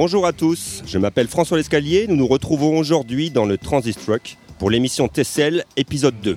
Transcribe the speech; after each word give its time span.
Bonjour 0.00 0.26
à 0.26 0.32
tous, 0.32 0.84
je 0.86 0.96
m'appelle 0.96 1.26
François 1.26 1.56
Lescalier. 1.56 2.06
Nous 2.06 2.14
nous 2.14 2.28
retrouvons 2.28 2.78
aujourd'hui 2.78 3.32
dans 3.32 3.44
le 3.44 3.58
Transistruck 3.58 4.36
pour 4.60 4.70
l'émission 4.70 5.08
Tessel, 5.08 5.64
épisode 5.76 6.14
2. 6.22 6.36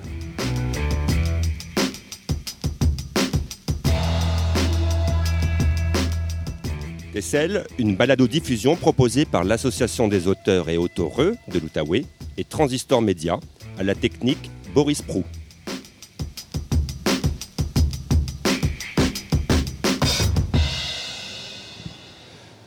Tessel, 7.12 7.64
une 7.78 7.94
balado-diffusion 7.94 8.74
proposée 8.74 9.26
par 9.26 9.44
l'Association 9.44 10.08
des 10.08 10.26
auteurs 10.26 10.68
et 10.68 10.76
autoreux 10.76 11.36
de 11.46 11.60
l'Outaouais 11.60 12.04
et 12.38 12.42
Transistor 12.42 13.00
Média 13.00 13.38
à 13.78 13.84
la 13.84 13.94
technique 13.94 14.50
Boris 14.74 15.02
Prou. 15.02 15.22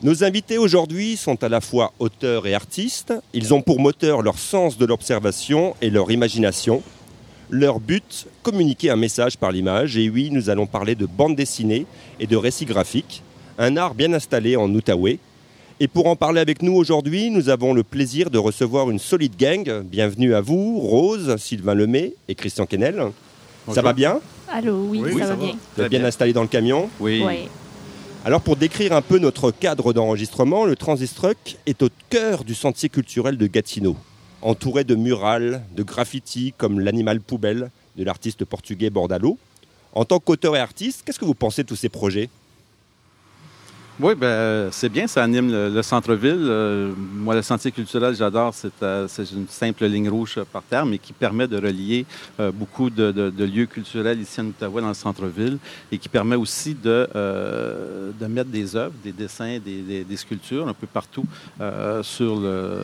Nos 0.06 0.24
invités 0.24 0.60
aujourd'hui 0.60 1.18
sont 1.18 1.44
à 1.44 1.50
la 1.50 1.62
fois 1.62 1.92
auteurs 1.98 2.46
et 2.46 2.54
artistes. 2.54 3.12
Ils 3.34 3.56
ont 3.56 3.64
pour 3.64 3.80
moteur 3.80 4.22
leur 4.22 4.38
sens 4.38 4.78
de 4.78 4.86
l'observation 4.86 5.76
et 5.82 5.90
leur 5.90 6.12
imagination. 6.12 6.84
Leur 7.50 7.80
but, 7.80 8.28
communiquer 8.44 8.92
un 8.92 8.98
message 8.98 9.36
par 9.36 9.52
l'image. 9.52 9.98
Et 9.98 10.08
oui, 10.08 10.30
nous 10.32 10.52
allons 10.52 10.68
parler 10.68 10.94
de 10.94 11.08
bande 11.08 11.36
dessinée 11.36 11.88
et 12.20 12.28
de 12.28 12.38
récits 12.38 12.66
graphiques, 12.66 13.24
un 13.58 13.78
art 13.78 13.96
bien 13.96 14.14
installé 14.14 14.56
en 14.56 14.72
Outaouais. 14.72 15.18
Et 15.80 15.88
pour 15.88 16.06
en 16.06 16.16
parler 16.16 16.40
avec 16.40 16.62
nous 16.62 16.76
aujourd'hui, 16.76 17.32
nous 17.32 17.50
avons 17.50 17.74
le 17.74 17.82
plaisir 17.82 18.30
de 18.30 18.38
recevoir 18.38 18.92
une 18.92 19.00
solide 19.00 19.36
gang. 19.40 19.82
Bienvenue 19.82 20.36
à 20.36 20.42
vous, 20.42 20.82
Rose, 20.82 21.36
Sylvain 21.38 21.74
Lemay 21.74 22.14
et 22.28 22.36
Christian 22.36 22.68
Kennel. 22.68 23.02
Ça 23.74 23.82
va 23.82 23.94
bien? 23.94 24.20
Allô, 24.52 24.86
oui, 24.88 25.02
Oui, 25.04 25.14
ça, 25.14 25.20
ça 25.22 25.26
va 25.30 25.36
va. 25.36 25.46
bien. 25.46 25.56
Vous 25.76 25.82
êtes 25.84 25.90
bien 25.90 26.06
installé 26.06 26.32
dans 26.32 26.44
le 26.44 26.48
camion? 26.48 26.92
Oui. 27.00 27.24
Ouais. 27.24 27.48
Alors 28.26 28.42
pour 28.42 28.56
décrire 28.56 28.94
un 28.94 29.04
peu 29.04 29.20
notre 29.20 29.52
cadre 29.52 29.94
d'enregistrement, 29.94 30.66
le 30.66 30.76
Transistruck 30.76 31.58
est 31.68 31.84
au 31.84 31.90
cœur 32.10 32.44
du 32.44 32.56
sentier 32.56 32.90
culturel 32.90 33.38
de 33.38 33.46
Gatineau, 33.46 33.96
entouré 34.42 34.84
de 34.84 34.96
murales, 34.96 35.62
de 35.76 35.84
graffitis 35.84 36.52
comme 36.58 36.80
l'animal 36.80 37.22
poubelle 37.22 37.70
de 37.96 38.04
l'artiste 38.04 38.44
portugais 38.44 38.90
Bordalo. 38.90 39.38
En 39.94 40.06
tant 40.06 40.18
qu'auteur 40.18 40.56
et 40.56 40.60
artiste, 40.60 41.04
qu'est-ce 41.06 41.20
que 41.20 41.26
vous 41.26 41.36
pensez 41.36 41.62
de 41.62 41.68
tous 41.68 41.76
ces 41.76 41.88
projets? 41.88 42.32
Oui, 43.98 44.14
ben, 44.14 44.68
c'est 44.72 44.90
bien, 44.90 45.08
ça 45.08 45.24
anime 45.24 45.50
le, 45.50 45.70
le 45.70 45.82
centre-ville. 45.82 46.36
Euh, 46.42 46.92
moi, 46.98 47.34
le 47.34 47.42
sentier 47.42 47.72
culturel, 47.72 48.14
j'adore. 48.14 48.54
C'est 48.54 48.84
euh, 48.84 49.08
une 49.32 49.48
simple 49.48 49.86
ligne 49.86 50.10
rouge 50.10 50.34
euh, 50.38 50.44
par 50.44 50.64
terre, 50.64 50.86
mais 50.86 50.98
qui 50.98 51.14
permet 51.14 51.48
de 51.48 51.56
relier 51.56 52.06
euh, 52.42 52.52
beaucoup 52.52 52.90
de, 52.90 53.14
de- 53.14 53.30
de 53.30 53.46
lieux 53.46 53.68
culturels 53.68 54.20
ici 54.20 54.42
en 54.42 54.48
Ottawa, 54.48 54.82
dans 54.82 54.90
le 54.90 54.94
centre-ville, 54.94 55.58
et 55.94 55.98
qui 55.98 56.10
permet 56.10 56.36
aussi 56.36 56.74
de, 56.76 57.08
euh, 57.16 58.12
de 58.20 58.26
mettre 58.28 58.50
des 58.50 58.76
œuvres, 58.76 58.92
des 59.02 59.14
dessins, 59.14 59.60
des, 59.64 59.82
des- 59.82 60.04
des 60.04 60.18
sculptures 60.18 60.68
un 60.68 60.74
peu 60.74 60.88
partout 60.88 61.24
euh, 61.62 62.04
sur 62.04 62.36
le, 62.36 62.78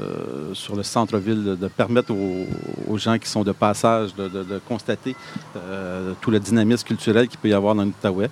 sur 0.54 0.78
le 0.78 0.84
centre-ville, 0.84 1.58
de, 1.59 1.67
permettre 1.67 2.14
aux, 2.14 2.45
aux 2.88 2.98
gens 2.98 3.17
qui 3.17 3.28
sont 3.28 3.44
de 3.44 3.52
passage 3.52 4.16
de, 4.16 4.30
constater 4.66 5.14
euh, 5.58 6.14
tout 6.22 6.32
le 6.32 6.39
dynamisme 6.39 6.88
culturel 6.88 7.28
qu'il 7.28 7.38
peut 7.39 7.50
y 7.50 7.54
avoir 7.54 7.76
dans 7.76 7.84
l'Outaouais. 7.84 8.30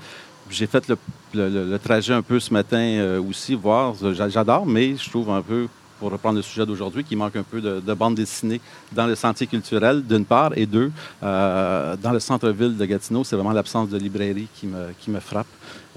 J'ai 0.49 0.67
fait 0.67 0.91
le, 1.33 1.77
trajet 1.77 2.13
un 2.13 2.21
peu 2.21 2.39
ce 2.39 2.51
matin 2.53 2.77
euh, 2.77 3.21
aussi, 3.21 3.53
voir. 3.55 3.93
J'a- 4.13 4.29
J'adore, 4.29 4.65
mais 4.65 4.95
je 4.95 5.09
trouve 5.09 5.29
un 5.29 5.41
peu, 5.41 5.67
pour 5.99 6.11
reprendre 6.11 6.37
le 6.37 6.41
sujet 6.41 6.65
d'aujourd'hui, 6.65 7.03
qu'il 7.03 7.17
manque 7.17 7.35
un 7.35 7.43
peu 7.43 7.61
de, 7.61 7.79
de 7.79 7.93
bande 7.93 8.15
dessinée 8.15 8.61
dans 8.91 9.05
le 9.05 9.15
sentier 9.15 9.47
culturel, 9.47 10.03
d'une 10.03 10.25
part, 10.25 10.51
et 10.55 10.65
deux, 10.65 10.91
euh, 11.23 11.95
dans 11.97 12.11
le 12.11 12.19
centre-ville 12.19 12.75
de 12.77 12.85
Gatineau, 12.85 13.23
c'est 13.23 13.35
vraiment 13.35 13.51
l'absence 13.51 13.89
de 13.89 13.97
librairie 13.97 14.47
qui 14.55 14.67
me, 14.67 15.19
frappe. 15.19 15.47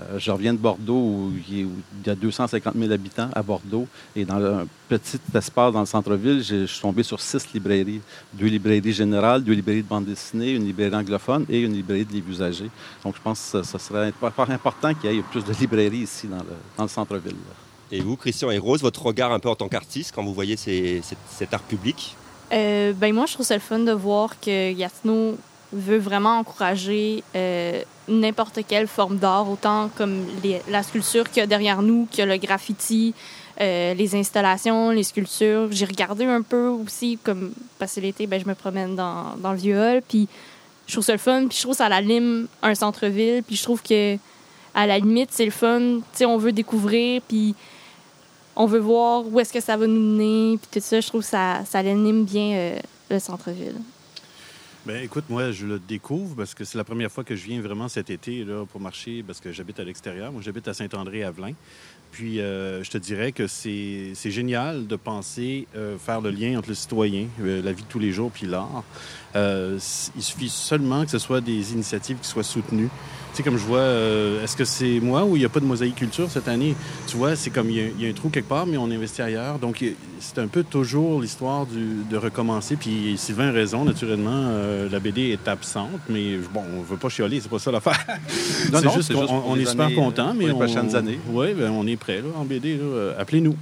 Euh, 0.00 0.18
je 0.18 0.30
reviens 0.30 0.52
de 0.54 0.58
Bordeaux, 0.58 0.94
où 0.94 1.32
il 1.48 1.58
y 1.58 1.62
a- 1.62 1.66
où 1.66 1.70
il 2.02 2.06
y 2.06 2.10
a 2.10 2.14
250 2.14 2.74
000 2.76 2.90
habitants 2.92 3.28
à 3.34 3.42
Bordeaux, 3.42 3.86
et 4.16 4.24
dans 4.24 4.42
un 4.42 4.66
petit 4.88 5.18
espace 5.34 5.72
dans 5.72 5.80
le 5.80 5.86
centre-ville, 5.86 6.42
je 6.42 6.66
suis 6.66 6.80
tombé 6.80 7.02
sur 7.02 7.20
six 7.20 7.52
librairies. 7.54 8.00
Deux 8.32 8.46
librairies 8.46 8.92
générales, 8.92 9.42
deux 9.44 9.52
librairies 9.52 9.82
de 9.82 9.88
bande 9.88 10.04
dessinée, 10.06 10.52
une 10.52 10.64
librairie 10.64 10.96
anglophone 10.96 11.44
et 11.48 11.60
une 11.60 11.72
librairie 11.74 12.04
de 12.04 12.12
livres 12.12 12.30
usagés. 12.30 12.70
Donc, 13.04 13.14
je 13.16 13.20
pense 13.22 13.50
que 13.52 13.62
ce 13.62 13.78
serait 13.78 14.08
imp- 14.08 14.50
important 14.50 14.92
qu'il 14.94 15.12
y 15.12 15.18
ait 15.18 15.22
plus 15.22 15.44
de 15.44 15.52
librairies 15.60 15.98
ici 16.10 16.26
dans 16.76 16.82
le 16.84 16.88
centre-ville. 16.88 17.36
Et 17.94 18.00
vous, 18.00 18.16
Christian 18.16 18.50
et 18.50 18.56
Rose, 18.56 18.80
votre 18.80 19.02
regard 19.04 19.32
un 19.32 19.38
peu 19.38 19.50
en 19.50 19.54
tant 19.54 19.68
qu'artiste 19.68 20.12
quand 20.14 20.24
vous 20.24 20.32
voyez 20.32 20.56
cet, 20.56 21.52
art 21.52 21.60
public 21.60 22.16
Euh, 22.50 22.94
ben 22.94 23.14
moi, 23.14 23.26
je 23.26 23.34
trouve 23.34 23.44
ça 23.44 23.54
le 23.54 23.60
fun 23.60 23.80
de 23.80 23.92
voir 23.92 24.40
que 24.40 24.72
Gatineau 24.72 25.36
veut 25.74 25.98
vraiment 25.98 26.38
encourager 26.38 27.22
euh, 27.36 27.82
n'importe 28.08 28.60
quelle 28.66 28.86
forme 28.86 29.18
d'art, 29.18 29.50
autant 29.50 29.90
comme 29.94 30.24
la 30.68 30.82
sculpture 30.82 31.28
qu'il 31.28 31.40
y 31.40 31.42
a 31.42 31.46
derrière 31.46 31.82
nous, 31.82 32.08
que 32.14 32.22
le 32.22 32.38
graffiti, 32.38 33.12
euh, 33.60 33.92
les 33.92 34.14
installations, 34.14 34.90
les 34.90 35.02
sculptures. 35.02 35.68
J'ai 35.70 35.84
regardé 35.84 36.24
un 36.24 36.42
peu 36.42 36.68
aussi, 36.68 37.18
comme 37.22 37.52
que 37.78 38.00
l'été, 38.00 38.26
ben, 38.26 38.40
je 38.40 38.48
me 38.48 38.54
promène 38.54 38.96
dans, 38.96 39.34
le 39.42 39.56
vieux 39.56 39.78
hall, 39.78 40.02
puis 40.08 40.28
je 40.86 40.92
trouve 40.94 41.04
ça 41.04 41.12
le 41.12 41.18
fun, 41.18 41.46
puis 41.46 41.58
je 41.58 41.62
trouve 41.62 41.76
ça 41.76 41.86
anime 41.86 42.48
un 42.62 42.74
centre-ville, 42.74 43.42
puis 43.42 43.56
je 43.56 43.62
trouve 43.62 43.82
que 43.82 44.16
à 44.74 44.86
la 44.86 44.98
limite, 44.98 45.28
c'est 45.32 45.44
le 45.44 45.50
fun. 45.50 45.80
Tu 45.80 46.02
sais, 46.14 46.24
on 46.24 46.38
veut 46.38 46.52
découvrir, 46.52 47.20
puis 47.28 47.54
on 48.56 48.66
veut 48.66 48.78
voir 48.78 49.26
où 49.26 49.40
est-ce 49.40 49.52
que 49.52 49.60
ça 49.60 49.76
va 49.76 49.86
nous 49.86 50.00
mener, 50.00 50.58
puis 50.58 50.80
tout 50.80 50.86
ça. 50.86 51.00
Je 51.00 51.06
trouve 51.06 51.22
que 51.22 51.26
ça, 51.26 51.64
ça 51.64 51.78
anime 51.78 52.24
bien 52.24 52.54
euh, 52.54 52.78
le 53.10 53.18
centre-ville. 53.18 53.76
Ben 54.84 55.02
écoute, 55.04 55.24
moi, 55.28 55.52
je 55.52 55.64
le 55.64 55.78
découvre 55.78 56.34
parce 56.34 56.54
que 56.54 56.64
c'est 56.64 56.76
la 56.76 56.82
première 56.82 57.10
fois 57.10 57.22
que 57.22 57.36
je 57.36 57.44
viens 57.44 57.60
vraiment 57.60 57.88
cet 57.88 58.10
été 58.10 58.44
là, 58.44 58.64
pour 58.66 58.80
marcher 58.80 59.22
parce 59.22 59.40
que 59.40 59.52
j'habite 59.52 59.78
à 59.78 59.84
l'extérieur. 59.84 60.32
Moi, 60.32 60.42
j'habite 60.42 60.66
à 60.66 60.74
Saint-André-Avelin. 60.74 61.52
Puis, 62.10 62.40
euh, 62.40 62.82
je 62.82 62.90
te 62.90 62.98
dirais 62.98 63.32
que 63.32 63.46
c'est 63.46 64.12
génial 64.24 64.86
de 64.86 64.96
penser 64.96 65.66
euh, 65.76 65.96
faire 65.98 66.20
le 66.20 66.30
lien 66.30 66.58
entre 66.58 66.68
le 66.68 66.74
citoyen, 66.74 67.28
la 67.38 67.72
vie 67.72 67.84
de 67.84 67.88
tous 67.88 68.00
les 68.00 68.12
jours, 68.12 68.30
puis 68.32 68.46
l'art. 68.46 68.82
Il 69.34 69.80
suffit 70.22 70.50
seulement 70.50 71.04
que 71.04 71.10
ce 71.10 71.18
soit 71.18 71.40
des 71.40 71.72
initiatives 71.72 72.18
qui 72.18 72.28
soient 72.28 72.42
soutenues. 72.42 72.90
Tu 73.32 73.38
sais, 73.38 73.42
comme 73.42 73.56
je 73.56 73.64
vois, 73.64 73.78
euh, 73.78 74.44
est-ce 74.44 74.54
que 74.56 74.64
c'est 74.66 75.00
moi 75.00 75.24
ou 75.24 75.36
il 75.36 75.38
n'y 75.38 75.46
a 75.46 75.48
pas 75.48 75.60
de 75.60 75.64
mosaïque 75.64 75.94
culture 75.96 76.30
cette 76.30 76.48
année? 76.48 76.74
Tu 77.06 77.16
vois, 77.16 77.34
c'est 77.34 77.48
comme 77.48 77.70
il 77.70 77.76
y, 77.76 77.80
a, 77.80 77.84
il 77.86 78.02
y 78.02 78.06
a 78.06 78.10
un 78.10 78.12
trou 78.12 78.28
quelque 78.28 78.48
part, 78.48 78.66
mais 78.66 78.76
on 78.76 78.90
investit 78.90 79.22
ailleurs. 79.22 79.58
Donc, 79.58 79.82
c'est 80.20 80.38
un 80.38 80.48
peu 80.48 80.62
toujours 80.62 81.22
l'histoire 81.22 81.66
de 81.66 82.16
recommencer. 82.18 82.76
Puis, 82.76 83.14
Sylvain 83.16 83.48
a 83.48 83.52
raison, 83.52 83.84
naturellement, 83.86 84.30
euh, 84.34 84.86
la 84.90 85.00
BD 85.00 85.30
est 85.30 85.48
absente, 85.48 85.88
mais 86.10 86.36
bon, 86.52 86.60
on 86.76 86.80
ne 86.80 86.84
veut 86.84 86.98
pas 86.98 87.08
chialer, 87.08 87.40
c'est 87.40 87.48
pas 87.48 87.58
ça 87.58 87.70
l'affaire. 87.72 87.98
Non, 88.70 88.78
c'est 88.80 88.84
non, 88.86 88.92
juste 88.92 89.08
c'est 89.08 89.14
qu'on 89.14 89.56
est 89.56 89.64
super 89.64 89.86
années, 89.86 89.94
content, 89.94 90.28
euh, 90.28 90.32
mais 90.36 90.48
pour 90.50 90.62
les 90.62 90.70
on- 90.70 90.72
prochaines 90.74 90.94
années. 90.94 91.18
Oui, 91.30 91.54
ben, 91.54 91.70
on 91.70 91.86
est 91.86 91.96
prêt 91.96 92.18
là, 92.18 92.28
en 92.36 92.44
BD. 92.44 92.76
là. 92.76 93.14
Appelez-nous. 93.18 93.56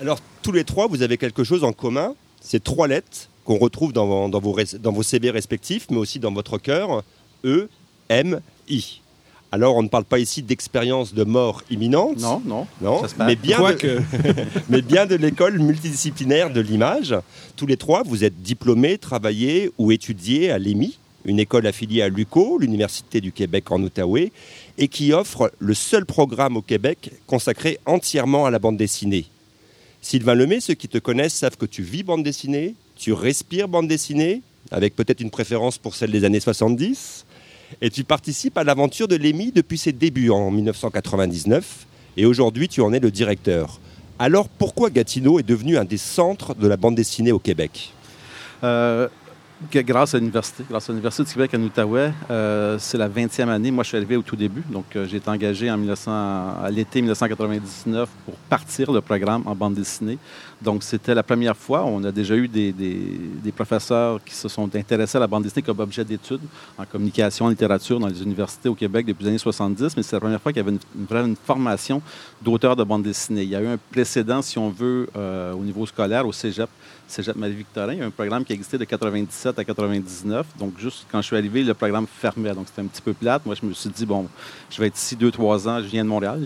Alors 0.00 0.18
tous 0.42 0.52
les 0.52 0.64
trois, 0.64 0.86
vous 0.88 1.02
avez 1.02 1.16
quelque 1.18 1.44
chose 1.44 1.64
en 1.64 1.72
commun, 1.72 2.14
c'est 2.40 2.62
trois 2.64 2.88
lettres 2.88 3.28
qu'on 3.44 3.58
retrouve 3.58 3.92
dans, 3.92 4.06
vos- 4.06 4.28
dans, 4.28 4.40
vos, 4.40 4.52
res- 4.54 4.78
dans 4.78 4.92
vos 4.92 5.02
CV 5.02 5.30
respectifs, 5.30 5.86
mais 5.90 5.96
aussi 5.98 6.18
dans 6.18 6.32
votre 6.32 6.58
cœur, 6.58 7.02
E, 7.44 7.68
M, 8.08 8.40
I. 8.68 9.00
Alors 9.52 9.76
on 9.76 9.82
ne 9.82 9.88
parle 9.88 10.04
pas 10.04 10.18
ici 10.18 10.42
d'expérience 10.42 11.14
de 11.14 11.24
mort 11.24 11.62
imminente, 11.70 12.18
Non, 12.18 12.42
non. 12.44 12.66
Non, 12.80 13.02
mais 13.18 13.36
bien, 13.36 13.58
de, 13.60 14.00
mais 14.68 14.82
bien 14.82 15.06
de 15.06 15.14
l'école 15.14 15.58
multidisciplinaire 15.58 16.52
de 16.52 16.60
l'image. 16.60 17.14
Tous 17.56 17.66
les 17.66 17.76
trois, 17.76 18.02
vous 18.02 18.24
êtes 18.24 18.42
diplômés, 18.42 18.98
travaillés 18.98 19.70
ou 19.78 19.92
étudiés 19.92 20.50
à 20.50 20.58
l'EMI, 20.58 20.98
une 21.24 21.38
école 21.40 21.66
affiliée 21.66 22.02
à 22.02 22.08
l'UCO, 22.08 22.58
l'Université 22.58 23.20
du 23.20 23.32
Québec 23.32 23.70
en 23.70 23.82
Outaouais, 23.82 24.32
et 24.78 24.88
qui 24.88 25.12
offre 25.12 25.52
le 25.58 25.74
seul 25.74 26.06
programme 26.06 26.56
au 26.56 26.62
Québec 26.62 27.10
consacré 27.26 27.78
entièrement 27.86 28.46
à 28.46 28.50
la 28.50 28.58
bande 28.58 28.76
dessinée. 28.76 29.26
Sylvain 30.02 30.34
Lemay, 30.34 30.60
ceux 30.60 30.74
qui 30.74 30.88
te 30.88 30.98
connaissent 30.98 31.34
savent 31.34 31.56
que 31.56 31.66
tu 31.66 31.82
vis 31.82 32.04
bande 32.04 32.22
dessinée, 32.22 32.74
tu 32.96 33.12
respires 33.12 33.66
bande 33.68 33.88
dessinée, 33.88 34.42
avec 34.70 34.94
peut-être 34.94 35.20
une 35.20 35.30
préférence 35.30 35.78
pour 35.78 35.94
celle 35.94 36.12
des 36.12 36.24
années 36.24 36.40
70, 36.40 37.25
et 37.80 37.90
tu 37.90 38.04
participes 38.04 38.56
à 38.58 38.64
l'aventure 38.64 39.08
de 39.08 39.16
l'EMI 39.16 39.52
depuis 39.52 39.78
ses 39.78 39.92
débuts 39.92 40.30
en 40.30 40.50
1999 40.50 41.86
et 42.16 42.26
aujourd'hui 42.26 42.68
tu 42.68 42.80
en 42.80 42.92
es 42.92 43.00
le 43.00 43.10
directeur. 43.10 43.80
Alors 44.18 44.48
pourquoi 44.48 44.90
Gatineau 44.90 45.38
est 45.38 45.46
devenu 45.46 45.76
un 45.76 45.84
des 45.84 45.98
centres 45.98 46.54
de 46.54 46.66
la 46.66 46.76
bande 46.76 46.94
dessinée 46.94 47.32
au 47.32 47.38
Québec? 47.38 47.92
Euh, 48.64 49.08
grâce 49.72 50.14
à 50.14 50.18
l'université, 50.18 50.64
grâce 50.68 50.88
à 50.88 50.92
l'Université 50.92 51.24
du 51.24 51.32
Québec 51.32 51.54
en 51.54 51.62
Outaouais, 51.62 52.12
euh, 52.30 52.78
c'est 52.78 52.98
la 52.98 53.08
20e 53.08 53.48
année. 53.48 53.70
Moi, 53.70 53.84
je 53.84 53.88
suis 53.88 53.96
arrivé 53.96 54.16
au 54.16 54.22
tout 54.22 54.36
début. 54.36 54.62
Donc, 54.70 54.84
euh, 54.94 55.06
j'ai 55.06 55.16
été 55.16 55.28
engagé 55.28 55.70
en 55.70 55.76
1900 55.76 56.10
à 56.62 56.70
l'été 56.70 57.00
1999 57.00 58.08
pour 58.24 58.34
partir 58.50 58.92
le 58.92 59.00
programme 59.00 59.42
en 59.46 59.54
bande 59.54 59.74
dessinée. 59.74 60.18
Donc, 60.60 60.82
c'était 60.82 61.14
la 61.14 61.22
première 61.22 61.56
fois. 61.56 61.84
On 61.84 62.02
a 62.04 62.12
déjà 62.12 62.34
eu 62.36 62.48
des, 62.48 62.74
professeurs 63.54 64.22
qui 64.24 64.34
se 64.34 64.48
sont 64.48 64.74
intéressés 64.74 65.16
à 65.16 65.20
la 65.20 65.26
bande 65.26 65.42
dessinée 65.42 65.62
comme 65.62 65.80
objet 65.80 66.04
d'étude 66.04 66.40
en 66.76 66.84
communication, 66.84 67.46
en 67.46 67.48
littérature 67.48 67.98
dans 67.98 68.08
les 68.08 68.22
universités 68.22 68.68
au 68.68 68.74
Québec 68.74 69.06
depuis 69.06 69.24
les 69.24 69.30
années 69.30 69.38
70, 69.38 69.96
mais 69.96 70.02
c'est 70.02 70.16
la 70.16 70.20
première 70.20 70.40
fois 70.40 70.52
qu'il 70.52 70.62
y 70.62 70.66
avait 70.66 70.76
une, 70.76 71.16
une 71.26 71.36
formation 71.36 72.02
d'auteur 72.42 72.76
de 72.76 72.84
bande 72.84 73.02
dessinée. 73.02 73.42
Il 73.42 73.48
y 73.48 73.56
a 73.56 73.62
eu 73.62 73.66
un 73.66 73.78
précédent, 73.90 74.42
si 74.42 74.58
on 74.58 74.68
veut, 74.68 75.08
euh, 75.16 75.52
au 75.52 75.62
niveau 75.62 75.86
scolaire, 75.86 76.26
au 76.26 76.32
cégep, 76.32 76.68
Cégep 77.08 77.36
Marie-Victorin. 77.36 77.92
Il 77.92 77.98
y 77.98 78.02
a 78.02 78.06
un 78.06 78.10
programme 78.10 78.44
qui 78.44 78.52
existait 78.52 78.78
de 78.78 78.84
97 78.84 79.26
97 79.26 79.58
à 79.58 79.64
99. 79.64 80.46
Donc, 80.58 80.78
juste 80.78 81.06
quand 81.10 81.20
je 81.20 81.26
suis 81.26 81.36
arrivé, 81.36 81.62
le 81.62 81.74
programme 81.74 82.06
fermait. 82.06 82.54
Donc, 82.54 82.66
c'était 82.68 82.82
un 82.82 82.86
petit 82.86 83.02
peu 83.02 83.12
plate. 83.12 83.44
Moi, 83.46 83.54
je 83.60 83.66
me 83.66 83.72
suis 83.72 83.90
dit, 83.90 84.06
bon, 84.06 84.26
je 84.70 84.80
vais 84.80 84.88
être 84.88 84.96
ici 84.96 85.16
deux, 85.16 85.30
trois 85.30 85.68
ans. 85.68 85.78
Je 85.78 85.86
viens 85.86 86.04
de 86.04 86.08
Montréal. 86.08 86.42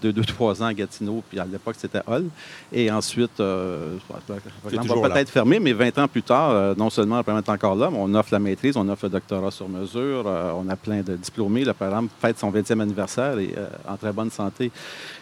Deux, 0.00 0.12
deux, 0.12 0.24
trois 0.24 0.62
ans 0.62 0.66
à 0.66 0.74
Gatineau. 0.74 1.22
Puis 1.28 1.38
à 1.38 1.44
l'époque, 1.44 1.76
c'était 1.78 2.00
Hall. 2.06 2.24
Et 2.72 2.90
ensuite, 2.90 3.40
euh, 3.40 3.94
le 3.94 4.76
programme 4.76 5.00
va 5.02 5.10
peut-être 5.10 5.30
fermer, 5.30 5.58
mais 5.60 5.72
20 5.72 5.98
ans 5.98 6.08
plus 6.08 6.22
tard, 6.22 6.50
euh, 6.50 6.74
non 6.76 6.90
seulement 6.90 7.18
le 7.18 7.22
programme 7.22 7.44
est 7.46 7.50
encore 7.50 7.74
là, 7.74 7.90
mais 7.90 7.98
on 8.00 8.14
offre 8.14 8.32
la 8.32 8.38
maîtrise, 8.38 8.76
on 8.76 8.88
offre 8.88 9.04
le 9.04 9.10
doctorat 9.10 9.50
sur 9.50 9.68
mesure, 9.68 10.24
euh, 10.26 10.52
on 10.56 10.68
a 10.68 10.76
plein 10.76 11.02
de 11.02 11.16
diplômés. 11.16 11.64
Le 11.64 11.72
programme 11.72 12.08
fête 12.20 12.38
son 12.38 12.50
20e 12.50 12.80
anniversaire 12.80 13.38
et 13.38 13.54
en 13.88 13.96
très 13.96 14.12
bonne 14.12 14.30
santé. 14.30 14.70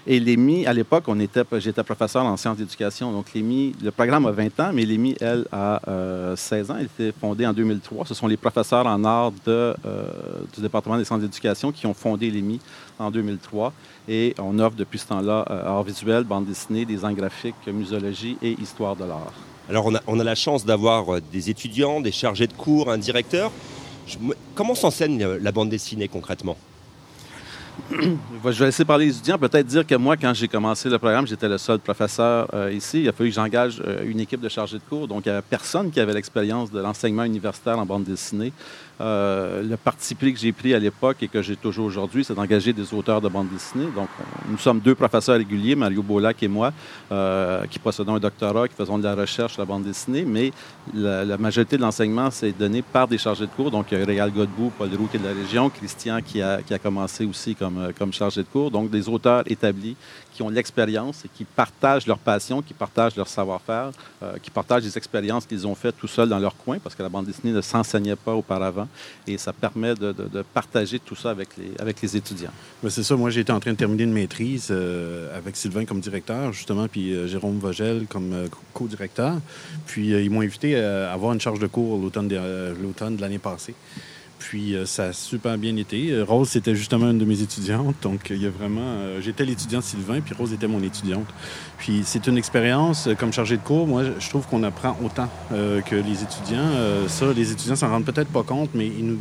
Et 0.06 0.18
l'EMI, 0.18 0.66
à 0.66 0.72
l'époque, 0.72 1.04
on 1.08 1.18
était, 1.20 1.44
j'étais 1.58 1.82
professeur 1.82 2.24
en 2.24 2.36
sciences 2.36 2.56
d'éducation. 2.56 3.12
Donc, 3.12 3.32
l'EMI, 3.34 3.74
le 3.82 3.90
programme 3.90 4.26
a 4.26 4.30
20 4.30 4.60
ans, 4.60 4.70
mais 4.72 4.79
l'EMI, 4.84 5.16
elle, 5.20 5.46
a 5.52 5.80
16 6.36 6.70
ans. 6.70 6.74
Elle 6.76 6.82
a 6.82 6.84
été 6.84 7.12
fondée 7.18 7.46
en 7.46 7.52
2003. 7.52 8.06
Ce 8.06 8.14
sont 8.14 8.26
les 8.26 8.36
professeurs 8.36 8.86
en 8.86 9.04
art 9.04 9.32
de, 9.46 9.74
du 10.54 10.60
département 10.60 10.96
des 10.96 11.04
sciences 11.04 11.20
d'éducation 11.20 11.72
qui 11.72 11.86
ont 11.86 11.94
fondé 11.94 12.30
l'EMI 12.30 12.60
en 12.98 13.10
2003. 13.10 13.72
Et 14.08 14.34
on 14.38 14.58
offre 14.58 14.76
depuis 14.76 14.98
ce 14.98 15.08
temps-là 15.08 15.44
art 15.66 15.82
visuel, 15.82 16.24
bande 16.24 16.46
dessinée, 16.46 16.84
design 16.84 17.14
graphique, 17.14 17.54
musologie 17.66 18.36
et 18.42 18.52
histoire 18.60 18.96
de 18.96 19.04
l'art. 19.04 19.32
Alors 19.70 19.88
on 20.08 20.18
a, 20.18 20.24
la 20.24 20.34
chance 20.34 20.64
d'avoir 20.64 21.14
euh, 21.14 21.20
des 21.32 21.48
étudiants, 21.48 22.00
des 22.00 22.10
chargés 22.10 22.48
de 22.48 22.52
cours, 22.52 22.90
un 22.90 22.98
directeur. 22.98 23.52
comment 24.56 24.74
s'enseigne 24.74 25.24
la 25.24 25.52
bande 25.52 25.68
dessinée 25.68 26.08
concrètement? 26.08 26.56
Je 28.44 28.58
vais 28.58 28.66
laisser 28.66 28.84
parler 28.84 29.06
les 29.06 29.16
étudiants. 29.16 29.38
Peut-être 29.38 29.66
dire 29.66 29.86
que 29.86 29.94
moi, 29.94 30.16
quand 30.16 30.32
j'ai 30.34 30.48
commencé 30.48 30.88
le 30.88 30.98
programme, 30.98 31.26
j'étais 31.26 31.48
le 31.48 31.58
seul 31.58 31.78
professeur 31.78 32.48
euh, 32.54 32.72
ici. 32.72 33.02
Il 33.02 33.08
a 33.08 33.12
fallu 33.12 33.30
que 33.30 33.34
j'engage 33.36 33.82
euh, 33.86 34.04
une 34.04 34.20
équipe 34.20 34.40
de 34.40 34.48
chargés 34.48 34.78
de 34.78 34.82
cours. 34.88 35.08
Donc, 35.08 35.26
il 35.26 35.28
n'y 35.28 35.32
avait 35.32 35.46
personne 35.48 35.90
qui 35.90 36.00
avait 36.00 36.14
l'expérience 36.14 36.70
de 36.70 36.80
l'enseignement 36.80 37.24
universitaire 37.24 37.78
en 37.78 37.86
bande 37.86 38.04
dessinée. 38.04 38.52
Euh, 39.00 39.62
le 39.62 39.76
parti 39.76 40.14
pris 40.14 40.32
que 40.32 40.38
j'ai 40.38 40.52
pris 40.52 40.74
à 40.74 40.78
l'époque 40.78 41.22
et 41.22 41.28
que 41.28 41.42
j'ai 41.42 41.56
toujours 41.56 41.86
aujourd'hui, 41.86 42.24
c'est 42.24 42.34
d'engager 42.34 42.72
des 42.72 42.92
auteurs 42.92 43.20
de 43.20 43.28
bande 43.28 43.48
dessinée. 43.50 43.86
Donc, 43.94 44.08
nous 44.48 44.58
sommes 44.58 44.80
deux 44.80 44.94
professeurs 44.94 45.36
réguliers, 45.36 45.74
Mario 45.74 46.02
Bolac 46.02 46.42
et 46.42 46.48
moi, 46.48 46.72
qui 47.70 47.78
possédons 47.78 48.16
un 48.16 48.20
doctorat, 48.20 48.68
qui 48.68 48.74
faisons 48.74 48.98
de 48.98 49.04
la 49.04 49.14
recherche 49.14 49.54
sur 49.54 49.62
la 49.62 49.66
bande 49.66 49.84
dessinée, 49.84 50.24
mais 50.26 50.52
la, 50.94 51.38
majorité 51.38 51.76
de 51.76 51.82
l'enseignement, 51.82 52.30
c'est 52.30 52.52
donné 52.52 52.82
par 52.82 53.08
des 53.08 53.18
chargés 53.18 53.46
de 53.46 53.50
cours. 53.50 53.70
Donc, 53.70 53.86
il 53.90 53.98
y 53.98 54.02
a 54.02 54.04
Réal 54.04 54.30
Godbout, 54.30 54.72
Paul 54.76 54.88
Roux 54.96 55.06
qui 55.06 55.16
est 55.16 55.20
de 55.20 55.26
la 55.26 55.34
région, 55.34 55.70
Christian 55.70 56.20
qui 56.20 56.42
a, 56.42 56.62
qui 56.62 56.74
a 56.74 56.78
commencé 56.78 57.24
aussi 57.24 57.54
comme 57.54 57.78
euh, 57.78 57.92
comme, 57.96 58.12
chargé 58.12 58.42
de 58.42 58.48
cours. 58.48 58.70
Donc, 58.70 58.90
des 58.90 59.08
auteurs 59.08 59.42
établis 59.46 59.96
qui 60.40 60.44
ont 60.44 60.48
l'expérience 60.48 61.26
et 61.26 61.28
qui 61.28 61.44
partagent 61.44 62.06
leur 62.06 62.16
passion, 62.16 62.62
qui 62.62 62.72
partagent 62.72 63.14
leur 63.14 63.28
savoir-faire, 63.28 63.90
euh, 64.22 64.38
qui 64.42 64.50
partagent 64.50 64.84
des 64.84 64.96
expériences 64.96 65.44
qu'ils 65.44 65.66
ont 65.66 65.74
faites 65.74 65.98
tout 65.98 66.08
seuls 66.08 66.30
dans 66.30 66.38
leur 66.38 66.56
coin, 66.56 66.78
parce 66.78 66.94
que 66.94 67.02
la 67.02 67.10
bande 67.10 67.26
dessinée 67.26 67.52
ne 67.52 67.60
s'enseignait 67.60 68.16
pas 68.16 68.32
auparavant. 68.32 68.88
Et 69.26 69.36
ça 69.36 69.52
permet 69.52 69.94
de, 69.94 70.14
partager 70.54 70.98
tout 70.98 71.14
ça 71.14 71.28
avec 71.28 71.50
les, 71.58 71.72
les 72.02 72.16
étudiants. 72.16 72.52
C'est 72.88 73.02
ça. 73.02 73.16
Moi, 73.16 73.28
j'étais 73.28 73.52
en 73.52 73.60
train 73.60 73.72
de 73.72 73.76
terminer 73.76 74.04
une 74.04 74.14
maîtrise 74.14 74.68
euh, 74.70 75.36
avec 75.36 75.58
Sylvain 75.58 75.84
comme 75.84 76.00
directeur, 76.00 76.54
justement, 76.54 76.88
puis 76.88 77.28
Jérôme 77.28 77.58
Vogel 77.58 78.06
comme 78.08 78.48
co-directeur. 78.72 79.34
Puis, 79.84 80.08
ils 80.08 80.30
m'ont 80.30 80.40
invité 80.40 80.80
à 80.80 81.12
avoir 81.12 81.34
une 81.34 81.40
charge 81.40 81.58
de 81.58 81.66
cours 81.66 81.98
l'automne 81.98 82.28
de 82.28 83.20
l'année 83.20 83.38
passée. 83.38 83.74
Puis 84.40 84.74
euh, 84.74 84.86
ça 84.86 85.04
a 85.04 85.12
super 85.12 85.58
bien 85.58 85.76
été. 85.76 86.10
Euh, 86.10 86.24
Rose, 86.24 86.48
c'était 86.48 86.74
justement 86.74 87.10
une 87.10 87.18
de 87.18 87.24
mes 87.26 87.42
étudiantes. 87.42 87.94
Donc, 88.02 88.30
il 88.30 88.42
y 88.42 88.46
a 88.46 88.50
vraiment. 88.50 88.80
Euh, 88.80 89.20
j'étais 89.20 89.44
l'étudiant 89.44 89.82
Sylvain, 89.82 90.20
puis 90.20 90.34
Rose 90.34 90.52
était 90.54 90.66
mon 90.66 90.82
étudiante. 90.82 91.26
Puis 91.76 92.00
c'est 92.04 92.26
une 92.26 92.38
expérience, 92.38 93.08
comme 93.18 93.32
chargé 93.32 93.56
de 93.56 93.62
cours, 93.62 93.86
moi, 93.86 94.02
je 94.18 94.28
trouve 94.28 94.46
qu'on 94.46 94.62
apprend 94.64 94.98
autant 95.02 95.30
que 95.50 95.94
les 95.94 96.22
étudiants. 96.22 96.68
ça, 97.08 97.32
les 97.32 97.52
étudiants 97.52 97.74
s'en 97.74 97.88
rendent 97.88 98.04
peut-être 98.04 98.28
pas 98.28 98.42
compte, 98.42 98.68
mais 98.74 98.86
ils 98.86 99.06
nous, 99.06 99.18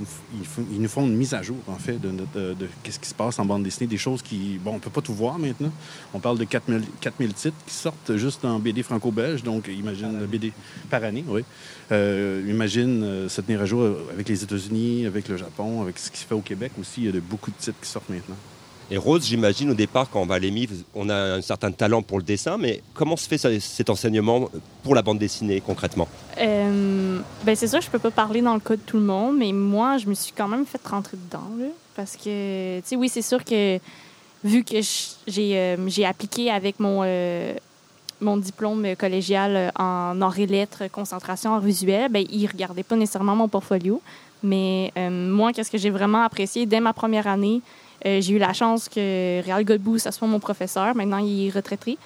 ils, 0.73 0.81
nous 0.81 0.89
font 0.89 1.07
une 1.07 1.15
mise 1.15 1.33
à 1.33 1.41
jour, 1.41 1.55
en 1.67 1.77
fait, 1.77 2.01
de, 2.01 2.09
de, 2.09 2.53
de, 2.55 2.67
qu'est-ce 2.83 2.99
qui 2.99 3.07
se 3.07 3.13
passe 3.13 3.39
en 3.39 3.45
bande 3.45 3.63
dessinée. 3.63 3.87
Des 3.87 3.97
choses 3.97 4.21
qui. 4.21 4.59
Bon, 4.61 4.73
on 4.73 4.79
peut 4.79 4.89
pas 4.89 4.99
tout 4.99 5.13
voir 5.13 5.39
maintenant. 5.39 5.71
On 6.13 6.19
parle 6.19 6.37
de 6.37 6.43
4000, 6.43 6.81
4000 6.99 7.33
titres 7.33 7.55
qui 7.65 7.73
sortent 7.73 8.17
juste 8.17 8.43
en 8.43 8.59
BD 8.59 8.83
franco-belge. 8.83 9.41
Donc, 9.41 9.69
imagine, 9.69 10.25
BD 10.29 10.51
par 10.89 11.01
année, 11.05 11.23
oui. 11.29 11.43
imagine 11.89 13.29
se 13.29 13.39
tenir 13.39 13.61
à 13.61 13.65
jour 13.65 13.87
avec 14.13 14.27
les 14.27 14.43
États-Unis, 14.43 15.05
avec 15.09 15.27
le 15.27 15.37
Japon, 15.37 15.81
avec 15.81 15.99
ce 15.99 16.09
qui 16.09 16.19
se 16.19 16.25
fait 16.25 16.35
au 16.35 16.41
Québec 16.41 16.71
aussi. 16.79 17.01
Il 17.01 17.05
y 17.05 17.09
a 17.09 17.11
de, 17.11 17.19
beaucoup 17.19 17.51
de 17.51 17.55
titres 17.57 17.79
qui 17.81 17.89
sortent 17.89 18.09
maintenant. 18.09 18.35
Et 18.91 18.97
Rose, 18.97 19.23
j'imagine 19.25 19.69
au 19.69 19.75
départ, 19.75 20.09
quand 20.09 20.19
on 20.19 20.25
va 20.25 20.35
à 20.35 20.39
l'EMI, 20.39 20.67
on 20.95 21.09
a 21.09 21.15
un 21.15 21.41
certain 21.41 21.71
talent 21.71 22.01
pour 22.01 22.17
le 22.17 22.23
dessin, 22.23 22.57
mais 22.57 22.81
comment 22.95 23.17
se 23.17 23.27
fait 23.27 23.37
cet 23.37 23.89
enseignement 23.89 24.49
pour 24.81 24.95
la 24.95 25.03
bande 25.03 25.19
dessinée 25.19 25.61
concrètement? 25.61 26.07
Euh, 26.39 27.19
ben 27.43 27.55
C'est 27.55 27.67
sûr, 27.67 27.81
je 27.81 27.89
peux 27.89 27.99
pas 27.99 28.09
parler 28.09 28.41
dans 28.41 28.55
le 28.55 28.59
cas 28.59 28.75
de 28.75 28.81
tout 28.81 28.97
le 28.97 29.03
monde, 29.03 29.37
mais 29.37 29.51
moi, 29.51 29.99
je 29.99 30.07
me 30.07 30.15
suis 30.15 30.33
quand 30.35 30.47
même 30.47 30.65
fait 30.65 30.81
rentrer 30.87 31.17
dedans. 31.17 31.51
parce 31.95 32.15
que, 32.15 32.79
tu 32.79 32.87
sais, 32.87 32.95
oui, 32.95 33.09
c'est 33.09 33.21
sûr 33.21 33.43
que 33.43 33.79
vu 34.43 34.63
que 34.63 34.77
euh, 34.77 35.87
j'ai 35.87 36.05
appliqué 36.05 36.49
avec 36.49 36.79
mon, 36.79 37.01
euh, 37.03 37.53
mon 38.21 38.37
diplôme 38.37 38.95
collégial 38.97 39.71
en 39.77 40.19
arts 40.19 40.39
et 40.39 40.47
lettres, 40.47 40.89
concentration 40.91 41.51
en 41.51 41.59
visuel, 41.59 42.11
ben, 42.11 42.25
ils 42.31 42.47
regardaient 42.47 42.81
pas 42.81 42.95
nécessairement 42.95 43.35
mon 43.35 43.49
portfolio. 43.49 44.01
Mais 44.43 44.91
euh, 44.97 45.09
moi, 45.09 45.51
qu'est-ce 45.53 45.71
que 45.71 45.77
j'ai 45.77 45.89
vraiment 45.89 46.23
apprécié 46.23 46.65
dès 46.65 46.79
ma 46.79 46.93
première 46.93 47.27
année, 47.27 47.61
euh, 48.05 48.21
j'ai 48.21 48.33
eu 48.33 48.37
la 48.37 48.53
chance 48.53 48.87
que 48.87 49.43
Réal 49.43 49.65
Godbout, 49.65 49.99
ça 49.99 50.11
soit 50.11 50.27
mon 50.27 50.39
professeur. 50.39 50.95
Maintenant, 50.95 51.17
il 51.17 51.47
est 51.47 51.49
retraité. 51.49 51.97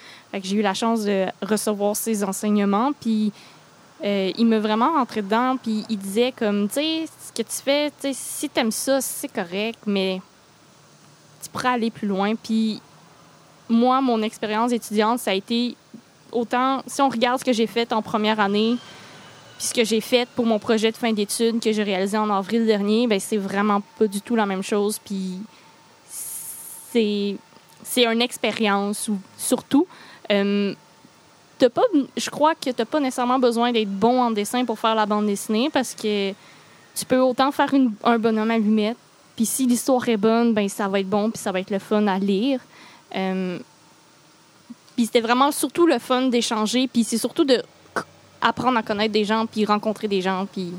j'ai 0.41 0.57
eu 0.57 0.61
la 0.61 0.73
chance 0.73 1.03
de 1.03 1.25
recevoir 1.41 1.95
ses 1.95 2.23
enseignements. 2.23 2.91
Puis 2.99 3.31
euh, 4.03 4.31
il 4.37 4.47
m'a 4.47 4.59
vraiment 4.59 4.93
rentré 4.93 5.21
dedans. 5.21 5.57
Puis 5.61 5.85
il 5.89 5.97
disait 5.97 6.33
comme, 6.35 6.67
tu 6.67 6.75
sais, 6.75 7.05
ce 7.05 7.31
que 7.31 7.47
tu 7.47 7.55
fais, 7.63 7.91
si 8.13 8.49
tu 8.49 8.59
aimes 8.59 8.71
ça, 8.71 9.01
c'est 9.01 9.31
correct, 9.31 9.79
mais 9.85 10.19
tu 11.43 11.49
pourrais 11.49 11.69
aller 11.69 11.91
plus 11.91 12.07
loin. 12.07 12.33
Puis 12.35 12.81
moi, 13.69 14.01
mon 14.01 14.21
expérience 14.23 14.71
étudiante, 14.71 15.19
ça 15.19 15.31
a 15.31 15.33
été 15.35 15.75
autant, 16.31 16.81
si 16.87 17.01
on 17.01 17.09
regarde 17.09 17.39
ce 17.39 17.45
que 17.45 17.53
j'ai 17.53 17.67
fait 17.67 17.93
en 17.93 18.01
première 18.01 18.39
année, 18.39 18.77
ce 19.63 19.73
que 19.73 19.83
j'ai 19.83 20.01
fait 20.01 20.27
pour 20.35 20.45
mon 20.45 20.59
projet 20.59 20.91
de 20.91 20.97
fin 20.97 21.13
d'études 21.13 21.59
que 21.59 21.71
j'ai 21.71 21.83
réalisé 21.83 22.17
en 22.17 22.29
avril 22.29 22.65
dernier, 22.65 23.07
ben 23.07 23.19
c'est 23.19 23.37
vraiment 23.37 23.81
pas 23.97 24.07
du 24.07 24.21
tout 24.21 24.35
la 24.35 24.45
même 24.45 24.63
chose. 24.63 24.99
Puis 25.03 25.39
c'est 26.09 27.37
c'est 27.83 28.05
une 28.05 28.21
expérience 28.21 29.07
ou 29.07 29.17
surtout 29.37 29.87
euh, 30.31 30.73
pas, 31.69 31.83
je 32.17 32.29
crois 32.29 32.55
que 32.55 32.69
t'as 32.69 32.85
pas 32.85 32.99
nécessairement 32.99 33.39
besoin 33.39 33.71
d'être 33.71 33.89
bon 33.89 34.21
en 34.21 34.31
dessin 34.31 34.65
pour 34.65 34.79
faire 34.79 34.95
la 34.95 35.05
bande 35.05 35.27
dessinée 35.27 35.69
parce 35.71 35.93
que 35.93 36.31
tu 36.31 37.05
peux 37.07 37.19
autant 37.19 37.51
faire 37.51 37.73
un 38.03 38.19
bonhomme 38.19 38.51
à 38.51 38.57
lunettes. 38.57 38.97
Puis 39.35 39.45
si 39.45 39.65
l'histoire 39.65 40.07
est 40.09 40.17
bonne, 40.17 40.53
ben 40.53 40.69
ça 40.69 40.87
va 40.87 40.99
être 40.99 41.09
bon 41.09 41.31
puis 41.31 41.39
ça 41.39 41.51
va 41.51 41.59
être 41.59 41.71
le 41.71 41.79
fun 41.79 42.05
à 42.07 42.19
lire. 42.19 42.59
Euh, 43.15 43.59
puis 44.95 45.05
c'était 45.05 45.21
vraiment 45.21 45.51
surtout 45.51 45.87
le 45.87 45.99
fun 45.99 46.23
d'échanger. 46.23 46.87
Puis 46.87 47.03
c'est 47.03 47.17
surtout 47.17 47.45
de 47.45 47.63
apprendre 48.43 48.77
à 48.77 48.83
connaître 48.83 49.13
des 49.13 49.25
gens, 49.25 49.45
puis 49.45 49.65
rencontrer 49.65 50.07
des 50.07 50.21
gens, 50.21 50.45
puis 50.51 50.73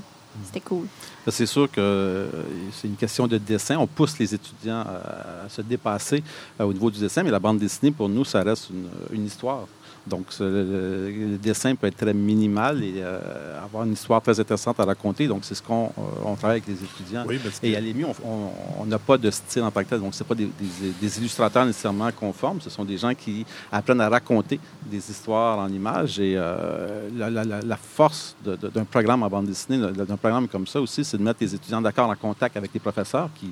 c'était 0.45 0.61
cool. 0.61 0.87
C'est 1.29 1.47
sûr 1.47 1.71
que 1.71 1.81
euh, 1.81 2.29
c'est 2.73 2.89
une 2.89 2.97
question 2.97 3.27
de 3.27 3.39
dessin. 3.39 3.79
On 3.79 3.87
pousse 3.87 4.19
les 4.19 4.35
étudiants 4.35 4.81
à, 4.81 5.49
se 5.49 5.63
dépasser 5.63 6.23
euh, 6.61 6.65
au 6.65 6.73
niveau 6.73 6.91
du 6.91 7.01
dessin, 7.01 7.23
mais 7.23 7.31
la 7.31 7.39
bande 7.39 7.59
dessinée, 7.59 7.93
pour 7.93 8.09
nous, 8.09 8.25
ça 8.25 8.43
reste 8.43 8.71
une 9.13 9.25
histoire. 9.25 9.67
Donc, 10.07 10.27
le, 10.39 11.39
dessin 11.43 11.75
peut 11.75 11.87
être 11.87 11.97
très 11.97 12.13
minimal 12.13 12.83
et 12.85 12.97
euh, 12.99 13.65
avoir 13.65 13.85
une 13.85 13.95
histoire 13.95 14.21
très 14.21 14.39
intéressante 14.39 14.79
à 14.79 14.85
raconter. 14.85 15.27
Donc, 15.27 15.45
c'est 15.45 15.55
ce 15.55 15.63
qu'on 15.63 15.87
euh, 15.99 16.37
travaille 16.37 16.63
avec 16.63 16.67
les 16.67 16.75
étudiants. 16.75 17.25
Et 17.63 17.75
à 17.75 17.81
l'EMI, 17.81 18.05
on 18.23 18.85
n'a 18.85 18.99
pas 18.99 19.17
de 19.17 19.31
style 19.31 19.63
en 19.63 19.71
tant 19.71 19.83
que 19.83 19.89
tel. 19.89 20.01
Donc, 20.01 20.15
ce 20.15 20.23
pas 20.23 20.35
des, 20.35 21.19
illustrateurs 21.19 21.65
nécessairement 21.65 22.11
conformes. 22.13 22.61
Ce 22.61 22.69
sont 22.69 22.85
des 22.85 22.99
gens 22.99 23.15
qui 23.15 23.47
apprennent 23.73 24.01
à 24.01 24.09
raconter 24.09 24.61
des 24.85 25.11
histoires 25.11 25.59
en 25.59 25.69
images. 25.69 26.21
Et 26.21 26.35
euh, 26.37 27.09
la, 27.17 27.77
force 27.77 28.37
d'un 28.45 28.85
programme 28.85 29.23
en 29.23 29.29
bande 29.29 29.47
dessinée, 29.47 29.79
d'un 29.79 30.17
programme 30.17 30.49
comme 30.49 30.67
ça 30.67 30.81
aussi, 30.81 31.05
c'est 31.05 31.17
de 31.17 31.23
mettre 31.23 31.39
les 31.41 31.55
étudiants 31.55 31.81
d'accord 31.81 32.11
en 32.11 32.17
contact 32.17 32.57
avec 32.57 32.73
les 32.75 32.81
professeurs 32.81 33.31
qui 33.41 33.49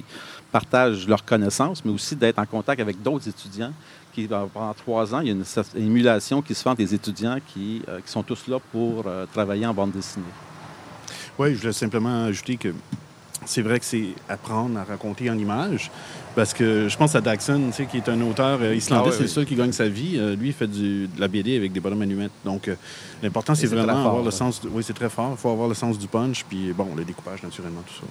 partagent 0.52 1.08
leurs 1.08 1.24
connaissances, 1.24 1.84
mais 1.84 1.90
aussi 1.90 2.14
d'être 2.14 2.38
en 2.38 2.46
contact 2.46 2.80
avec 2.80 3.02
d'autres 3.02 3.26
étudiants 3.26 3.72
qui, 4.14 4.28
pendant 4.28 4.74
trois 4.74 5.14
ans, 5.14 5.20
il 5.20 5.28
y 5.28 5.30
a 5.30 5.32
une, 5.32 5.44
émulation 5.74 6.42
qui 6.42 6.54
se 6.54 6.62
fait 6.62 6.68
entre 6.68 6.78
des 6.78 6.94
étudiants 6.94 7.38
qui, 7.48 7.82
euh, 7.88 8.00
qui 8.04 8.12
sont 8.12 8.22
tous 8.22 8.46
là 8.46 8.58
pour 8.70 9.04
euh, 9.06 9.24
travailler 9.32 9.66
en 9.66 9.72
bande 9.72 9.92
dessinée. 9.92 10.24
Oui, 11.38 11.54
je 11.54 11.60
voulais 11.60 11.72
simplement 11.72 12.24
ajouter 12.24 12.58
que 12.58 12.74
c'est 13.46 13.62
vrai 13.62 13.80
que 13.80 13.86
c'est 13.86 14.08
apprendre 14.28 14.78
à 14.78 14.84
raconter 14.84 15.30
en 15.30 15.38
images. 15.38 15.90
Parce 16.36 16.54
que 16.54 16.88
je 16.88 16.96
pense 16.96 17.14
à 17.14 17.20
Daxon, 17.20 17.70
qui 17.90 17.96
est 17.96 18.08
un 18.08 18.20
auteur 18.20 18.58
euh, 18.62 18.74
islandais, 18.74 19.10
ah 19.12 19.16
c'est 19.16 19.22
le 19.22 19.28
seul 19.28 19.46
qui 19.46 19.54
gagne 19.54 19.72
sa 19.72 19.88
vie. 19.88 20.18
lui, 20.38 20.48
il 20.48 20.52
fait 20.52 20.66
du, 20.66 21.08
de 21.08 21.20
la 21.20 21.28
BD 21.28 21.56
avec 21.56 21.72
des 21.72 21.80
bonhommes 21.80 22.02
allumettes. 22.02 22.32
Donc, 22.44 22.70
l'important, 23.22 23.54
c'est 23.54 23.66
vraiment 23.66 24.06
avoir 24.06 24.22
le 24.22 24.30
sens. 24.30 24.60
Oui, 24.70 24.82
c'est 24.82 24.92
très 24.92 25.08
fort. 25.08 25.32
Il 25.32 25.40
faut 25.40 25.50
avoir 25.50 25.68
le 25.68 25.74
sens 25.74 25.98
du 25.98 26.06
punch. 26.06 26.44
Puis, 26.44 26.72
bon, 26.72 26.88
le 26.94 27.04
découpage, 27.04 27.42
naturellement, 27.42 27.82
tout 27.86 27.94
ça. 27.94 28.06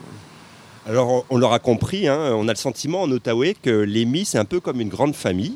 Alors, 0.88 1.26
on 1.30 1.38
l'aura 1.38 1.60
compris, 1.60 2.08
hein, 2.08 2.34
on 2.36 2.48
a 2.48 2.52
le 2.54 2.58
sentiment 2.58 3.02
en 3.04 3.12
Ottawa 3.12 3.46
que 3.62 3.70
l'EMI, 3.70 4.26
c'est 4.26 4.40
un 4.40 4.46
peu 4.46 4.60
comme 4.60 4.82
une 4.82 4.90
grande 4.90 5.16
famille 5.16 5.54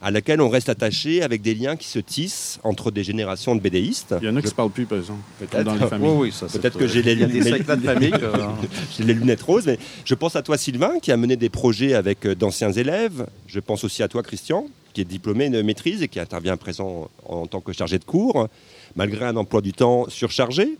à 0.00 0.10
laquelle 0.10 0.42
on 0.42 0.50
reste 0.50 0.68
attaché 0.68 1.22
avec 1.22 1.40
des 1.40 1.54
liens 1.54 1.76
qui 1.76 1.88
se 1.88 1.98
tissent 1.98 2.58
entre 2.62 2.90
des 2.90 3.04
générations 3.04 3.54
de 3.54 3.60
BDistes. 3.60 4.14
Il 4.20 4.26
y 4.26 4.28
en 4.28 4.36
a 4.36 4.40
qui 4.40 4.42
Je- 4.42 4.46
ne 4.46 4.50
se 4.50 4.54
parlent 4.54 4.70
plus, 4.70 4.84
par 4.84 4.98
exemple. 4.98 5.20
Peut-être. 5.38 5.64
Dans 5.64 5.74
les 5.74 5.86
familles. 5.86 6.10
Oui, 6.10 6.30
oui, 6.42 6.48
Peut-être 6.52 6.78
que 6.78 6.86
j'ai 6.86 7.02
les, 7.02 7.16
des 7.16 7.26
de 7.40 7.64
famille. 7.64 8.12
les 9.00 9.14
lunettes 9.14 9.40
roses, 9.42 9.64
mais 9.66 9.78
je 10.04 10.14
pense 10.14 10.36
à 10.36 10.42
toi 10.42 10.58
Sylvain 10.58 10.98
qui 11.00 11.10
a 11.10 11.16
mené 11.16 11.36
des 11.36 11.48
projets 11.48 11.94
avec 11.94 12.26
euh, 12.26 12.34
d'anciens 12.34 12.72
élèves. 12.72 13.26
Je 13.46 13.60
pense 13.60 13.82
aussi 13.84 14.02
à 14.02 14.08
toi 14.08 14.22
Christian 14.22 14.66
qui 14.92 15.00
est 15.00 15.04
diplômé 15.06 15.48
de 15.48 15.60
maîtrise 15.62 16.02
et 16.02 16.08
qui 16.08 16.20
intervient 16.20 16.52
à 16.52 16.56
présent 16.58 17.08
en 17.26 17.46
tant 17.46 17.60
que 17.60 17.72
chargé 17.72 17.98
de 17.98 18.04
cours, 18.04 18.48
malgré 18.96 19.24
un 19.24 19.36
emploi 19.36 19.60
du 19.62 19.72
temps 19.72 20.06
surchargé. 20.08 20.76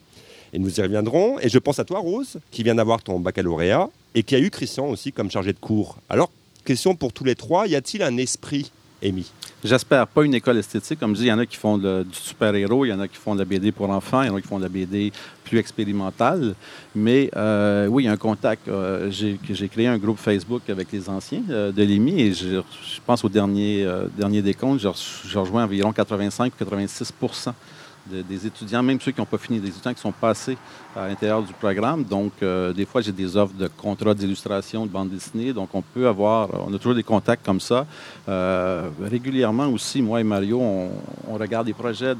Et 0.54 0.58
nous 0.60 0.78
y 0.78 0.82
reviendrons. 0.82 1.38
Et 1.40 1.48
je 1.48 1.58
pense 1.58 1.80
à 1.80 1.84
toi 1.84 1.98
Rose 1.98 2.38
qui 2.52 2.62
vient 2.62 2.76
d'avoir 2.76 3.02
ton 3.02 3.18
baccalauréat 3.18 3.90
et 4.14 4.22
qui 4.22 4.36
a 4.36 4.38
eu 4.38 4.50
Christian 4.50 4.86
aussi 4.86 5.12
comme 5.12 5.30
chargé 5.30 5.52
de 5.52 5.58
cours. 5.58 5.98
Alors, 6.08 6.30
question 6.64 6.94
pour 6.94 7.12
tous 7.12 7.24
les 7.24 7.34
trois, 7.34 7.66
y 7.66 7.74
a-t-il 7.74 8.02
un 8.04 8.16
esprit 8.16 8.70
émis 9.02 9.32
J'espère 9.64 10.06
pas 10.06 10.24
une 10.24 10.34
école 10.34 10.58
esthétique. 10.58 11.00
Comme 11.00 11.14
je 11.14 11.20
dis, 11.22 11.26
il 11.26 11.30
y 11.30 11.32
en 11.32 11.38
a 11.38 11.46
qui 11.46 11.56
font 11.56 11.78
du 11.78 12.04
super-héros, 12.12 12.84
il 12.84 12.90
y 12.90 12.92
en 12.92 13.00
a 13.00 13.08
qui 13.08 13.16
font 13.16 13.34
de 13.34 13.40
la 13.40 13.44
BD 13.46 13.72
pour 13.72 13.88
enfants, 13.90 14.22
il 14.22 14.26
y 14.26 14.30
en 14.30 14.36
a 14.36 14.40
qui 14.40 14.46
font 14.46 14.58
de 14.58 14.62
la 14.62 14.68
BD 14.68 15.10
plus 15.44 15.58
expérimentale. 15.58 16.54
Mais 16.94 17.30
euh, 17.34 17.86
oui, 17.86 18.04
il 18.04 18.06
y 18.06 18.08
a 18.08 18.12
un 18.12 18.16
contact. 18.16 18.68
Euh, 18.68 19.10
j'ai 19.10 19.68
créé 19.68 19.86
un 19.86 19.98
groupe 19.98 20.18
Facebook 20.18 20.68
avec 20.68 20.92
les 20.92 21.08
anciens 21.08 21.42
euh, 21.50 21.72
de 21.72 21.82
l'EMI 21.82 22.20
et 22.20 22.32
je, 22.32 22.60
pense 23.06 23.24
au 23.24 23.28
dernier, 23.28 23.84
euh, 23.84 24.06
dernier 24.16 24.42
décompte, 24.42 24.80
j'ai 24.80 25.38
rejoint 25.38 25.64
environ 25.64 25.90
85-86 25.90 27.10
de- 28.10 28.22
des 28.22 28.46
étudiants, 28.46 28.82
même 28.82 29.00
ceux 29.00 29.12
qui 29.12 29.20
n'ont 29.20 29.26
pas 29.26 29.38
fini, 29.38 29.60
des 29.60 29.68
étudiants 29.68 29.94
qui 29.94 30.00
sont 30.00 30.12
passés 30.12 30.56
à 30.96 31.08
l'intérieur 31.08 31.42
du 31.42 31.52
programme. 31.52 32.04
Donc, 32.04 32.32
euh, 32.42 32.72
des 32.72 32.84
fois, 32.84 33.00
j'ai 33.00 33.12
des 33.12 33.36
offres 33.36 33.54
de 33.54 33.68
contrats 33.68 34.14
d'illustration 34.14 34.86
de 34.86 34.90
bande 34.90 35.10
dessinée. 35.10 35.52
Donc, 35.52 35.70
on 35.74 35.82
peut 35.82 36.06
avoir, 36.06 36.48
on 36.66 36.72
a 36.72 36.78
toujours 36.78 36.94
des 36.94 37.02
contacts 37.02 37.44
comme 37.44 37.60
ça. 37.60 37.86
Euh, 38.28 38.88
régulièrement 39.02 39.66
aussi, 39.68 40.02
moi 40.02 40.20
et 40.20 40.24
Mario, 40.24 40.60
on, 40.60 40.90
regarde 41.34 41.66
des 41.66 41.72
projets. 41.72 42.14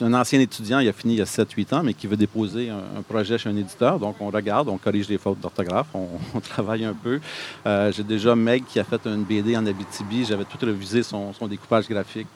un, 0.00 0.14
ancien 0.14 0.40
étudiant, 0.40 0.80
il 0.80 0.88
a 0.88 0.92
fini 0.92 1.14
il 1.14 1.18
y 1.18 1.22
a 1.22 1.26
7-8 1.26 1.74
ans, 1.74 1.82
mais 1.84 1.94
qui 1.94 2.06
veut 2.06 2.16
déposer 2.16 2.68
un, 2.70 3.02
projet 3.02 3.38
chez 3.38 3.48
un 3.48 3.56
éditeur. 3.56 3.98
Donc, 3.98 4.16
on 4.20 4.28
regarde, 4.28 4.68
on 4.68 4.76
corrige 4.76 5.08
les 5.08 5.18
fautes 5.18 5.40
d'orthographe, 5.40 5.88
on, 5.94 6.40
travaille 6.40 6.84
un 6.84 6.94
peu. 6.94 7.20
Euh, 7.66 7.92
j'ai 7.92 8.02
déjà 8.02 8.34
Meg 8.34 8.64
qui 8.66 8.80
a 8.80 8.84
fait 8.84 9.00
une 9.06 9.22
BD 9.22 9.56
en 9.56 9.64
Abitibi. 9.66 10.24
J'avais 10.24 10.44
tout 10.44 10.58
révisé 10.60 11.02
son, 11.02 11.32
son 11.32 11.46
découpage 11.46 11.88
graphique. 11.88 12.26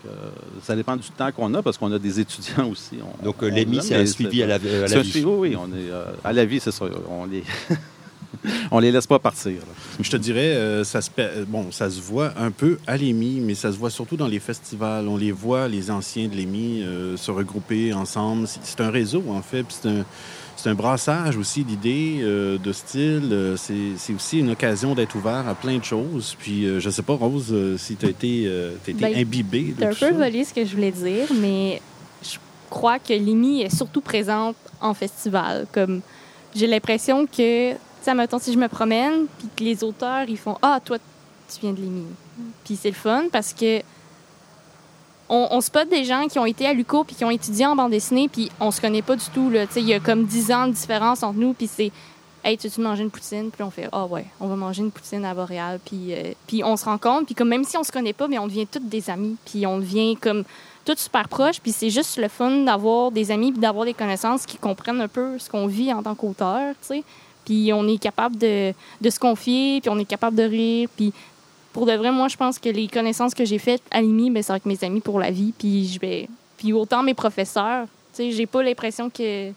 Ça 0.62 0.76
dépend 0.76 0.96
du 0.96 1.08
temps 1.10 1.32
qu'on 1.32 1.52
a 1.54 1.62
parce 1.62 1.78
qu'on 1.78 1.92
a 1.92 1.98
des 1.98 2.20
étudiants 2.24 2.68
aussi. 2.74 2.96
On- 3.02 3.24
Donc 3.24 3.42
euh, 3.42 3.48
on 3.50 3.54
l'EMI, 3.54 3.80
c'est 3.82 3.94
un 3.94 4.06
suivi 4.06 4.42
à 4.42 4.46
la, 4.46 4.54
à 4.56 4.58
la 4.58 4.96
un 4.98 5.00
vie. 5.00 5.10
suivi, 5.10 5.24
oui, 5.26 5.48
oui, 5.50 5.56
on 5.56 5.66
est 5.68 5.90
euh, 5.90 6.04
à 6.22 6.32
la 6.32 6.44
vie, 6.44 6.60
c'est 6.60 6.70
ça. 6.72 6.84
On 7.08 7.24
les, 7.24 7.42
on 8.70 8.78
les 8.78 8.90
laisse 8.92 9.06
pas 9.06 9.18
partir. 9.18 9.52
là. 9.52 9.72
Je 10.00 10.10
te 10.10 10.16
dirais, 10.16 10.54
euh, 10.54 10.84
ça, 10.84 11.00
se, 11.00 11.10
pa- 11.10 11.44
bon, 11.48 11.70
ça 11.70 11.88
se 11.88 12.00
voit 12.00 12.32
un 12.38 12.50
peu 12.50 12.78
à 12.86 12.96
l'EMI, 12.96 13.40
mais 13.40 13.54
ça 13.54 13.72
se 13.72 13.78
voit 13.78 13.90
surtout 13.90 14.16
dans 14.16 14.26
les 14.28 14.40
festivals. 14.40 15.08
On 15.08 15.16
les 15.16 15.32
voit, 15.32 15.68
les 15.68 15.90
anciens 15.90 16.28
de 16.28 16.34
l'EMI, 16.34 16.82
euh, 16.82 17.16
se 17.16 17.30
regrouper 17.30 17.92
ensemble. 17.92 18.46
C'est- 18.46 18.80
un 18.80 18.90
réseau, 18.90 19.22
en 19.30 19.40
fait. 19.42 19.62
puis 19.62 19.76
C'est 19.80 19.88
un, 19.88 20.04
c'est 20.56 20.68
un 20.70 20.74
brassage 20.74 21.36
aussi 21.36 21.62
d'idées, 21.64 22.18
euh, 22.22 22.58
de 22.58 22.72
styles. 22.72 23.28
Euh, 23.32 23.56
C'est 23.56 24.14
aussi 24.14 24.38
une 24.40 24.50
occasion 24.50 24.94
d'être 24.94 25.14
ouvert 25.14 25.46
à 25.48 25.54
plein 25.54 25.78
de 25.78 25.84
choses. 25.84 26.36
Puis, 26.38 26.66
euh, 26.66 26.80
je 26.80 26.90
sais 26.90 27.02
pas, 27.02 27.14
Rose, 27.14 27.54
si 27.78 27.96
tu 27.96 28.06
as 28.06 28.10
été, 28.10 28.44
euh, 28.46 28.72
t'as 28.84 28.92
été 28.92 29.00
Ben, 29.00 29.16
imbibé 29.16 29.62
de 29.76 29.80
T'as 29.80 29.86
un 29.86 29.90
peu 29.90 29.94
ça. 29.96 30.10
volé 30.12 30.44
ce 30.44 30.52
que 30.52 30.64
je 30.64 30.74
voulais 30.74 30.90
dire, 30.92 31.26
mais 31.40 31.80
crois 32.71 32.99
que 32.99 33.12
l'IMI 33.12 33.62
est 33.62 33.75
surtout 33.75 34.00
présente 34.00 34.56
en 34.80 34.94
festival. 34.94 35.66
Comme 35.73 36.00
j'ai 36.54 36.66
l'impression 36.66 37.26
que, 37.26 37.73
tu 37.73 37.78
sais, 38.02 38.14
mettons, 38.14 38.38
si 38.38 38.52
je 38.52 38.59
me 38.59 38.68
promène, 38.68 39.26
puis 39.38 39.49
que 39.56 39.64
les 39.64 39.83
auteurs, 39.85 40.28
ils 40.28 40.38
font 40.38 40.56
Ah, 40.62 40.80
toi, 40.85 40.99
tu 40.99 41.61
viens 41.61 41.73
de 41.73 41.80
l'IMI. 41.80 42.06
Puis 42.64 42.76
c'est 42.76 42.88
le 42.88 42.94
fun 42.94 43.25
parce 43.30 43.52
que 43.52 43.80
on, 45.28 45.49
on 45.50 45.61
spot 45.61 45.88
des 45.88 46.04
gens 46.04 46.26
qui 46.28 46.38
ont 46.38 46.47
été 46.47 46.66
à 46.66 46.73
l'UCO 46.73 47.04
puis 47.04 47.16
qui 47.16 47.25
ont 47.25 47.30
étudié 47.30 47.66
en 47.66 47.76
bande 47.76 47.90
dessinée, 47.90 48.28
puis 48.28 48.50
on 48.61 48.71
se 48.71 48.80
connaît 48.80 49.02
pas 49.02 49.16
du 49.16 49.25
tout. 49.33 49.50
Il 49.76 49.88
y 49.88 49.94
a 49.94 50.00
comme 50.00 50.25
10 50.25 50.52
ans 50.52 50.66
de 50.66 50.73
différence 50.73 51.23
entre 51.23 51.38
nous, 51.38 51.54
puis 51.54 51.66
c'est 51.66 51.92
Hey, 52.47 52.59
tu 52.59 52.68
veux 52.68 52.83
manger 52.83 53.04
une 53.04 53.11
poutine? 53.11 53.50
Puis 53.50 53.62
on 53.62 53.71
fait 53.71 53.88
Ah 53.90 54.04
ouais, 54.04 54.26
on 54.38 54.49
va 54.49 54.54
manger 54.54 54.83
une 54.83 54.90
poutine 54.90 55.25
à 55.25 55.33
Boréal. 55.33 55.80
Puis, 55.83 56.12
euh, 56.12 56.33
puis 56.47 56.62
on 56.62 56.76
se 56.76 56.85
rencontre, 56.85 57.25
puis 57.25 57.35
comme 57.35 57.49
même 57.49 57.64
si 57.64 57.78
on 57.78 57.83
se 57.83 57.90
connaît 57.90 58.12
pas, 58.12 58.28
mais 58.28 58.38
on 58.38 58.47
devient 58.47 58.66
toutes 58.66 58.87
des 58.87 59.09
amis. 59.09 59.37
Puis 59.47 59.66
on 59.66 59.78
devient 59.78 60.14
comme 60.16 60.44
toutes 60.84 60.98
super 60.98 61.28
proches. 61.28 61.60
Puis 61.60 61.72
c'est 61.72 61.90
juste 61.90 62.18
le 62.18 62.28
fun 62.28 62.50
d'avoir 62.64 63.10
des 63.10 63.30
amis 63.30 63.52
puis 63.52 63.60
d'avoir 63.60 63.84
des 63.84 63.94
connaissances 63.94 64.46
qui 64.46 64.56
comprennent 64.56 65.00
un 65.00 65.08
peu 65.08 65.38
ce 65.38 65.48
qu'on 65.48 65.66
vit 65.66 65.92
en 65.92 66.02
tant 66.02 66.14
qu'auteur, 66.14 66.74
tu 66.80 66.86
sais. 66.86 67.04
Puis 67.44 67.72
on 67.74 67.86
est 67.86 67.98
capable 67.98 68.36
de, 68.38 68.72
de 69.00 69.10
se 69.10 69.18
confier, 69.18 69.80
puis 69.80 69.90
on 69.90 69.98
est 69.98 70.04
capable 70.04 70.36
de 70.36 70.44
rire. 70.44 70.88
Puis 70.96 71.12
pour 71.72 71.86
de 71.86 71.92
vrai, 71.92 72.10
moi, 72.10 72.28
je 72.28 72.36
pense 72.36 72.58
que 72.58 72.68
les 72.68 72.88
connaissances 72.88 73.34
que 73.34 73.44
j'ai 73.44 73.58
faites 73.58 73.82
à 73.90 74.00
l'IMI, 74.00 74.30
ben, 74.30 74.42
c'est 74.42 74.52
avec 74.52 74.64
mes 74.64 74.82
amis 74.82 75.00
pour 75.00 75.18
la 75.18 75.30
vie. 75.30 75.52
Puis 75.58 75.88
je 75.88 76.00
vais... 76.00 76.28
Puis 76.56 76.72
autant 76.72 77.02
mes 77.02 77.14
professeurs, 77.14 77.86
tu 78.14 78.22
sais, 78.22 78.30
j'ai 78.30 78.46
pas 78.46 78.62
l'impression 78.62 79.10
que 79.10 79.52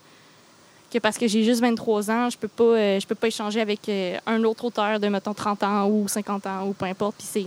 parce 1.02 1.18
que 1.18 1.28
j'ai 1.28 1.44
juste 1.44 1.62
23 1.62 2.12
ans, 2.12 2.30
je 2.30 2.38
peux 2.38 2.48
pas 2.48 2.64
euh, 2.64 3.00
peux 3.08 3.16
pas 3.16 3.28
échanger 3.28 3.62
avec 3.62 3.88
euh, 3.90 4.18
un 4.26 4.44
autre 4.44 4.66
auteur 4.66 5.00
de 5.00 5.08
mettons 5.08 5.34
30 5.34 5.64
ans 5.64 5.88
ou 5.88 6.08
50 6.08 6.48
ans 6.48 6.68
ou 6.68 6.74
peu 6.74 6.86
importe 6.86 7.16
puis 7.18 7.28
c'est 7.30 7.46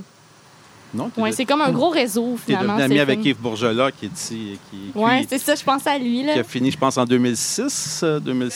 Non, 0.93 1.11
ouais, 1.19 1.33
c'est 1.33 1.45
comme 1.45 1.61
un 1.61 1.71
gros 1.71 1.91
réseau 1.91 2.37
t'es 2.47 2.53
finalement. 2.53 2.77
devenu 2.77 2.95
c'est 2.97 3.01
ami 3.01 3.01
avec. 3.01 3.25
Yves 3.25 3.37
Bourgelat 3.41 3.93
qui 3.93 4.07
est 4.07 4.13
ici, 4.13 4.59
qui, 4.71 4.77
qui- 4.93 5.27
c'est 5.29 5.39
ça, 5.39 5.55
je 5.55 5.63
pense 5.63 5.87
à 5.87 5.99
lui 5.99 6.23
là. 6.25 6.33
qui 6.35 6.39
a 6.41 6.45
fini, 6.45 6.71
je 6.71 6.79
pense, 6.79 6.99
en 6.99 7.05
2006, 7.05 8.01
euh, 8.03 8.19
2000 8.21 8.51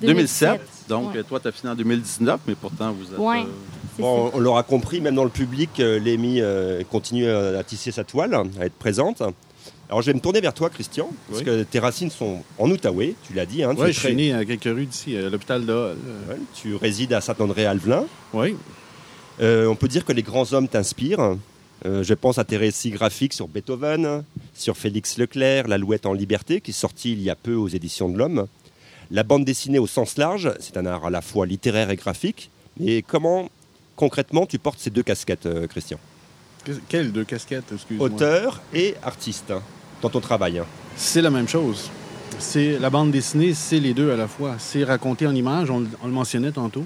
2007. 0.00 0.60
Donc, 0.88 1.12
ouais. 1.12 1.20
euh, 1.20 1.22
toi, 1.22 1.40
tu 1.40 1.48
as 1.48 1.52
fini 1.52 1.70
en 1.72 1.74
2019, 1.74 2.40
mais 2.46 2.54
pourtant, 2.54 2.92
vous 2.92 3.12
êtes. 3.12 3.18
Ouais. 3.18 3.40
euh, 3.40 3.44
Bon, 3.98 4.30
on 4.32 4.38
l'aura 4.38 4.62
compris, 4.62 5.00
même 5.00 5.16
dans 5.16 5.24
le 5.24 5.30
public, 5.30 5.70
euh, 5.80 5.98
euh, 6.06 6.82
continue 6.90 7.28
à, 7.28 7.62
tisser 7.64 7.90
sa 7.90 8.04
toile, 8.04 8.32
à 8.60 8.64
être 8.66 8.74
présente. 8.74 9.22
Alors 9.90 10.02
je 10.02 10.06
vais 10.06 10.14
me 10.14 10.20
tourner 10.20 10.40
vers 10.40 10.52
toi, 10.54 10.68
Christian, 10.70 11.08
parce 11.28 11.40
Oui. 11.40 11.44
que 11.46 11.62
tes 11.62 11.78
racines 11.78 12.10
sont 12.10 12.42
en 12.58 12.70
Outaouais, 12.70 13.14
tu 13.26 13.32
l'as 13.32 13.46
dit. 13.46 13.62
Hein, 13.64 13.74
tu, 13.74 13.80
Oui, 13.82 13.88
es 13.88 13.92
je 13.92 13.98
très- 13.98 14.08
suis 14.08 14.16
né 14.16 14.34
à 14.34 14.44
quelques 14.44 14.64
rues 14.64 14.84
d'ici, 14.86 15.16
à 15.16 15.30
l'hôpital 15.30 15.64
de 15.64 15.72
Hall. 15.72 15.96
Ouais, 16.28 16.36
tu 16.54 16.74
résides 16.76 17.12
à 17.14 17.20
Saint-André-Alvelin. 17.22 18.04
Oui. 18.34 18.54
Euh, 19.40 19.66
on 19.66 19.74
peut 19.76 19.88
dire 19.88 20.04
que 20.04 20.12
les 20.12 20.22
grands 20.22 20.52
hommes 20.52 20.68
t'inspirent. 20.68 21.36
Euh, 21.86 22.02
je 22.02 22.14
pense 22.14 22.38
à 22.38 22.44
tes 22.44 22.56
récits 22.56 22.90
graphiques 22.90 23.32
sur 23.32 23.46
Beethoven, 23.48 24.24
sur 24.54 24.76
Félix 24.76 25.16
Leclerc, 25.18 25.68
L'Alouette 25.68 26.06
en 26.06 26.12
liberté, 26.12 26.60
qui 26.60 26.72
est 26.72 26.74
sorti 26.74 27.12
il 27.12 27.22
y 27.22 27.30
a 27.30 27.36
peu 27.36 27.54
aux 27.54 27.68
éditions 27.68 28.08
de 28.08 28.18
l'Homme. 28.18 28.46
La 29.10 29.22
bande 29.22 29.44
dessinée 29.44 29.78
au 29.78 29.86
sens 29.86 30.16
large, 30.18 30.52
c'est 30.60 30.76
un 30.76 30.86
art 30.86 31.06
à 31.06 31.10
la 31.10 31.22
fois 31.22 31.46
littéraire 31.46 31.90
et 31.90 31.96
graphique. 31.96 32.50
Mais 32.78 33.02
comment, 33.02 33.48
concrètement, 33.96 34.44
tu 34.44 34.58
portes 34.58 34.80
ces 34.80 34.90
deux 34.90 35.02
casquettes, 35.02 35.46
euh, 35.46 35.66
Christian? 35.66 35.98
Quelles 36.88 37.12
deux 37.12 37.24
casquettes? 37.24 37.72
Auteur 37.98 38.60
et 38.74 38.94
artiste, 39.02 39.50
hein, 39.50 39.62
dans 40.02 40.10
ton 40.10 40.20
travail. 40.20 40.58
hein. 40.58 40.66
C'est 40.96 41.22
la 41.22 41.30
même 41.30 41.48
chose. 41.48 41.90
C'est 42.40 42.78
la 42.78 42.90
bande 42.90 43.10
dessinée, 43.10 43.54
c'est 43.54 43.80
les 43.80 43.94
deux 43.94 44.12
à 44.12 44.16
la 44.16 44.28
fois. 44.28 44.56
C'est 44.58 44.84
raconté 44.84 45.26
en 45.26 45.34
images, 45.34 45.70
on 45.70 45.80
le 45.80 46.10
mentionnait 46.12 46.52
tantôt. 46.52 46.84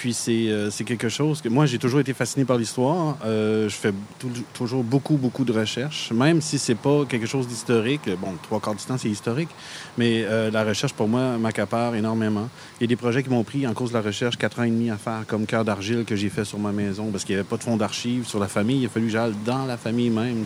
Puis 0.00 0.12
c'est 0.14 0.48
euh, 0.48 0.70
c'est 0.70 0.84
quelque 0.84 1.08
chose 1.08 1.40
que 1.42 1.48
moi 1.48 1.66
j'ai 1.66 1.78
toujours 1.78 1.98
été 1.98 2.14
fasciné 2.14 2.44
par 2.44 2.56
l'histoire. 2.56 3.16
Euh, 3.24 3.68
je 3.68 3.74
fais 3.74 3.92
tou- 4.20 4.28
toujours 4.54 4.84
beaucoup 4.84 5.16
beaucoup 5.16 5.44
de 5.44 5.52
recherches, 5.52 6.12
même 6.12 6.40
si 6.40 6.56
c'est 6.60 6.76
pas 6.76 7.04
quelque 7.08 7.26
chose 7.26 7.48
d'historique. 7.48 8.08
Bon, 8.20 8.34
trois 8.44 8.60
quarts 8.60 8.76
du 8.76 8.84
temps 8.84 8.96
c'est 8.96 9.08
historique, 9.08 9.48
mais 9.96 10.22
euh, 10.24 10.52
la 10.52 10.62
recherche 10.62 10.92
pour 10.92 11.08
moi 11.08 11.36
m'accapare 11.36 11.96
énormément. 11.96 12.48
Il 12.78 12.84
y 12.84 12.84
a 12.84 12.86
des 12.86 12.94
projets 12.94 13.24
qui 13.24 13.30
m'ont 13.30 13.42
pris 13.42 13.66
en 13.66 13.74
cause 13.74 13.88
de 13.90 13.94
la 13.94 14.02
recherche 14.02 14.36
quatre 14.36 14.60
ans 14.60 14.62
et 14.62 14.70
demi 14.70 14.88
à 14.88 14.96
faire, 14.98 15.24
comme 15.26 15.46
Cœur 15.46 15.64
d'argile 15.64 16.04
que 16.04 16.14
j'ai 16.14 16.28
fait 16.28 16.44
sur 16.44 16.60
ma 16.60 16.70
maison 16.70 17.06
parce 17.10 17.24
qu'il 17.24 17.34
n'y 17.34 17.40
avait 17.40 17.48
pas 17.48 17.56
de 17.56 17.64
fonds 17.64 17.76
d'archives 17.76 18.24
sur 18.24 18.38
la 18.38 18.46
famille. 18.46 18.78
Il 18.82 18.86
a 18.86 18.90
fallu 18.90 19.06
que 19.06 19.12
j'aille 19.12 19.32
dans 19.44 19.64
la 19.66 19.76
famille 19.76 20.10
même. 20.10 20.44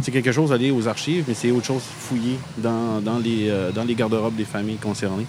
C'est 0.00 0.12
quelque 0.12 0.30
chose 0.30 0.50
d'aller 0.50 0.70
aux 0.70 0.86
archives, 0.86 1.24
mais 1.26 1.34
c'est 1.34 1.50
autre 1.50 1.66
chose 1.66 1.82
fouiller 1.82 2.36
dans, 2.58 3.00
dans 3.00 3.18
les, 3.18 3.48
euh, 3.50 3.72
les 3.84 3.96
garde-robes 3.96 4.36
des 4.36 4.44
familles 4.44 4.76
concernées. 4.76 5.26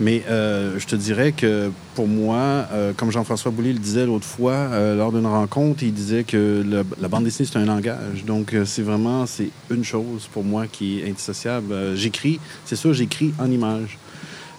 Mais 0.00 0.22
euh, 0.28 0.78
je 0.78 0.86
te 0.86 0.94
dirais 0.96 1.32
que 1.32 1.70
pour 1.94 2.06
moi, 2.06 2.36
euh, 2.72 2.92
comme 3.06 3.12
Jean-François 3.12 3.52
Boulay 3.52 3.72
le 3.72 3.78
disait 3.78 4.04
l'autre 4.04 4.26
fois, 4.26 4.50
euh, 4.52 4.96
lors 4.96 5.12
d'une 5.12 5.26
rencontre, 5.26 5.84
il 5.84 5.92
disait 5.94 6.24
que 6.24 6.64
le- 6.66 6.84
la 7.00 7.06
bande 7.06 7.22
dessinée, 7.22 7.48
c'est 7.50 7.56
un 7.56 7.64
langage. 7.64 8.24
Donc, 8.26 8.52
euh, 8.52 8.64
c'est 8.64 8.82
vraiment, 8.82 9.26
c'est 9.26 9.50
une 9.70 9.84
chose 9.84 10.28
pour 10.32 10.42
moi 10.42 10.66
qui 10.66 10.98
est 10.98 11.08
indissociable. 11.08 11.72
Euh, 11.72 11.94
j'écris, 11.94 12.40
c'est 12.64 12.74
sûr, 12.74 12.92
j'écris 12.94 13.32
en 13.38 13.48
images. 13.48 13.96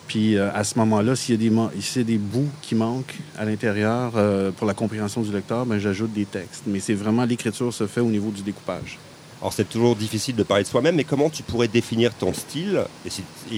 Puis 0.08 0.38
euh, 0.38 0.50
à 0.54 0.64
ce 0.64 0.80
moment-là, 0.80 1.18
s'il 1.18 1.36
y 1.36 1.38
a 1.38 1.42
des, 1.42 1.54
man- 1.54 1.70
s'il 1.82 2.04
y 2.04 2.06
a 2.06 2.08
des 2.08 2.18
bouts 2.18 2.48
qui 2.62 2.74
manquent 2.76 3.18
à 3.38 3.44
l'intérieur 3.44 4.14
pour 4.56 4.66
la 4.66 4.74
compréhension 4.74 5.22
du 5.22 5.34
lecteur, 5.34 5.66
ben, 5.66 5.78
j'ajoute 5.78 6.14
des 6.14 6.24
textes. 6.24 6.64
Mais 6.68 6.80
c'est 6.80 6.94
vraiment 6.94 7.26
l'écriture 7.26 7.74
se 7.74 7.86
fait 7.86 8.00
au 8.00 8.10
niveau 8.10 8.32
du 8.32 8.44
découpage. 8.44 8.98
Alors 9.42 9.52
c'est 9.54 9.70
toujours 9.70 9.96
difficile 9.98 10.36
de 10.38 10.44
parler 10.44 10.64
de 10.64 10.70
soi-même, 10.70 10.96
mais 10.96 11.04
comment 11.04 11.30
tu 11.30 11.44
pourrais 11.44 11.68
définir 11.68 12.14
ton 12.14 12.34
style? 12.34 12.80
Et, 13.06 13.10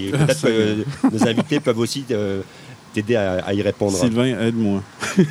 et 0.08 0.10
peut-être 0.12 0.41
que 0.41 0.48
euh, 0.48 0.84
nos 1.13 1.25
invités 1.27 1.60
peuvent 1.62 1.77
aussi 1.79 2.03
euh, 2.12 2.41
t'aider 2.93 3.15
à, 3.15 3.43
à 3.46 3.53
y 3.53 3.62
répondre. 3.62 3.98
Sylvain, 3.98 4.39
aide-moi. 4.39 4.84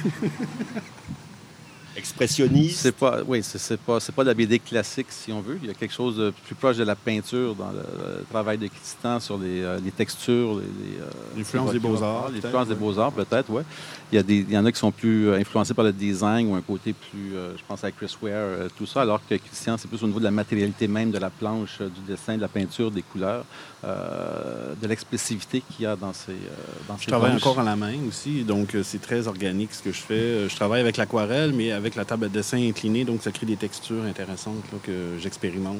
expressionniste. 1.99 2.78
C'est 2.81 2.93
pas, 2.97 3.19
oui, 3.26 3.40
c'est 3.43 3.59
c'est 3.59 3.78
pas, 3.81 4.00
c'est 4.00 4.12
pas 4.14 4.23
de 4.23 4.28
la 4.28 4.35
BD 4.35 4.59
classique, 4.59 5.09
si 5.11 5.33
on 5.33 5.40
veut. 5.40 5.59
Il 5.62 5.69
y 5.69 5.71
a 5.71 5.75
quelque 5.75 5.95
chose 5.95 6.17
de 6.17 6.33
plus 6.47 6.55
proche 6.55 6.76
de 6.76 6.85
la 6.85 6.97
peinture 6.97 7.55
dans 7.55 7.71
le, 7.71 7.78
le 8.19 8.25
travail 8.31 8.59
de 8.59 8.67
Christian 8.69 9.21
sur 9.21 9.37
les, 9.38 9.62
euh, 9.62 9.78
les 9.85 9.90
textures, 9.90 10.55
les, 10.55 10.62
les, 10.62 11.00
euh, 11.00 11.11
L'influence 11.37 11.73
des 11.73 11.78
beaux-arts, 11.78 12.31
L'influence 12.33 12.69
des 12.69 12.75
beaux-arts, 12.75 13.12
peut-être, 13.12 13.50
oui. 13.50 13.62
Il 14.11 14.17
y, 14.17 14.19
a 14.19 14.23
des, 14.23 14.37
il 14.37 14.50
y 14.52 14.57
en 14.57 14.64
a 14.64 14.73
qui 14.73 14.78
sont 14.78 14.90
plus 14.90 15.28
euh, 15.28 15.38
influencés 15.38 15.75
par 15.75 15.85
le 15.85 15.93
design 15.93 16.50
ou 16.50 16.55
un 16.55 16.62
côté 16.62 16.95
plus, 16.95 17.35
euh, 17.35 17.52
je 17.59 17.62
pense 17.69 17.85
à 17.85 17.90
Chris 17.90 18.14
Ware, 18.23 18.33
euh, 18.35 18.69
tout 18.78 18.87
ça, 18.87 19.02
alors 19.02 19.21
que 19.28 19.35
Christian, 19.35 19.76
c'est 19.76 19.87
plus 19.88 20.02
au 20.02 20.07
niveau 20.07 20.19
de 20.19 20.25
la 20.25 20.31
matérialité 20.31 20.88
même 20.88 21.11
de 21.11 21.19
la 21.19 21.28
planche, 21.28 21.76
euh, 21.83 21.88
du 21.88 22.00
dessin, 22.11 22.37
de 22.37 22.40
la 22.40 22.49
peinture, 22.49 22.90
des 22.90 23.02
couleurs, 23.02 23.45
euh, 23.85 24.75
de 24.81 24.87
l'expressivité 24.88 25.62
qu'il 25.71 25.85
y 25.85 25.87
a 25.87 25.95
dans 25.95 26.12
ces, 26.14 26.33
euh, 26.33 26.35
dans 26.88 26.97
Je 26.97 27.02
ces 27.05 27.11
travaille 27.11 27.31
planches. 27.33 27.43
encore 27.43 27.61
à 27.61 27.64
la 27.64 27.76
main 27.76 27.95
aussi, 28.09 28.45
donc 28.45 28.75
euh, 28.75 28.83
c'est 28.83 29.00
très 29.00 29.28
organique 29.28 29.73
ce 29.75 29.83
que 29.83 29.93
je 29.93 30.00
fais. 30.00 30.49
Je 30.49 30.55
travaille 30.57 30.81
avec 30.81 30.97
l'aquarelle, 30.97 31.52
mais 31.52 31.73
avec 31.73 31.88
la 31.97 32.04
table 32.04 32.28
de 32.28 32.33
dessin 32.35 32.59
inclinée, 32.68 33.04
donc 33.04 33.23
ça 33.23 33.30
crée 33.30 33.47
des 33.47 33.57
textures 33.57 34.04
intéressantes 34.04 34.62
là, 34.73 34.78
que 34.83 34.92
j'expérimente. 35.21 35.76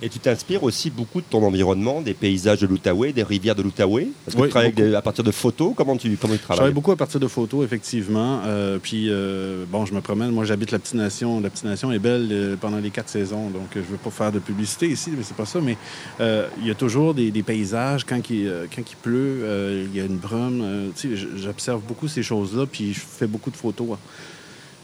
Et 0.00 0.08
tu 0.08 0.20
t'inspires 0.20 0.62
aussi 0.62 0.90
beaucoup 0.90 1.20
de 1.20 1.26
ton 1.28 1.42
environnement, 1.44 2.00
des 2.00 2.14
paysages 2.14 2.60
de 2.60 2.66
l'Outaouais, 2.68 3.12
des 3.12 3.24
rivières 3.24 3.56
de 3.56 3.62
l'Outaouais? 3.62 4.08
Parce 4.24 4.36
que 4.36 4.40
Oui, 4.42 4.46
tu 4.46 4.50
travailles 4.50 4.66
avec 4.72 4.76
des- 4.90 4.94
à 4.94 5.02
partir 5.02 5.24
de 5.24 5.32
photos. 5.32 5.72
Comment 5.76 5.96
tu, 5.96 6.16
comment 6.16 6.34
tu 6.34 6.38
Je 6.38 6.42
travaille 6.44 6.56
travailles 6.58 6.72
beaucoup 6.74 6.92
à 6.92 6.96
partir 6.96 7.18
de 7.18 7.26
photos, 7.26 7.64
effectivement. 7.64 8.42
Euh, 8.46 8.78
puis, 8.80 9.06
euh, 9.10 9.64
bon, 9.68 9.86
je 9.86 9.94
me 9.94 10.00
promène. 10.00 10.30
Moi, 10.30 10.44
j'habite 10.44 10.70
la 10.70 10.78
Petite 10.78 10.94
Nation. 10.94 11.40
La 11.40 11.50
Petite 11.50 11.64
Nation 11.64 11.90
est 11.90 11.98
belle 11.98 12.28
euh, 12.30 12.54
pendant 12.56 12.78
les 12.78 12.90
quatre 12.90 13.08
saisons. 13.08 13.50
Donc, 13.50 13.70
je 13.74 13.80
ne 13.80 13.84
veux 13.84 13.96
pas 13.96 14.10
faire 14.10 14.30
de 14.30 14.38
publicité 14.38 14.86
ici, 14.88 15.10
mais 15.16 15.24
c'est 15.24 15.36
pas 15.36 15.46
ça. 15.46 15.60
Mais 15.60 15.76
il 16.20 16.66
y 16.66 16.70
a 16.70 16.74
toujours 16.76 17.12
des, 17.12 17.32
des 17.32 17.42
paysages. 17.42 18.04
Quand 18.04 18.20
il, 18.30 18.48
quand 18.74 18.82
il 18.88 18.96
pleut, 19.02 19.86
il 19.90 19.96
y 19.96 20.00
a 20.00 20.04
une 20.04 20.18
brume. 20.18 20.92
tu 20.96 21.10
sais, 21.10 21.16
j- 21.16 21.26
j'observe 21.36 21.80
beaucoup 21.82 22.06
ces 22.06 22.22
choses-là. 22.22 22.66
Puis, 22.70 22.94
je 22.94 23.00
fais 23.00 23.26
beaucoup 23.26 23.50
de 23.50 23.56
photos. 23.56 23.88
hein. 23.94 23.98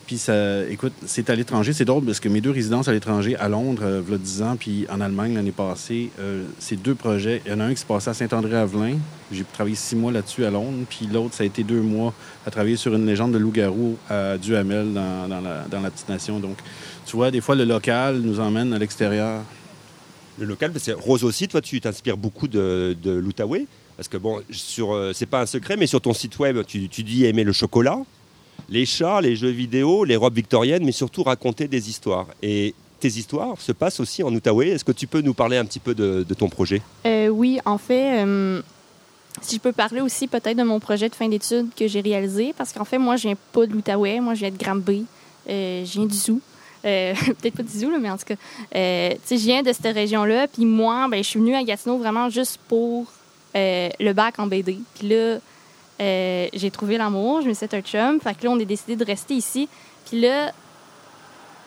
Puis, 0.07 0.19
ça, 0.19 0.67
écoute, 0.69 0.93
c'est 1.07 1.31
à 1.31 1.35
l'étranger. 1.35 1.73
C'est 1.73 1.87
drôle 1.87 2.05
parce 2.05 2.21
que 2.21 2.29
mes 2.29 2.43
deux 2.43 2.51
résidences 2.51 2.89
à 2.89 2.93
l'étranger, 2.93 3.37
à 3.37 3.49
Londres, 3.49 3.83
euh, 3.85 4.03
il 4.07 4.13
y 4.13 4.15
a 4.15 4.19
10 4.19 4.43
ans, 4.43 4.57
puis 4.59 4.87
en 4.91 5.01
Allemagne 5.01 5.35
l'année 5.35 5.53
passée, 5.53 6.11
euh, 6.21 6.45
ces 6.59 6.77
deux 6.77 6.95
projets, 6.95 7.41
il 7.47 7.53
y 7.53 7.55
en 7.55 7.61
a 7.61 7.65
un 7.65 7.71
qui 7.73 7.81
se 7.81 7.87
passait 7.87 8.11
à 8.11 8.15
Saint-André-Avelin. 8.15 8.99
J'ai 9.33 9.45
travaillé 9.45 9.77
six 9.77 9.97
mois 9.97 10.13
là-dessus 10.13 10.45
à 10.45 10.51
Londres. 10.51 10.85
Puis 10.91 11.09
l'autre, 11.11 11.35
ça 11.35 11.43
a 11.43 11.47
été 11.47 11.63
deux 11.63 11.81
mois 11.81 12.13
à 12.47 12.51
travailler 12.51 12.77
sur 12.77 12.95
une 12.95 13.07
légende 13.07 13.33
de 13.33 13.39
loup-garou 13.39 13.97
à 14.11 14.37
Duhamel, 14.37 14.93
dans, 14.93 15.81
la, 15.83 15.91
petite 15.91 16.09
nation. 16.09 16.39
Donc, 16.39 16.59
tu 17.07 17.17
vois, 17.17 17.31
des 17.31 17.41
fois, 17.41 17.55
le 17.55 17.65
local 17.65 18.21
nous 18.21 18.41
emmène 18.41 18.75
à 18.75 18.79
l'extérieur. 18.79 19.41
Le 20.39 20.45
local, 20.45 20.73
parce 20.73 20.85
que 20.85 20.93
Rose 20.93 21.25
aussi, 21.25 21.49
toi, 21.49 21.63
tu 21.63 21.81
t'inspires 21.81 22.19
beaucoup 22.19 22.49
de, 22.49 22.95
l'Outaouais. 23.05 23.67
Parce 23.97 24.09
que 24.09 24.17
bon, 24.17 24.41
euh, 24.79 25.13
c'est 25.15 25.27
pas 25.27 25.41
un 25.41 25.47
secret, 25.47 25.77
mais 25.77 25.87
sur 25.87 26.01
ton 26.01 26.13
site 26.13 26.39
web, 26.41 26.59
tu 26.67 26.89
dis 26.89 27.25
aimer 27.25 27.45
le 27.45 27.53
chocolat, 27.53 28.01
les 28.69 28.87
chats, 28.87 29.21
les 29.21 29.37
jeux 29.37 29.51
vidéo, 29.51 30.05
les 30.05 30.17
robes 30.17 30.35
victoriennes, 30.35 30.85
mais 30.85 30.93
surtout 30.93 31.23
raconter 31.23 31.69
des 31.69 31.89
histoires. 31.89 32.27
Et 32.43 32.75
tes 33.01 33.09
histoires 33.09 33.61
se 33.61 33.73
passent 33.73 34.01
aussi 34.01 34.23
en 34.23 34.35
Outaouais. 34.35 34.69
Est-ce 34.69 34.85
que 34.85 34.93
tu 34.93 35.07
peux 35.07 35.21
nous 35.21 35.35
parler 35.35 35.57
un 35.57 35.65
petit 35.65 35.79
peu 35.79 35.95
de, 35.95 36.25
ton 36.35 36.49
projet? 36.49 36.81
Euh, 37.07 37.29
oui, 37.29 37.61
en 37.65 37.79
fait, 37.79 38.25
euh, 38.25 38.63
si 39.43 39.57
je 39.57 39.61
peux 39.61 39.73
parler 39.73 40.01
aussi 40.01 40.27
peut-être 40.27 40.57
de 40.57 40.63
mon 40.63 40.81
projet 40.81 41.09
de 41.09 41.15
fin 41.15 41.29
d'études 41.29 41.69
que 41.77 41.87
j'ai 41.87 42.01
réalisé, 42.01 42.55
parce 42.57 42.73
qu'en 42.73 42.85
fait, 42.85 42.99
moi, 42.99 43.17
je 43.17 43.29
viens 43.29 43.37
pas 43.53 43.67
de 43.67 43.73
l'Outaouais, 43.73 44.21
moi, 44.21 44.35
je 44.35 44.41
viens 44.41 44.51
de 44.51 44.57
Granby, 44.57 45.05
euh, 45.49 45.85
je 45.85 45.93
viens 45.93 46.07
du 46.07 46.17
Zoo. 46.17 46.41
Euh, 46.87 47.15
peut-être 47.27 47.57
pas 47.57 47.63
du 47.63 47.79
Zoo, 47.79 47.91
là, 47.91 47.99
mais 48.01 48.11
en 48.11 48.17
tout 48.17 48.25
cas, 48.25 48.37
je 48.73 49.37
viens 49.37 49.63
de 49.63 49.73
cette 49.73 49.95
région-là, 49.95 50.49
puis 50.49 50.65
moi, 50.65 51.07
ben, 51.11 51.23
je 51.23 51.29
suis 51.29 51.39
venue 51.39 51.55
à 51.55 51.63
Gatineau 51.63 51.99
vraiment 51.99 52.31
juste 52.31 52.59
pour 52.69 53.13
le 53.55 54.13
bac 54.13 54.39
en 54.39 54.47
BD. 54.47 54.79
Puis 54.99 55.09
là, 55.09 55.39
euh, 56.01 56.49
j'ai 56.53 56.71
trouvé 56.71 56.99
l'amour, 56.99 57.43
je 57.43 57.49
me 57.49 57.55
suis 57.55 57.67
fait 57.67 57.77
un 57.77 57.83
chum, 57.83 58.21
fait 58.21 58.35
que 58.35 58.45
là, 58.45 58.51
on 58.51 58.61
a 58.61 58.65
décidé 58.65 58.97
de 58.97 59.05
rester 59.05 59.35
ici. 59.35 59.69
Puis 60.07 60.21
là, 60.21 60.53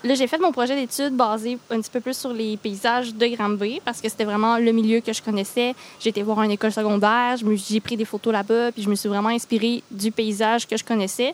Là, 0.03 0.13
j'ai 0.13 0.27
fait 0.27 0.37
mon 0.37 0.51
projet 0.51 0.75
d'études 0.75 1.15
basé 1.15 1.57
un 1.71 1.81
petit 1.81 1.89
peu 1.89 1.99
plus 1.99 2.15
sur 2.15 2.31
les 2.31 2.55
paysages 2.55 3.15
de 3.15 3.27
Granby 3.27 3.81
parce 3.83 3.99
que 3.99 4.07
c'était 4.07 4.25
vraiment 4.25 4.57
le 4.57 4.71
milieu 4.71 4.99
que 4.99 5.11
je 5.11 5.23
connaissais. 5.23 5.73
J'ai 5.99 6.09
été 6.09 6.21
voir 6.21 6.41
une 6.43 6.51
école 6.51 6.71
secondaire, 6.71 7.35
j'ai 7.37 7.79
pris 7.79 7.97
des 7.97 8.05
photos 8.05 8.31
là-bas, 8.31 8.71
puis 8.71 8.83
je 8.83 8.89
me 8.89 8.95
suis 8.95 9.09
vraiment 9.09 9.29
inspirée 9.29 9.81
du 9.89 10.11
paysage 10.11 10.67
que 10.67 10.77
je 10.77 10.83
connaissais. 10.83 11.33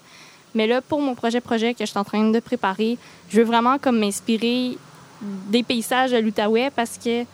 Mais 0.55 0.65
là, 0.65 0.81
pour 0.81 1.01
mon 1.01 1.13
projet-projet 1.13 1.73
que 1.73 1.81
je 1.81 1.89
suis 1.89 1.99
en 1.99 2.05
train 2.05 2.31
de 2.31 2.39
préparer, 2.39 2.97
je 3.29 3.37
veux 3.37 3.43
vraiment 3.43 3.77
comme 3.77 3.99
m'inspirer 3.99 4.77
des 5.21 5.63
paysages 5.63 6.11
de 6.11 6.17
l'Outaouais 6.17 6.71
parce 6.73 6.97
que 6.97 7.25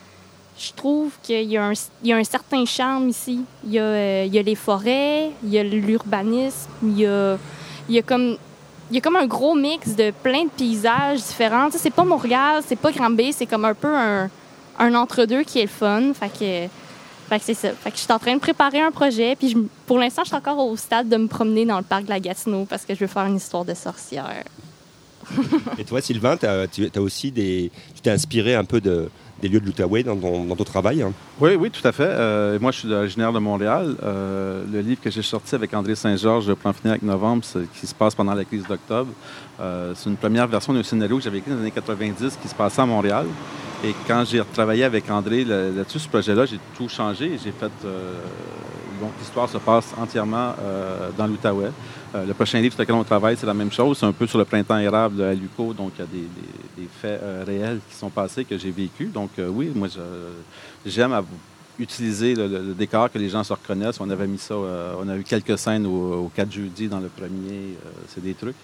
je 0.62 0.72
trouve 0.74 1.12
qu'il 1.22 1.50
y, 1.50 1.56
a 1.56 1.64
un- 1.64 1.72
il 2.02 2.08
y 2.08 2.12
a 2.12 2.16
un 2.16 2.24
certain 2.24 2.64
charme 2.66 3.08
ici. 3.08 3.40
Il 3.64 3.72
y 3.72 3.78
a, 3.78 3.82
euh, 3.82 4.24
il 4.26 4.34
y 4.34 4.38
a 4.38 4.42
les 4.42 4.54
forêts, 4.54 5.30
il 5.42 5.48
y 5.50 5.58
a 5.58 5.62
l'urbanisme, 5.62 6.68
il 6.82 6.98
y 6.98 7.06
a, 7.06 7.38
il 7.88 7.94
y 7.94 7.98
a 7.98 8.02
comme 8.02 8.36
il 8.90 8.96
y 8.96 8.98
a 8.98 9.00
comme 9.00 9.14
un 9.16 9.26
gros 9.26 9.54
mix 9.54 9.94
de 9.94 10.10
plein 10.22 10.44
de 10.44 10.50
paysages 10.50 11.18
différents. 11.22 11.68
C'est 11.70 11.94
pas 11.94 12.02
Montréal, 12.04 12.60
c'est 12.66 12.74
pas 12.76 12.90
Granby, 12.90 13.32
c'est 13.32 13.46
comme 13.46 13.64
un 13.64 13.72
peu 13.74 13.86
un, 13.94 14.28
un 14.80 14.94
entre-deux 14.96 15.44
qui 15.44 15.60
est 15.60 15.62
le 15.62 15.68
fun. 15.68 16.12
Fait 16.12 16.28
que, 16.28 16.68
fait 17.28 17.38
que 17.38 17.44
c'est 17.44 17.54
ça. 17.54 17.68
Fait 17.72 17.92
que 17.92 17.96
je 17.96 18.02
suis 18.02 18.12
en 18.12 18.18
train 18.18 18.34
de 18.34 18.40
préparer 18.40 18.80
un 18.80 18.90
projet. 18.90 19.36
Puis 19.36 19.50
je- 19.50 19.58
pour 19.86 19.96
l'instant, 19.98 20.22
je 20.24 20.28
suis 20.30 20.36
encore 20.36 20.58
au 20.58 20.76
stade 20.76 21.08
de 21.08 21.16
me 21.16 21.28
promener 21.28 21.64
dans 21.64 21.78
le 21.78 21.84
parc 21.84 22.04
de 22.06 22.10
la 22.10 22.18
Gatineau 22.18 22.64
parce 22.68 22.84
que 22.84 22.92
je 22.94 23.00
veux 23.00 23.06
faire 23.06 23.26
une 23.26 23.36
histoire 23.36 23.64
de 23.64 23.74
sorcière. 23.74 24.42
Et 25.78 25.84
toi, 25.84 26.00
Sylvain, 26.00 26.36
tu 26.36 26.46
as 26.46 27.00
aussi 27.00 27.30
des, 27.30 27.70
tu 27.94 28.00
t'es 28.00 28.10
inspiré 28.10 28.56
un 28.56 28.64
peu 28.64 28.80
de, 28.80 29.08
des 29.42 29.48
lieux 29.48 29.60
de 29.60 29.66
l'Outaouais 29.66 30.02
dans 30.02 30.16
dans 30.16 30.56
ton 30.56 30.64
travail. 30.64 31.02
hein. 31.02 31.12
Oui, 31.40 31.54
oui, 31.54 31.70
tout 31.70 31.86
à 31.86 31.92
fait. 31.92 32.04
Euh, 32.06 32.58
moi, 32.60 32.70
je 32.72 32.78
suis 32.80 32.92
originaire 32.92 33.32
de 33.32 33.38
Montréal. 33.38 33.96
Euh, 34.02 34.64
le 34.72 34.80
livre 34.80 35.00
que 35.00 35.10
j'ai 35.10 35.22
sorti 35.22 35.54
avec 35.54 35.72
André 35.74 35.94
Saint-Georges, 35.94 36.52
plan 36.54 36.72
final 36.72 36.92
avec 36.92 37.02
novembre, 37.02 37.42
qui 37.78 37.86
se 37.86 37.94
passe 37.94 38.14
pendant 38.14 38.34
la 38.34 38.44
crise 38.44 38.66
d'octobre, 38.66 39.10
euh, 39.60 39.92
c'est 39.94 40.10
une 40.10 40.16
première 40.16 40.46
version 40.46 40.72
d'un 40.72 40.82
scénario 40.82 41.16
que 41.18 41.22
j'avais 41.22 41.38
écrit 41.38 41.50
dans 41.50 41.56
les 41.56 41.62
années 41.62 41.70
90 41.70 42.38
qui 42.42 42.48
se 42.48 42.54
passait 42.54 42.82
à 42.82 42.86
Montréal. 42.86 43.26
Et 43.84 43.94
quand 44.06 44.24
j'ai 44.26 44.40
retravaillé 44.40 44.84
avec 44.84 45.10
André 45.10 45.42
là- 45.44 45.70
là-dessus, 45.70 46.00
ce 46.00 46.08
projet-là, 46.08 46.44
j'ai 46.44 46.58
tout 46.76 46.88
changé. 46.88 47.38
J'ai 47.42 47.52
fait. 47.52 47.70
Donc, 49.00 49.12
l'histoire 49.18 49.48
se 49.48 49.58
passe 49.58 49.94
entièrement 49.96 50.54
euh, 50.60 51.10
dans 51.16 51.26
l'Outaouais. 51.26 51.70
Euh, 52.14 52.26
le 52.26 52.34
prochain 52.34 52.60
livre 52.60 52.74
sur 52.74 52.82
lequel 52.82 52.94
on 52.94 53.04
travaille, 53.04 53.36
c'est 53.36 53.46
la 53.46 53.54
même 53.54 53.72
chose. 53.72 53.98
C'est 53.98 54.06
un 54.06 54.12
peu 54.12 54.26
sur 54.26 54.38
le 54.38 54.44
printemps 54.44 54.78
érable 54.78 55.22
à 55.22 55.34
Luco. 55.34 55.72
Donc, 55.72 55.92
il 55.96 56.00
y 56.00 56.02
a 56.02 56.06
des, 56.76 56.88
faits 57.00 57.20
euh, 57.22 57.44
réels 57.46 57.80
qui 57.88 57.96
sont 57.96 58.10
passés 58.10 58.44
que 58.44 58.58
j'ai 58.58 58.70
vécus. 58.70 59.10
Donc, 59.10 59.30
oui, 59.38 59.72
moi, 59.74 59.88
j'aime 60.84 61.14
utiliser 61.78 62.34
le, 62.34 62.74
décor 62.74 63.10
que 63.10 63.18
les 63.18 63.30
gens 63.30 63.42
se 63.42 63.54
reconnaissent. 63.54 64.00
On 64.00 64.10
avait 64.10 64.26
mis 64.26 64.38
ça, 64.38 64.54
on 64.54 65.08
a 65.08 65.16
eu 65.16 65.22
quelques 65.22 65.58
scènes 65.58 65.86
au, 65.86 66.24
au 66.24 66.32
4 66.34 66.52
jeudi 66.52 66.88
dans 66.88 67.00
le 67.00 67.08
premier, 67.08 67.76
c'est 68.08 68.22
des 68.22 68.34
trucs. 68.34 68.56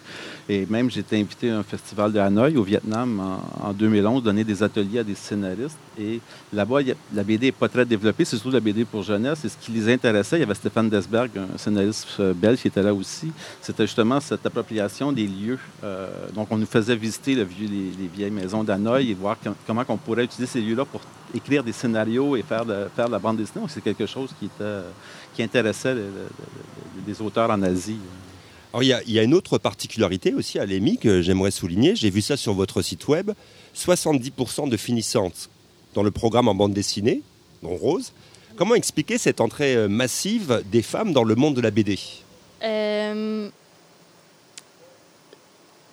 Et 0.51 0.67
même, 0.69 0.89
été 0.89 1.19
invité 1.19 1.51
à 1.51 1.59
un 1.59 1.63
festival 1.63 2.13
de 2.13 2.19
Hanoï, 2.19 2.59
au 2.59 2.63
Vietnam, 2.63 3.21
en, 3.21 3.69
en 3.69 3.73
2011, 3.73 4.23
donner 4.23 4.45
des 4.45 4.63
ateliers 4.63 4.99
à 4.99 5.05
des 5.05 5.15
scénaristes. 5.15 5.79
Et 5.99 6.21
là-bas, 6.53 6.81
la 7.15 7.23
BD 7.25 7.47
n'est 7.47 7.53
pas 7.53 7.69
très 7.69 7.85
développée, 7.87 8.25
c'est 8.25 8.37
surtout 8.37 8.51
la 8.51 8.61
BD 8.61 8.85
pour 8.85 9.03
jeunesse. 9.03 9.45
Et 9.45 9.49
ce 9.49 9.57
qui 9.57 9.73
les 9.73 9.93
intéressait, 9.93 10.37
il 10.37 10.41
y 10.41 10.43
avait 10.43 10.55
Stéphane 10.55 10.91
Desberg, 10.91 11.31
un 11.39 11.57
scénariste 11.59 12.07
euh, 12.21 12.35
belge 12.35 12.61
qui 12.61 12.69
était 12.69 12.83
là 12.83 12.93
aussi, 12.93 13.33
c'était 13.63 13.85
justement 13.87 14.21
cette 14.21 14.45
appropriation 14.45 15.11
des 15.13 15.27
lieux. 15.27 15.59
Euh, 15.85 16.09
donc, 16.35 16.49
on 16.51 16.59
nous 16.59 16.67
faisait 16.67 16.97
visiter 16.97 17.35
les, 17.35 17.45
les 17.45 18.09
vieilles 18.15 18.31
maisons 18.31 18.63
d'Hanoï 18.63 19.11
et 19.11 19.15
voir 19.15 19.39
com- 19.43 19.55
comment 19.67 19.85
on 19.89 19.97
pourrait 19.97 20.25
utiliser 20.25 20.47
ces 20.53 20.61
lieux-là 20.61 20.85
pour 20.85 21.01
écrire 21.35 21.65
des 21.65 21.73
scénarios 21.73 22.37
et 22.37 22.43
faire 22.43 22.65
de, 22.65 22.87
la 22.99 23.19
bande 23.19 23.39
dessinée. 23.39 23.61
Donc, 23.63 23.71
c'est 23.71 23.83
quelque 23.83 24.07
chose 24.07 24.31
qui, 24.39 25.43
intéressait 25.43 25.95
le- 25.95 26.01
le- 26.01 26.07
le- 26.07 27.03
les 27.07 27.23
auteurs 27.23 27.51
en 27.51 27.63
Asie. 27.63 27.99
Alors, 28.73 28.83
il 28.83 28.89
y, 28.89 28.93
a, 28.93 29.03
il 29.05 29.13
y 29.13 29.19
a 29.19 29.23
une 29.23 29.33
autre 29.33 29.57
particularité 29.59 30.35
aussi 30.35 30.59
à 30.59 30.67
l'EMI 30.67 30.99
que 30.99 31.23
j'aimerais 31.23 31.51
souligner. 31.51 31.97
J'ai 31.97 32.11
vu 32.11 32.21
ça 32.21 32.37
sur 32.37 32.53
votre 32.53 32.83
site 32.83 33.09
web. 33.09 33.31
70% 33.75 34.69
de 34.69 34.77
finissantes 34.77 35.49
dans 35.97 36.03
le 36.03 36.11
programme 36.13 36.47
en 36.47 36.55
bande 36.55 36.75
dessinée, 36.75 37.23
dont 37.63 37.75
Rose. 37.75 38.13
Comment 38.57 38.75
expliquer 38.75 39.19
cette 39.19 39.41
entrée 39.41 39.75
euh, 39.75 39.89
massive 39.89 40.63
des 40.67 40.83
femmes 40.83 41.13
dans 41.13 41.25
le 41.25 41.35
monde 41.35 41.55
de 41.55 41.61
la 41.63 41.71
BD 41.71 41.99
Euh, 42.63 43.49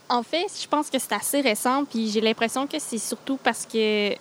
En 0.09 0.23
fait, 0.23 0.47
je 0.61 0.67
pense 0.67 0.89
que 0.89 0.99
c'est 0.99 1.13
assez 1.13 1.41
récent, 1.41 1.85
puis 1.85 2.09
j'ai 2.09 2.21
l'impression 2.21 2.67
que 2.67 2.77
c'est 2.79 2.97
surtout 2.97 3.39
parce 3.41 3.65
que 3.65 4.13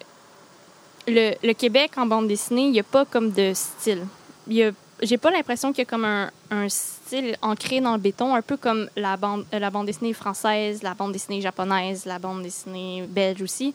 le, 1.09 1.53
Québec 1.53 1.91
en 1.97 2.07
bande 2.07 2.29
dessinée, 2.29 2.67
il 2.67 2.71
n'y 2.71 2.81
a 2.81 2.85
pas 2.85 3.05
comme 3.05 3.33
de 3.33 3.53
style. 3.53 4.07
J'ai 4.49 5.19
pas 5.19 5.33
l'impression 5.33 5.73
qu'il 5.73 5.81
y 5.81 5.83
a 5.83 5.91
comme 5.91 6.05
un, 6.05 6.69
style 6.69 7.37
ancré 7.43 7.81
dans 7.81 7.95
le 7.95 7.99
béton, 7.99 8.37
un 8.37 8.43
peu 8.43 8.57
comme 8.57 8.89
la 8.95 9.17
bande, 9.17 9.45
euh, 9.53 9.59
la 9.59 9.71
bande 9.71 9.87
dessinée 9.87 10.13
française, 10.13 10.85
la 10.85 10.95
bande 10.95 11.13
dessinée 11.13 11.41
japonaise, 11.41 12.07
la 12.07 12.21
bande 12.21 12.43
dessinée 12.45 13.05
belge 13.09 13.43
aussi. 13.43 13.75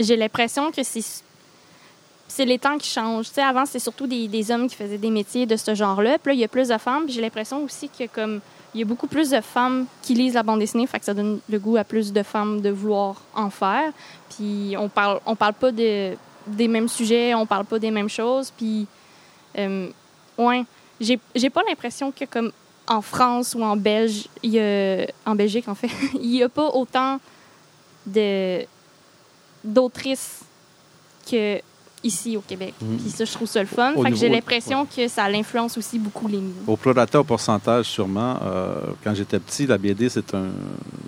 J'ai 0.00 0.16
l'impression 0.16 0.70
que 0.70 0.82
c'est 0.82 1.04
c'est 2.30 2.44
les 2.44 2.60
temps 2.60 2.78
qui 2.78 2.88
changent. 2.88 3.26
Avant, 3.38 3.66
c'était 3.66 3.80
surtout 3.80 4.06
des, 4.06 4.50
hommes 4.52 4.68
qui 4.68 4.76
faisaient 4.76 4.98
des 4.98 5.10
métiers 5.10 5.46
de 5.46 5.56
ce 5.56 5.74
genre-là. 5.74 6.16
Puis 6.18 6.30
là, 6.30 6.34
il 6.34 6.40
y 6.40 6.44
a 6.44 6.48
plus 6.48 6.68
de 6.68 6.78
femmes. 6.78 7.08
J'ai 7.08 7.20
l'impression 7.20 7.64
aussi 7.64 7.88
que 7.88 8.06
comme 8.06 8.40
il 8.72 8.78
y 8.80 8.82
a 8.84 8.86
beaucoup 8.86 9.08
plus 9.08 9.30
de 9.30 9.40
femmes 9.40 9.86
qui 10.00 10.14
lisent 10.14 10.34
la 10.34 10.44
bande 10.44 10.60
dessinée, 10.60 10.86
fait 10.86 11.00
que 11.00 11.04
ça 11.04 11.12
donne 11.12 11.40
le 11.48 11.58
goût 11.58 11.76
à 11.76 11.82
plus 11.82 12.12
de 12.12 12.22
femmes 12.22 12.60
de 12.60 12.70
vouloir 12.70 13.20
en 13.34 13.50
faire. 13.50 13.92
Puis 14.30 14.76
on 14.78 14.88
parle, 14.88 15.20
on 15.26 15.34
parle 15.34 15.54
pas 15.54 15.72
de, 15.72 16.14
des 16.46 16.68
mêmes 16.68 16.88
sujets, 16.88 17.34
on 17.34 17.46
parle 17.46 17.64
pas 17.64 17.80
des 17.80 17.90
mêmes 17.90 18.08
choses. 18.08 18.52
Puis, 18.56 18.86
euh, 19.58 19.88
ouais, 20.38 20.64
j'ai 21.00 21.18
j'ai 21.34 21.50
pas 21.50 21.64
l'impression 21.68 22.12
que 22.12 22.26
comme 22.26 22.52
en 22.86 23.02
France 23.02 23.56
ou 23.56 23.62
en 23.64 23.76
y 24.44 24.60
en 25.26 25.34
Belgique 25.34 25.68
en 25.68 25.74
fait, 25.74 25.90
il 26.14 26.30
n'y 26.30 26.44
a 26.44 26.48
pas 26.48 26.68
autant 26.68 27.18
de 28.06 28.64
d'autrices 29.64 30.40
que 31.30 31.60
ici 32.02 32.36
au 32.36 32.40
Québec. 32.40 32.74
Mhm. 32.80 32.98
Puis 32.98 33.10
ça, 33.10 33.24
je 33.24 33.32
trouve 33.32 33.48
ça 33.48 33.60
le 33.60 33.66
fun. 33.66 33.92
Au 33.94 34.02
Fait 34.02 34.10
que 34.10 34.16
j'ai 34.16 34.28
l'impression 34.28 34.86
que 34.86 35.06
ça 35.08 35.28
l'influence 35.28 35.76
aussi 35.76 35.98
beaucoup 35.98 36.28
les 36.28 36.38
niveaux. 36.38 36.72
Au 36.72 36.76
prorata, 36.76 37.20
au 37.20 37.24
pourcentage, 37.24 37.86
sûrement. 37.86 38.38
euh, 38.42 38.74
quand 39.04 39.14
j'étais 39.14 39.38
petit, 39.38 39.66
la 39.66 39.76
BD, 39.78 40.06
un... 40.06 40.44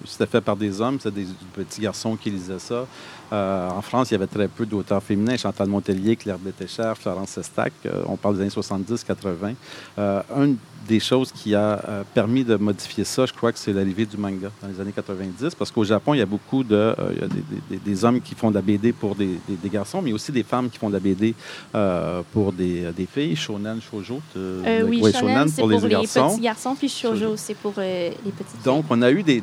c'était 0.05 0.27
fait 0.27 0.41
par 0.41 0.57
des 0.57 0.81
hommes, 0.81 0.99
c'était 1.01 1.23
des 1.23 1.27
petits 1.55 1.81
garçons 1.81 2.17
qui 2.17 2.31
lisaient 2.31 2.59
ça. 2.59 2.87
Euh, 3.33 3.71
en 3.71 3.81
France, 3.81 4.11
il 4.11 4.15
y 4.15 4.17
avait 4.17 4.27
très 4.27 4.49
peu 4.49 4.67
d'auteurs 4.67 5.03
féminins. 5.03 5.37
Chantal 5.37 5.67
Montelier, 5.69 6.17
Claire 6.17 6.39
Bétécher, 6.39 6.93
Florence 7.01 7.31
Sestac. 7.31 7.73
euh, 7.87 8.03
on 8.07 8.17
parle 8.17 8.37
des 8.37 8.43
années 8.43 8.51
70-80. 8.51 9.55
Euh, 9.99 10.23
une 10.37 10.57
des 10.89 11.01
choses 11.01 11.31
qui 11.33 11.55
a 11.55 11.83
euh, 11.89 12.03
permis 12.15 12.45
de 12.45 12.57
modifier 12.57 13.05
ça, 13.05 13.27
je 13.27 13.33
crois 13.33 13.53
que 13.53 13.59
c'est 13.59 13.73
l'arrivée 13.73 14.07
du 14.07 14.17
manga 14.17 14.51
dans 14.61 14.69
les 14.69 14.81
années 14.81 14.93
90. 14.93 15.55
Parce 15.55 15.71
qu'au 15.71 15.85
Japon, 15.85 16.15
il 16.15 16.19
y 16.19 16.23
a 16.23 16.27
beaucoup 16.27 16.65
de... 16.65 16.75
euh, 16.75 16.95
il 17.15 17.21
y 17.21 17.25
a 17.25 17.29
des, 17.29 17.43
des- 17.71 17.77
des 17.79 18.05
hommes 18.05 18.21
qui 18.21 18.35
font 18.35 18.51
de 18.51 18.55
la 18.57 18.63
BD 18.63 18.93
pour 18.93 19.15
des, 19.15 19.39
garçons, 19.67 20.03
mais 20.03 20.13
aussi 20.13 20.33
des 20.33 20.43
femmes 20.43 20.69
qui 20.71 20.79
font 20.79 20.89
de 20.89 20.95
la 20.95 21.01
BD 21.01 21.35
euh, 21.75 22.23
pour 22.33 22.53
des, 22.53 22.93
filles. 23.13 23.37
Shonen, 23.37 23.81
shoujo. 23.81 24.21
euh, 24.37 24.63
Euh, 24.67 24.83
oui, 24.89 25.01
ouais, 25.01 25.13
Shonen, 25.13 25.49
c'est 25.49 25.61
pour 25.63 25.71
les, 25.71 25.89
garçons. 25.89 26.31
petits 26.31 26.41
garçons, 26.41 26.75
puis 26.75 26.89
Shoujo, 26.89 27.37
c'est 27.37 27.55
pour 27.55 27.75
les 27.79 28.11
petites 28.25 28.65
Donc, 28.65 28.85
on 28.91 29.01
a 29.03 29.11
eu 29.11 29.23
des 29.23 29.41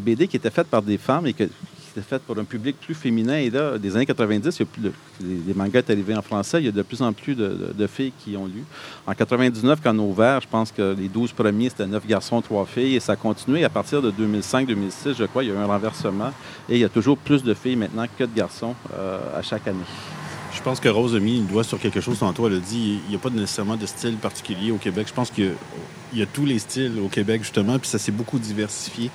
BD 0.00 0.28
qui 0.28 0.36
étaient 0.36 0.50
faites 0.50 0.68
par 0.68 0.82
des 0.82 0.98
femmes 0.98 1.26
et 1.26 1.32
que- 1.32 1.48
qui 1.92 1.98
étaient 1.98 2.08
faites 2.08 2.22
pour 2.22 2.38
un 2.38 2.44
public 2.44 2.76
plus 2.80 2.94
féminin. 2.94 3.36
Et 3.36 3.50
là, 3.50 3.78
des 3.78 3.96
années 3.96 4.06
90, 4.06 4.56
il 4.56 4.60
y 4.60 4.62
a 4.62 4.66
plus 4.66 4.82
les, 5.22 5.36
les 5.46 5.54
mangas 5.54 5.82
sont 5.82 5.90
arrivés 5.90 6.16
en 6.16 6.22
français. 6.22 6.58
Il 6.60 6.66
y 6.66 6.68
a 6.68 6.72
de 6.72 6.82
plus 6.82 7.02
en 7.02 7.12
plus 7.12 7.34
de, 7.34 7.86
filles 7.86 8.12
qui 8.18 8.36
ont 8.36 8.46
lu. 8.46 8.64
En 9.06 9.14
99, 9.14 9.80
quand 9.82 9.94
on 9.96 9.98
a 9.98 10.02
ouvert, 10.02 10.40
je 10.40 10.48
pense 10.48 10.70
que 10.72 10.94
les 10.96 11.08
12 11.08 11.32
premiers, 11.32 11.68
c'était 11.68 11.86
9 11.86 12.06
garçons, 12.06 12.40
3 12.40 12.66
filles. 12.66 12.96
Et 12.96 13.00
ça 13.00 13.12
a 13.12 13.16
continué. 13.16 13.64
À 13.64 13.68
partir 13.68 14.02
de 14.02 14.10
2005-2006, 14.10 15.16
je 15.18 15.24
crois, 15.24 15.44
il 15.44 15.48
y 15.48 15.52
a 15.52 15.54
eu 15.54 15.58
un 15.58 15.66
renversement. 15.66 16.32
Et 16.68 16.76
il 16.76 16.80
y 16.80 16.84
a 16.84 16.88
toujours 16.88 17.18
plus 17.18 17.42
de 17.42 17.54
filles 17.54 17.76
maintenant 17.76 18.06
que 18.18 18.24
de 18.24 18.34
garçons 18.34 18.74
euh, 18.94 19.38
à 19.38 19.42
chaque 19.42 19.66
année. 19.66 19.78
Je 20.52 20.62
pense 20.62 20.80
que 20.80 20.88
Rose 20.88 21.14
a 21.14 21.20
mis 21.20 21.38
le 21.38 21.46
doigt 21.46 21.64
sur 21.64 21.78
quelque 21.78 22.00
chose 22.00 22.18
tantôt. 22.18 22.46
Elle 22.48 22.56
a 22.56 22.58
dit 22.58 23.00
il 23.06 23.10
n'y 23.10 23.16
a 23.16 23.18
pas 23.18 23.30
nécessairement 23.30 23.76
de 23.76 23.86
style 23.86 24.16
particulier 24.16 24.72
au 24.72 24.76
Québec. 24.76 25.06
Je 25.08 25.14
pense 25.14 25.30
qu'il 25.30 25.52
y 26.12 26.18
y 26.18 26.22
a 26.22 26.26
tous 26.26 26.44
les 26.44 26.58
styles 26.58 26.98
au 27.02 27.08
Québec, 27.08 27.42
justement, 27.42 27.78
puis 27.78 27.88
ça 27.88 27.98
s'est 27.98 28.12
beaucoup 28.12 28.38
diversifié. 28.38 29.10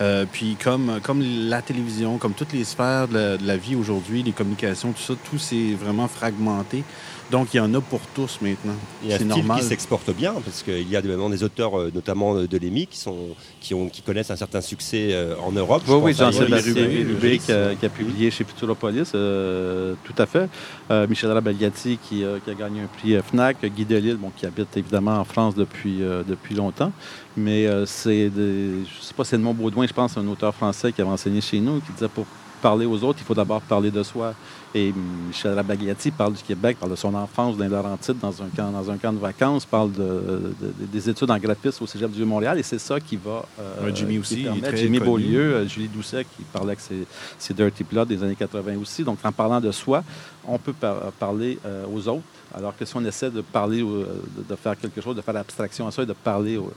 Euh, 0.00 0.24
puis 0.30 0.56
comme, 0.62 1.00
comme 1.02 1.22
la 1.22 1.60
télévision, 1.62 2.18
comme 2.18 2.32
toutes 2.32 2.52
les 2.52 2.64
sphères 2.64 3.06
de 3.08 3.14
la, 3.14 3.36
de 3.36 3.46
la 3.46 3.56
vie 3.56 3.76
aujourd'hui, 3.76 4.22
les 4.22 4.32
communications, 4.32 4.92
tout 4.92 5.02
ça, 5.02 5.14
tout 5.30 5.38
s'est 5.38 5.74
vraiment 5.78 6.08
fragmenté. 6.08 6.84
Donc, 7.30 7.54
il 7.54 7.58
y 7.58 7.60
en 7.60 7.72
a 7.74 7.80
pour 7.80 8.00
tous 8.12 8.38
maintenant. 8.42 8.74
Il 9.04 9.08
y 9.08 9.12
a 9.12 9.14
un 9.14 9.18
C'est 9.18 9.24
style 9.24 9.36
normal. 9.44 9.60
qui 9.60 9.66
s'exporte 9.66 10.10
bien, 10.12 10.34
parce 10.44 10.64
qu'il 10.64 10.88
y 10.90 10.96
a 10.96 11.00
vraiment 11.00 11.30
des 11.30 11.44
auteurs, 11.44 11.78
euh, 11.78 11.90
notamment 11.94 12.34
de 12.34 12.58
l'EMI, 12.58 12.88
qui, 12.88 12.98
sont, 12.98 13.16
qui, 13.60 13.72
ont, 13.72 13.88
qui 13.88 14.02
connaissent 14.02 14.32
un 14.32 14.36
certain 14.36 14.60
succès 14.60 15.10
euh, 15.12 15.36
en 15.38 15.52
Europe. 15.52 15.82
Je 15.86 15.92
Oui, 15.92 16.00
oui, 16.02 16.14
Jean-Sébastien 16.14 16.86
Rubé, 16.86 17.38
qui, 17.38 17.52
a, 17.52 17.76
qui 17.76 17.86
a 17.86 17.88
publié 17.88 18.32
chez 18.32 18.42
Futuropolis, 18.42 19.12
euh, 19.14 19.94
tout 20.02 20.14
à 20.20 20.26
fait. 20.26 20.48
Euh, 20.90 21.06
Michel 21.06 21.30
Rabelgatti, 21.30 21.98
qui, 22.02 22.24
euh, 22.24 22.38
qui 22.44 22.50
a 22.50 22.54
gagné 22.54 22.80
un 22.80 22.86
prix 22.86 23.16
FNAC. 23.22 23.64
Guy 23.64 23.84
Delisle, 23.84 24.16
bon, 24.16 24.32
qui 24.36 24.44
habite 24.46 24.76
évidemment 24.76 25.18
en 25.20 25.24
France 25.24 25.54
depuis, 25.54 26.02
euh, 26.02 26.24
depuis 26.26 26.56
longtemps. 26.56 26.90
Mais 27.36 27.66
euh, 27.66 27.86
c'est, 27.86 28.28
des- 28.30 28.84
je 28.84 28.98
ne 28.98 29.02
sais 29.02 29.14
pas, 29.14 29.24
c'est 29.24 29.36
Edmond 29.36 29.54
Baudouin, 29.54 29.86
je 29.86 29.92
pense, 29.92 30.16
un 30.16 30.26
auteur 30.26 30.54
français 30.54 30.92
qui 30.92 31.00
avait 31.00 31.10
enseigné 31.10 31.40
chez 31.40 31.60
nous, 31.60 31.80
qui 31.80 31.92
disait 31.92 32.08
pour 32.08 32.26
parler 32.60 32.84
aux 32.84 33.02
autres, 33.04 33.20
il 33.22 33.24
faut 33.24 33.34
d'abord 33.34 33.60
parler 33.62 33.90
de 33.90 34.02
soi. 34.02 34.34
Et 34.74 34.92
Michel 35.28 35.54
Rabagatti 35.54 36.10
parle 36.10 36.34
du 36.34 36.42
Québec, 36.42 36.76
parle 36.78 36.92
de 36.92 36.96
son 36.96 37.12
enfance 37.14 37.56
dans 37.56 37.66
Laurentides, 37.68 38.18
dans 38.20 38.42
un 38.42 38.48
camp, 38.54 38.70
dans 38.70 38.88
un 38.90 38.98
camp 38.98 39.12
de 39.12 39.18
vacances, 39.18 39.64
parle 39.64 39.90
de, 39.92 40.52
de- 40.60 40.86
des 40.92 41.08
études 41.08 41.30
en 41.30 41.38
graphisme 41.38 41.82
au 41.82 41.86
Cégep 41.86 42.10
du 42.10 42.18
Vieux-Montréal, 42.18 42.58
et 42.58 42.62
c'est 42.62 42.78
ça 42.78 43.00
qui 43.00 43.16
va... 43.16 43.46
euh, 43.58 43.86
Ouais, 43.86 43.92
Jimmy 43.94 44.18
aussi, 44.18 44.42
permet- 44.42 44.76
Jimmy 44.76 44.98
connu. 44.98 45.10
Beaulieu, 45.10 45.40
euh, 45.54 45.66
Julie 45.68 45.88
Doucet, 45.88 46.24
qui 46.24 46.42
parlait 46.52 46.76
que 46.76 46.82
c'est 46.82 47.06
c'est 47.38 47.54
Dirty 47.56 47.82
Plot 47.84 48.04
des 48.04 48.22
années 48.22 48.36
80 48.36 48.76
aussi. 48.80 49.02
Donc, 49.02 49.18
en 49.24 49.32
parlant 49.32 49.60
de 49.60 49.72
soi, 49.72 50.04
on 50.46 50.58
peut 50.58 50.74
par- 50.74 51.10
parler 51.18 51.58
euh, 51.66 51.84
aux 51.92 52.06
autres, 52.08 52.22
alors 52.54 52.76
que 52.76 52.84
si 52.84 52.94
on 52.96 53.04
essaie 53.04 53.30
de 53.30 53.40
parler, 53.40 53.80
euh, 53.82 54.04
de, 54.36 54.44
de 54.48 54.56
faire 54.56 54.78
quelque 54.78 55.00
chose, 55.00 55.16
de 55.16 55.22
faire 55.22 55.34
l'abstraction 55.34 55.86
à 55.88 55.90
ça 55.90 56.02
et 56.02 56.06
de 56.06 56.12
parler 56.12 56.58
aux, 56.58 56.70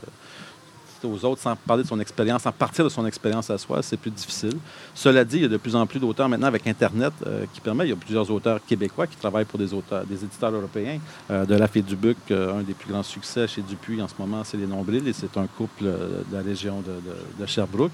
aux 1.06 1.26
autres 1.26 1.42
sans 1.42 1.56
parler 1.56 1.84
de 1.84 1.88
son 1.88 2.00
expérience, 2.00 2.44
sans 2.44 2.52
partir 2.52 2.84
de 2.84 2.89
son 2.89 3.06
expérience 3.06 3.50
à 3.50 3.58
soi, 3.58 3.82
c'est 3.82 3.98
plus 3.98 4.12
difficile. 4.12 4.54
Cela 4.96 5.24
dit, 5.26 5.38
il 5.38 5.42
y 5.44 5.46
a 5.46 5.50
de 5.50 5.58
plus 5.58 5.76
en 5.76 5.86
plus 5.86 6.00
d'auteurs 6.00 6.30
maintenant 6.30 6.48
avec 6.48 6.66
Internet 6.68 7.13
euh, 7.26 7.46
qui 7.54 7.62
permet, 7.62 7.86
il 7.86 7.89
y 7.89 7.94
a 7.94 7.96
plusieurs 7.96 8.30
auteurs 8.32 8.60
québécois 8.66 9.08
qui 9.08 9.18
travaillent 9.18 9.46
pour 9.46 9.60
des 9.60 9.74
auteurs, 9.74 10.04
des 10.06 10.24
éditeurs 10.24 10.52
européens. 10.52 11.00
Euh, 11.32 11.46
de 11.46 11.56
La 11.56 11.68
Fée 11.68 11.82
du 11.82 11.96
Buc, 11.96 12.18
euh, 12.32 12.60
un 12.60 12.62
des 12.63 12.74
plus 12.74 12.92
grands 12.92 13.04
succès 13.04 13.48
chez 13.48 13.62
Dupuis 13.62 14.02
en 14.02 14.08
ce 14.08 14.13
moment, 14.20 14.44
c'est 14.44 14.58
Les 14.58 14.68
Nombrils, 14.68 15.08
et 15.08 15.13
c'est 15.13 15.36
un 15.38 15.48
couple 15.48 15.84
de 15.86 16.36
la 16.36 16.42
région 16.42 16.82
de, 16.82 16.88
de- 16.92 17.42
de 17.42 17.46
Sherbrooke. 17.46 17.92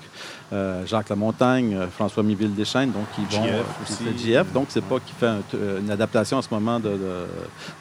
Jacques 0.86 1.10
Lamontagne, 1.10 1.78
François 1.96 2.24
Miville 2.24 2.54
Deschênes, 2.56 2.92
donc 2.92 3.06
qui 3.16 3.22
vont... 3.36 3.44
JF, 4.18 4.52
donc 4.54 4.66
c'est 4.70 4.84
pas 4.84 5.00
qui 5.00 5.14
fait 5.14 5.28
un- 5.28 5.42
une 5.80 5.92
adaptation 5.92 6.38
en 6.38 6.42
ce 6.42 6.48
moment 6.52 6.80
de, 6.80 6.90
de- 6.90 7.26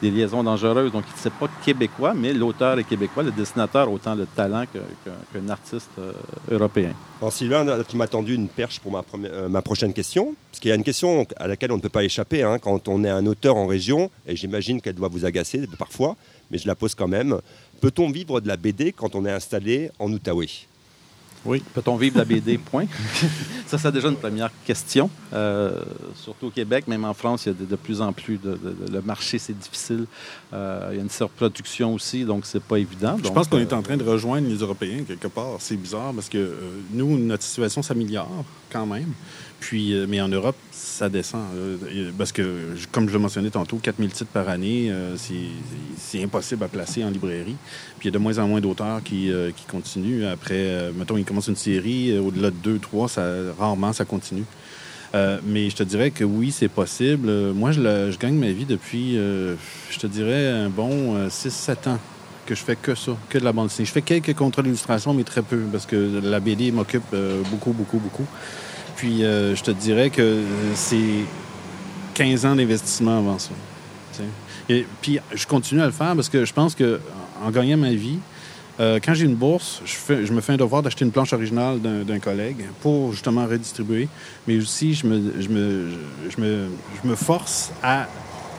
des 0.01 0.11
liaisons 0.11 0.43
dangereuses, 0.43 0.91
donc 0.91 1.03
c'est 1.15 1.33
pas 1.33 1.47
québécois, 1.65 2.13
mais 2.15 2.33
l'auteur 2.33 2.77
est 2.79 2.83
québécois, 2.83 3.23
le 3.23 3.31
dessinateur 3.31 3.87
a 3.87 3.89
autant 3.91 4.15
de 4.15 4.25
talent 4.25 4.63
que- 4.71 4.77
que- 4.77 5.09
qu'un 5.33 5.49
artiste 5.49 5.89
euh, 5.99 6.13
européen. 6.49 6.93
Sylvain, 7.29 7.83
tu 7.87 7.97
m'as 7.97 8.07
tendu 8.07 8.35
une 8.35 8.47
perche 8.47 8.79
pour 8.79 8.97
euh, 8.97 9.49
ma 9.49 9.61
prochaine 9.61 9.93
question, 9.93 10.35
parce 10.49 10.59
qu'il 10.59 10.69
y 10.69 10.71
a 10.71 10.75
une 10.75 10.83
question 10.83 11.25
à 11.37 11.47
laquelle 11.47 11.71
on 11.71 11.77
ne 11.77 11.81
peut 11.81 11.89
pas 11.89 12.03
échapper 12.03 12.43
hein, 12.43 12.59
quand 12.59 12.87
on 12.87 13.03
est 13.03 13.09
un 13.09 13.25
auteur 13.25 13.55
en 13.55 13.67
région, 13.67 14.09
et 14.27 14.35
j'imagine 14.35 14.81
qu'elle 14.81 14.95
doit 14.95 15.09
vous 15.09 15.25
agacer 15.25 15.67
parfois, 15.77 16.15
mais 16.51 16.57
je 16.57 16.67
la 16.67 16.75
pose 16.75 16.95
quand 16.95 17.07
même. 17.07 17.39
Peut-on 17.81 18.09
vivre 18.09 18.41
de 18.41 18.47
la 18.47 18.57
BD 18.57 18.91
quand 18.91 19.15
on 19.15 19.25
est 19.25 19.31
installé 19.31 19.91
en 19.99 20.11
Outaouais? 20.11 20.68
Oui. 21.45 21.63
Peut-on 21.73 21.95
vivre 21.95 22.15
de 22.15 22.19
la 22.19 22.25
BD? 22.25 22.57
Point. 22.57 22.85
ça, 23.67 23.77
c'est 23.77 23.91
déjà 23.91 24.09
une 24.09 24.17
première 24.17 24.49
question. 24.65 25.09
Euh, 25.33 25.71
surtout 26.15 26.47
au 26.47 26.49
Québec, 26.49 26.87
même 26.87 27.05
en 27.05 27.13
France, 27.13 27.45
il 27.45 27.49
y 27.49 27.51
a 27.51 27.55
de, 27.55 27.65
de 27.65 27.75
plus 27.75 28.01
en 28.01 28.11
plus 28.11 28.37
de, 28.37 28.51
de- 28.51 28.57
de- 28.87 28.91
le 28.93 29.01
marché, 29.01 29.39
c'est 29.39 29.57
difficile. 29.57 30.05
Euh, 30.53 30.89
il 30.91 30.97
y 30.97 30.99
a 30.99 31.03
une 31.03 31.09
surproduction 31.09 31.93
aussi, 31.93 32.25
donc 32.25 32.45
c'est 32.45 32.61
pas 32.61 32.77
évident. 32.77 33.15
Je 33.17 33.23
Donc, 33.23 33.33
pense 33.33 33.47
qu'on 33.47 33.57
euh, 33.57 33.61
est 33.61 33.73
en 33.73 33.81
train 33.81 33.95
de 33.97 34.03
rejoindre 34.03 34.47
les 34.49 34.57
Européens 34.57 35.03
quelque 35.07 35.27
part. 35.27 35.55
C'est 35.59 35.77
bizarre 35.77 36.11
parce 36.13 36.27
que 36.29 36.55
nous, 36.91 37.17
notre 37.17 37.43
situation 37.43 37.81
s'améliore 37.81 38.43
quand 38.71 38.85
même. 38.85 39.13
Puis, 39.59 39.93
euh, 39.93 40.05
mais 40.07 40.21
en 40.21 40.29
Europe, 40.29 40.55
ça 40.71 41.09
descend. 41.09 41.41
euh, 41.55 41.75
et- 41.91 42.11
parce 42.17 42.31
que, 42.31 42.43
comme 42.91 43.07
je 43.09 43.13
le 43.13 43.19
mentionnais 43.19 43.49
tantôt, 43.49 43.77
4000 43.77 44.09
titres 44.11 44.31
par 44.31 44.47
année, 44.49 44.89
euh, 44.89 45.15
c'est- 45.17 46.23
impossible 46.23 46.63
à 46.63 46.67
placer 46.67 47.03
en 47.03 47.09
librairie. 47.09 47.55
Puis 47.99 48.03
il 48.03 48.05
y 48.05 48.07
a 48.09 48.11
de 48.11 48.17
moins 48.17 48.37
en 48.39 48.47
moins 48.47 48.61
d'auteurs 48.61 49.01
qui, 49.03 49.31
euh, 49.31 49.51
qui 49.55 49.65
continuent. 49.65 50.25
Après, 50.25 50.55
euh, 50.55 50.91
mettons, 50.97 51.17
ils 51.17 51.23
commencent 51.25 51.47
une 51.49 51.55
série, 51.55 52.11
euh, 52.11 52.19
au-delà 52.21 52.49
de 52.49 52.55
deux, 52.63 52.79
trois, 52.79 53.07
ça, 53.07 53.23
rarement 53.59 53.93
ça 53.93 54.05
continue. 54.05 54.43
Euh, 55.15 55.39
mais 55.45 55.69
je 55.69 55.75
te 55.75 55.83
dirais 55.83 56.11
que 56.11 56.23
oui, 56.23 56.51
c'est 56.51 56.67
possible. 56.67 57.29
Euh, 57.29 57.53
moi, 57.53 57.71
je, 57.71 57.81
je 57.81 58.17
gagne 58.17 58.35
ma 58.35 58.51
vie 58.51 58.65
depuis, 58.65 59.17
euh, 59.17 59.55
je 59.91 59.97
te 59.99 60.07
dirais, 60.07 60.47
un 60.47 60.69
bon 60.69 61.29
6-7 61.29 61.87
ans 61.87 61.99
que 62.45 62.55
je 62.55 62.61
fais 62.63 62.75
que 62.75 62.95
ça, 62.95 63.11
que 63.29 63.37
de 63.37 63.43
la 63.43 63.51
bande 63.51 63.67
dessinée. 63.67 63.85
Je 63.85 63.91
fais 63.91 64.01
quelques 64.01 64.33
contrats 64.35 64.61
d'illustration, 64.63 65.13
mais 65.13 65.23
très 65.23 65.41
peu, 65.43 65.57
parce 65.71 65.85
que 65.85 66.19
la 66.23 66.39
BD 66.39 66.71
m'occupe 66.71 67.03
euh, 67.13 67.41
beaucoup, 67.51 67.71
beaucoup, 67.71 67.99
beaucoup. 67.99 68.25
Puis 68.99 69.23
euh, 69.23 69.55
je 69.55 69.63
te 69.63 69.71
dirais 69.71 70.09
que 70.09 70.21
euh, 70.21 70.43
c'est 70.75 71.23
15 72.15 72.45
ans 72.45 72.53
d'investissement 72.53 73.19
avant 73.19 73.39
ça. 73.39 73.51
Et 74.67 74.85
puis 75.01 75.19
je 75.33 75.47
continue 75.47 75.81
à 75.81 75.85
le 75.85 75.93
faire 75.93 76.15
parce 76.15 76.27
que 76.27 76.43
je 76.43 76.51
pense 76.51 76.75
que 76.75 76.99
en 77.41 77.49
gagnant 77.49 77.77
ma 77.77 77.93
vie, 77.93 78.19
euh, 78.81 78.99
quand 79.01 79.13
j'ai 79.13 79.23
une 79.23 79.35
bourse, 79.35 79.81
je, 79.85 80.33
me 80.33 80.41
fais 80.41 80.51
un 80.51 80.57
devoir 80.57 80.83
d'acheter 80.83 81.05
une 81.05 81.11
planche 81.11 81.31
originale 81.31 81.79
d'un 81.79 82.19
collègue 82.19 82.65
pour 82.81 83.13
justement 83.13 83.45
redistribuer. 83.45 84.09
Mais 84.45 84.57
aussi, 84.57 84.93
je 84.93 85.07
me, 85.07 87.15
force 87.15 87.71
à 87.81 88.05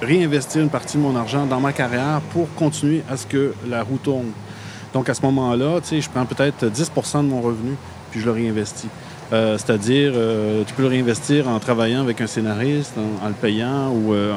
réinvestir 0.00 0.62
une 0.62 0.70
partie 0.70 0.96
de 0.96 1.03
mon 1.03 1.16
argent 1.16 1.44
dans 1.44 1.61
ma 1.61 1.74
carrière 1.74 2.22
pour 2.33 2.48
continuer 2.55 3.03
à 3.11 3.18
ce 3.18 3.26
que 3.26 3.53
la 3.68 3.83
roue 3.83 3.98
tourne. 3.98 4.31
Donc 4.94 5.11
à 5.11 5.14
ce 5.14 5.20
moment-là, 5.20 5.81
je 5.90 6.09
prends 6.09 6.24
peut-être 6.24 6.64
10% 6.64 7.18
de 7.18 7.29
mon 7.29 7.42
revenu 7.42 7.76
puis 8.11 8.20
je 8.20 8.24
le 8.24 8.33
réinvestis. 8.33 8.88
Euh, 9.32 9.56
C'est-à-dire, 9.58 10.12
euh, 10.14 10.64
tu 10.64 10.74
peux 10.74 10.82
le 10.82 10.88
réinvestir 10.88 11.48
en 11.48 11.58
travaillant 11.60 12.00
avec 12.00 12.20
un 12.20 12.26
scénariste, 12.26 12.94
en, 12.98 13.28
le 13.28 13.34
payant 13.34 13.90
ou 13.92 14.12
euh, 14.12 14.34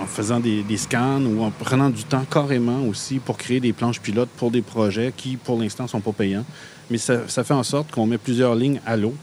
en, 0.00 0.06
faisant 0.06 0.40
des, 0.40 0.64
scans 0.76 1.22
ou 1.22 1.42
en 1.42 1.50
prenant 1.50 1.90
du 1.90 2.04
temps 2.04 2.24
carrément 2.28 2.82
aussi 2.88 3.18
pour 3.18 3.36
créer 3.36 3.60
des 3.60 3.72
planches 3.72 4.00
pilotes 4.00 4.30
pour 4.36 4.50
des 4.50 4.62
projets 4.62 5.12
qui, 5.16 5.36
pour 5.36 5.60
l'instant, 5.60 5.86
sont 5.86 6.00
pas 6.00 6.12
payants. 6.12 6.44
Mais 6.90 6.98
ça 6.98 7.26
fait 7.26 7.54
en 7.54 7.62
sorte 7.62 7.90
qu'on 7.90 8.06
met 8.06 8.18
plusieurs 8.18 8.54
lignes 8.54 8.80
à 8.86 8.96
l'eau. 8.96 9.14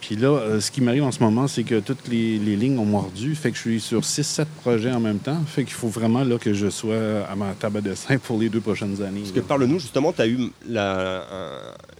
Puis 0.00 0.14
là, 0.16 0.28
euh, 0.28 0.60
ce 0.60 0.70
qui 0.70 0.80
m'arrive 0.80 1.02
en 1.04 1.10
ce 1.12 1.20
moment, 1.20 1.48
c'est 1.48 1.64
que 1.64 1.80
toutes 1.80 2.06
les, 2.08 2.38
les 2.38 2.54
lignes 2.56 2.78
ont 2.78 2.84
mordu. 2.84 3.34
Fait 3.34 3.50
que 3.50 3.56
je 3.56 3.62
suis 3.62 3.80
sur 3.80 4.02
6-7 4.02 4.44
projets 4.62 4.92
en 4.92 5.00
même 5.00 5.18
temps. 5.18 5.38
Fait 5.46 5.64
qu'il 5.64 5.72
faut 5.74 5.88
vraiment 5.88 6.22
là, 6.22 6.38
que 6.38 6.52
je 6.54 6.68
sois 6.70 6.94
à 7.28 7.34
ma 7.34 7.52
table 7.52 7.82
de 7.82 7.90
dessin 7.90 8.18
pour 8.18 8.38
les 8.38 8.48
deux 8.48 8.60
prochaines 8.60 9.02
années. 9.02 9.20
Parce 9.20 9.32
que 9.32 9.40
parle-nous 9.40 9.78
justement, 9.80 10.12
tu 10.12 10.22
as 10.22 10.26
eu 10.28 10.38
la- 10.68 11.24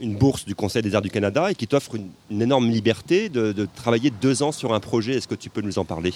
une 0.00 0.14
bourse 0.16 0.44
du 0.44 0.54
Conseil 0.54 0.82
des 0.82 0.94
arts 0.94 1.02
du 1.02 1.10
Canada 1.10 1.50
et 1.50 1.54
qui 1.54 1.66
t'offre 1.66 1.94
une, 1.96 2.08
une 2.30 2.42
énorme 2.42 2.68
liberté 2.70 3.28
de, 3.28 3.52
de 3.52 3.66
travailler 3.74 4.10
deux 4.22 4.42
ans 4.42 4.52
sur 4.52 4.72
un 4.74 4.80
projet. 4.80 5.14
Est-ce 5.14 5.28
que 5.28 5.34
tu 5.34 5.50
peux 5.50 5.62
nous 5.62 5.78
en 5.78 5.84
parler? 5.84 6.12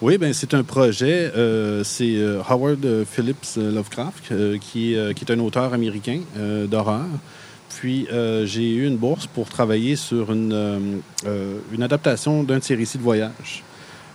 Oui, 0.00 0.16
ben 0.18 0.32
c'est 0.32 0.54
un 0.54 0.62
projet. 0.62 1.30
euh, 1.36 1.82
c'est 1.84 2.16
euh, 2.16 2.40
Howard 2.48 3.04
Phillips 3.10 3.56
Lovecraft, 3.56 4.24
euh, 4.32 4.56
qui, 4.58 4.94
est, 4.94 4.96
euh, 4.96 5.12
qui 5.12 5.24
est 5.24 5.32
un 5.32 5.38
auteur 5.40 5.72
américain 5.74 6.20
d'horreur. 6.70 7.04
Puis 7.70 8.06
euh, 8.12 8.46
j'ai 8.46 8.74
eu 8.74 8.86
une 8.86 8.96
bourse 8.96 9.26
pour 9.26 9.48
travailler 9.48 9.96
sur 9.96 10.32
une, 10.32 10.52
euh, 10.52 10.78
euh, 11.26 11.82
adaptation 11.82 12.42
d'un 12.42 12.58
de 12.58 12.64
ses 12.64 12.74
récits 12.74 12.98
de 12.98 13.02
voyage. 13.02 13.62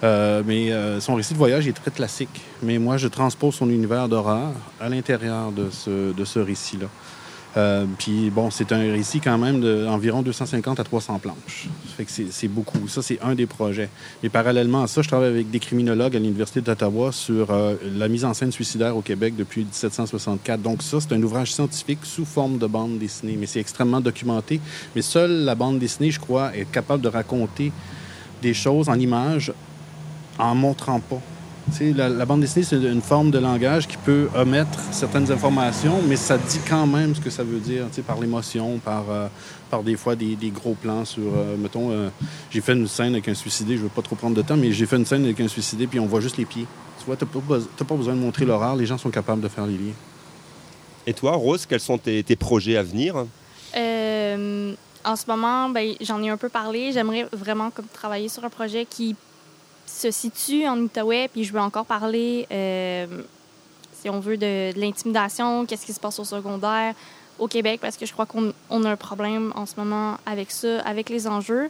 Mais 0.01 0.71
son 1.01 1.15
récit 1.15 1.33
de 1.33 1.37
voyage 1.37 1.67
est 1.67 1.73
très 1.73 1.91
classique. 1.91 2.41
Mais 2.63 2.77
moi, 2.77 2.95
je 2.95 3.09
transpose 3.09 3.55
son 3.55 3.69
univers 3.69 4.07
d'horreur 4.07 4.53
à 4.79 4.87
l'intérieur 4.87 5.51
de 5.51 5.69
ce, 5.69 6.13
de 6.13 6.25
ce 6.25 6.39
récit-là. 6.39 6.87
Euh, 7.57 7.85
puis 7.97 8.29
bon, 8.29 8.51
c'est 8.51 8.71
un 8.71 8.79
récit 8.79 9.19
quand 9.19 9.37
même 9.37 9.61
d'environ 9.61 10.21
250 10.21 10.79
à 10.79 10.83
300 10.83 11.19
planches. 11.19 11.67
Ça 11.87 11.95
fait 11.97 12.05
que 12.05 12.31
c'est 12.31 12.47
beaucoup. 12.47 12.87
Ça, 12.87 13.01
c'est 13.01 13.19
un 13.21 13.33
des 13.33 13.47
projets. 13.47 13.89
Et 14.23 14.29
parallèlement 14.29 14.83
à 14.83 14.87
ça, 14.87 15.01
je 15.01 15.07
travaille 15.07 15.29
avec 15.29 15.49
des 15.49 15.59
criminologues 15.59 16.15
à 16.15 16.19
l'Université 16.19 16.61
d'Ottawa 16.61 17.11
sur 17.11 17.51
euh, 17.51 17.75
la 17.97 18.07
mise 18.07 18.25
en 18.25 18.33
scène 18.33 18.51
suicidaire 18.51 18.95
au 18.95 19.01
Québec 19.01 19.35
depuis 19.35 19.61
1764. 19.61 20.61
Donc 20.61 20.83
ça, 20.83 20.99
c'est 20.99 21.13
un 21.13 21.23
ouvrage 21.23 21.53
scientifique 21.53 21.99
sous 22.03 22.25
forme 22.25 22.59
de 22.59 22.67
bande 22.67 22.99
dessinée, 22.99 23.35
mais 23.39 23.47
c'est 23.47 23.59
extrêmement 23.59 24.01
documenté. 24.01 24.61
Mais 24.95 25.01
seule 25.01 25.43
la 25.43 25.55
bande 25.55 25.79
dessinée, 25.79 26.11
je 26.11 26.19
crois, 26.19 26.55
est 26.55 26.69
capable 26.71 27.01
de 27.01 27.09
raconter 27.09 27.71
des 28.41 28.53
choses 28.53 28.89
en 28.89 28.97
images 28.99 29.51
en 30.37 30.55
montrant 30.55 30.99
pas. 30.99 31.21
La, 31.95 32.09
la 32.09 32.25
bande 32.25 32.41
dessinée, 32.41 32.65
c'est 32.65 32.75
une 32.75 33.01
forme 33.01 33.31
de 33.31 33.39
langage 33.39 33.87
qui 33.87 33.97
peut 33.97 34.27
omettre 34.35 34.79
certaines 34.91 35.31
informations, 35.31 36.01
mais 36.07 36.15
ça 36.15 36.37
dit 36.37 36.59
quand 36.67 36.85
même 36.87 37.15
ce 37.15 37.21
que 37.21 37.29
ça 37.29 37.43
veut 37.43 37.59
dire, 37.59 37.85
par 38.05 38.19
l'émotion, 38.19 38.79
par, 38.79 39.05
euh, 39.09 39.27
par 39.69 39.83
des 39.83 39.95
fois 39.95 40.15
des, 40.15 40.35
des 40.35 40.49
gros 40.49 40.73
plans 40.73 41.05
sur, 41.05 41.23
euh, 41.23 41.55
mettons, 41.57 41.91
euh, 41.91 42.09
j'ai 42.49 42.61
fait 42.61 42.73
une 42.73 42.87
scène 42.87 43.13
avec 43.13 43.27
un 43.29 43.33
suicidé, 43.33 43.77
je 43.77 43.83
veux 43.83 43.89
pas 43.89 44.01
trop 44.01 44.15
prendre 44.15 44.35
de 44.35 44.41
temps, 44.41 44.57
mais 44.57 44.71
j'ai 44.71 44.85
fait 44.85 44.97
une 44.97 45.05
scène 45.05 45.23
avec 45.23 45.39
un 45.39 45.47
suicidé, 45.47 45.87
puis 45.87 45.99
on 45.99 46.05
voit 46.05 46.21
juste 46.21 46.37
les 46.37 46.45
pieds. 46.45 46.65
Tu 46.99 47.05
vois, 47.05 47.15
t'as 47.15 47.25
pas, 47.25 47.39
pas 47.85 47.95
besoin 47.95 48.13
de 48.13 48.19
montrer 48.19 48.45
l'horreur, 48.45 48.75
les 48.75 48.85
gens 48.85 48.97
sont 48.97 49.11
capables 49.11 49.41
de 49.41 49.47
faire 49.47 49.65
les 49.65 49.77
liens. 49.77 49.93
Et 51.07 51.13
toi, 51.13 51.31
Rose, 51.33 51.65
quels 51.65 51.79
sont 51.79 51.97
tes, 51.97 52.21
tes 52.23 52.35
projets 52.35 52.77
à 52.77 52.83
venir? 52.83 53.25
Euh, 53.75 54.73
en 55.05 55.15
ce 55.15 55.25
moment, 55.27 55.69
ben, 55.69 55.93
j'en 56.01 56.21
ai 56.21 56.29
un 56.29 56.37
peu 56.37 56.49
parlé. 56.49 56.91
J'aimerais 56.91 57.25
vraiment 57.31 57.71
comme, 57.71 57.87
travailler 57.91 58.27
sur 58.27 58.43
un 58.43 58.49
projet 58.49 58.85
qui 58.85 59.15
se 59.89 60.11
situe 60.11 60.67
en 60.67 60.77
Outaouais, 60.77 61.29
puis 61.31 61.43
je 61.43 61.51
veux 61.51 61.59
encore 61.59 61.85
parler, 61.85 62.47
euh, 62.51 63.07
si 64.01 64.09
on 64.09 64.19
veut, 64.19 64.37
de, 64.37 64.73
de 64.73 64.79
l'intimidation, 64.79 65.65
qu'est-ce 65.65 65.85
qui 65.85 65.93
se 65.93 65.99
passe 65.99 66.19
au 66.19 66.23
secondaire 66.23 66.93
au 67.39 67.47
Québec, 67.47 67.79
parce 67.81 67.95
que 67.95 68.05
je 68.05 68.11
crois 68.11 68.25
qu'on 68.25 68.53
on 68.69 68.83
a 68.83 68.91
un 68.91 68.97
problème 68.97 69.53
en 69.55 69.65
ce 69.65 69.75
moment 69.77 70.17
avec 70.25 70.51
ça, 70.51 70.81
avec 70.81 71.09
les 71.09 71.25
enjeux. 71.25 71.69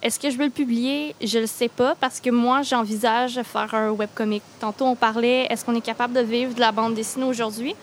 Est-ce 0.00 0.20
que 0.20 0.30
je 0.30 0.38
veux 0.38 0.44
le 0.44 0.50
publier? 0.50 1.16
Je 1.20 1.40
le 1.40 1.48
sais 1.48 1.68
pas, 1.68 1.96
parce 1.96 2.20
que 2.20 2.30
moi, 2.30 2.62
j'envisage 2.62 3.40
faire 3.42 3.74
un 3.74 3.90
webcomic. 3.90 4.42
Tantôt, 4.60 4.86
on 4.86 4.94
parlait, 4.94 5.46
est-ce 5.50 5.64
qu'on 5.64 5.74
est 5.74 5.80
capable 5.80 6.14
de 6.14 6.20
vivre 6.20 6.54
de 6.54 6.60
la 6.60 6.70
bande 6.70 6.94
dessinée 6.94 7.24
aujourd'hui? 7.26 7.74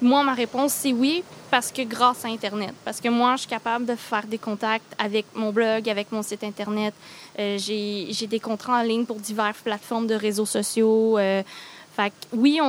Moi, 0.00 0.22
ma 0.22 0.34
réponse, 0.34 0.72
c'est 0.74 0.92
oui, 0.92 1.24
parce 1.50 1.72
que 1.72 1.82
grâce 1.82 2.24
à 2.24 2.28
Internet. 2.28 2.72
Parce 2.84 3.00
que 3.00 3.08
moi, 3.08 3.32
je 3.34 3.40
suis 3.40 3.48
capable 3.48 3.84
de 3.84 3.96
faire 3.96 4.26
des 4.26 4.38
contacts 4.38 4.94
avec 4.96 5.26
mon 5.34 5.50
blog, 5.50 5.88
avec 5.88 6.12
mon 6.12 6.22
site 6.22 6.44
Internet. 6.44 6.94
Euh, 7.38 7.58
J'ai 7.58 8.26
des 8.28 8.38
contrats 8.38 8.80
en 8.80 8.82
ligne 8.82 9.04
pour 9.04 9.16
diverses 9.16 9.58
plateformes 9.58 10.06
de 10.06 10.14
réseaux 10.14 10.46
sociaux. 10.46 11.18
Euh, 11.18 11.42
fait 11.96 12.10
que 12.10 12.36
oui, 12.36 12.60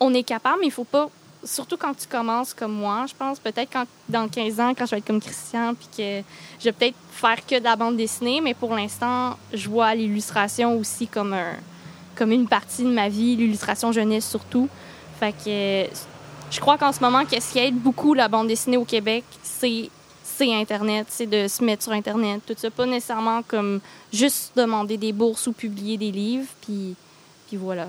on, 0.00 0.14
est 0.14 0.22
capable, 0.22 0.58
mais 0.60 0.68
il 0.68 0.72
faut 0.72 0.84
pas... 0.84 1.10
Surtout 1.44 1.76
quand 1.76 1.94
tu 1.94 2.08
commences 2.08 2.52
comme 2.54 2.72
moi, 2.72 3.04
je 3.06 3.14
pense, 3.14 3.38
peut-être 3.38 3.70
dans 4.08 4.26
15 4.26 4.58
ans, 4.58 4.72
quand 4.76 4.86
je 4.86 4.92
vais 4.92 4.98
être 4.98 5.06
comme 5.06 5.20
Christian, 5.20 5.74
puis 5.74 5.88
que 5.96 6.24
je 6.58 6.64
vais 6.64 6.72
peut-être 6.72 6.96
faire 7.12 7.46
que 7.46 7.58
de 7.58 7.64
la 7.64 7.76
bande 7.76 7.96
dessinée, 7.96 8.40
mais 8.40 8.54
pour 8.54 8.74
l'instant, 8.74 9.36
je 9.52 9.68
vois 9.68 9.94
l'illustration 9.94 10.76
aussi 10.76 11.06
comme, 11.06 11.36
comme 12.16 12.32
une 12.32 12.48
partie 12.48 12.82
de 12.82 12.88
ma 12.88 13.08
vie, 13.08 13.36
l'illustration 13.36 13.92
jeunesse 13.92 14.28
surtout. 14.28 14.68
Fait 15.20 15.32
que 15.32 15.86
je 16.50 16.60
crois 16.60 16.78
qu'en 16.78 16.92
ce 16.92 17.00
moment, 17.00 17.24
qu'est-ce 17.24 17.52
qui 17.52 17.58
aide 17.58 17.76
beaucoup 17.76 18.14
la 18.14 18.28
bande 18.28 18.48
dessinée 18.48 18.76
au 18.76 18.84
Québec, 18.84 19.24
c'est 19.42 19.90
Internet, 20.40 21.08
c'est 21.10 21.26
de 21.26 21.48
se 21.48 21.64
mettre 21.64 21.82
sur 21.82 21.92
Internet, 21.92 22.42
tout 22.46 22.54
ça. 22.56 22.70
Pas 22.70 22.86
nécessairement 22.86 23.42
comme 23.42 23.80
juste 24.12 24.52
demander 24.54 24.96
des 24.96 25.12
bourses 25.12 25.48
ou 25.48 25.52
publier 25.52 25.96
des 25.96 26.12
livres, 26.12 26.46
puis, 26.60 26.94
puis 27.48 27.56
voilà. 27.56 27.88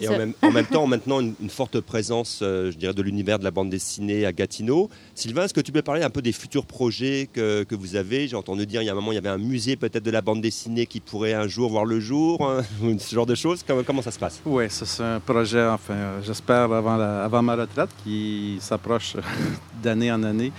Et 0.00 0.08
en 0.08 0.18
même, 0.18 0.32
en 0.42 0.50
même 0.50 0.66
temps, 0.66 0.86
maintenant, 0.86 1.20
une, 1.20 1.34
une 1.40 1.50
forte 1.50 1.78
présence, 1.80 2.40
euh, 2.42 2.70
je 2.72 2.76
dirais, 2.76 2.94
de 2.94 3.02
l'univers 3.02 3.38
de 3.38 3.44
la 3.44 3.50
bande 3.50 3.70
dessinée 3.70 4.26
à 4.26 4.32
Gatineau. 4.32 4.90
Sylvain, 5.14 5.44
est-ce 5.44 5.54
que 5.54 5.60
tu 5.60 5.70
peux 5.72 5.82
parler 5.82 6.02
un 6.02 6.10
peu 6.10 6.20
des 6.22 6.32
futurs 6.32 6.66
projets 6.66 7.28
que, 7.32 7.62
que 7.62 7.74
vous 7.74 7.94
avez? 7.96 8.26
J'ai 8.26 8.36
entendu 8.36 8.66
dire, 8.66 8.82
il 8.82 8.86
y 8.86 8.88
a 8.88 8.92
un 8.92 8.96
moment, 8.96 9.12
il 9.12 9.16
y 9.16 9.18
avait 9.18 9.28
un 9.28 9.38
musée 9.38 9.76
peut-être 9.76 10.02
de 10.04 10.10
la 10.10 10.20
bande 10.20 10.40
dessinée 10.40 10.86
qui 10.86 11.00
pourrait 11.00 11.34
un 11.34 11.46
jour 11.46 11.70
voir 11.70 11.84
le 11.84 12.00
jour, 12.00 12.44
hein, 12.48 12.62
ou 12.82 12.98
ce 12.98 13.14
genre 13.14 13.26
de 13.26 13.34
choses. 13.34 13.62
Comment, 13.66 13.82
comment 13.84 14.02
ça 14.02 14.10
se 14.10 14.18
passe? 14.18 14.40
Oui, 14.44 14.64
c'est 14.68 15.02
un 15.02 15.20
projet, 15.20 15.64
enfin, 15.66 15.94
euh, 15.94 16.20
j'espère 16.24 16.72
avant, 16.72 16.96
la- 16.96 17.24
avant 17.24 17.42
ma 17.42 17.54
retraite, 17.54 17.90
qui 18.02 18.58
s'approche 18.60 19.16
d'année 19.82 20.10
en 20.10 20.22
année. 20.22 20.52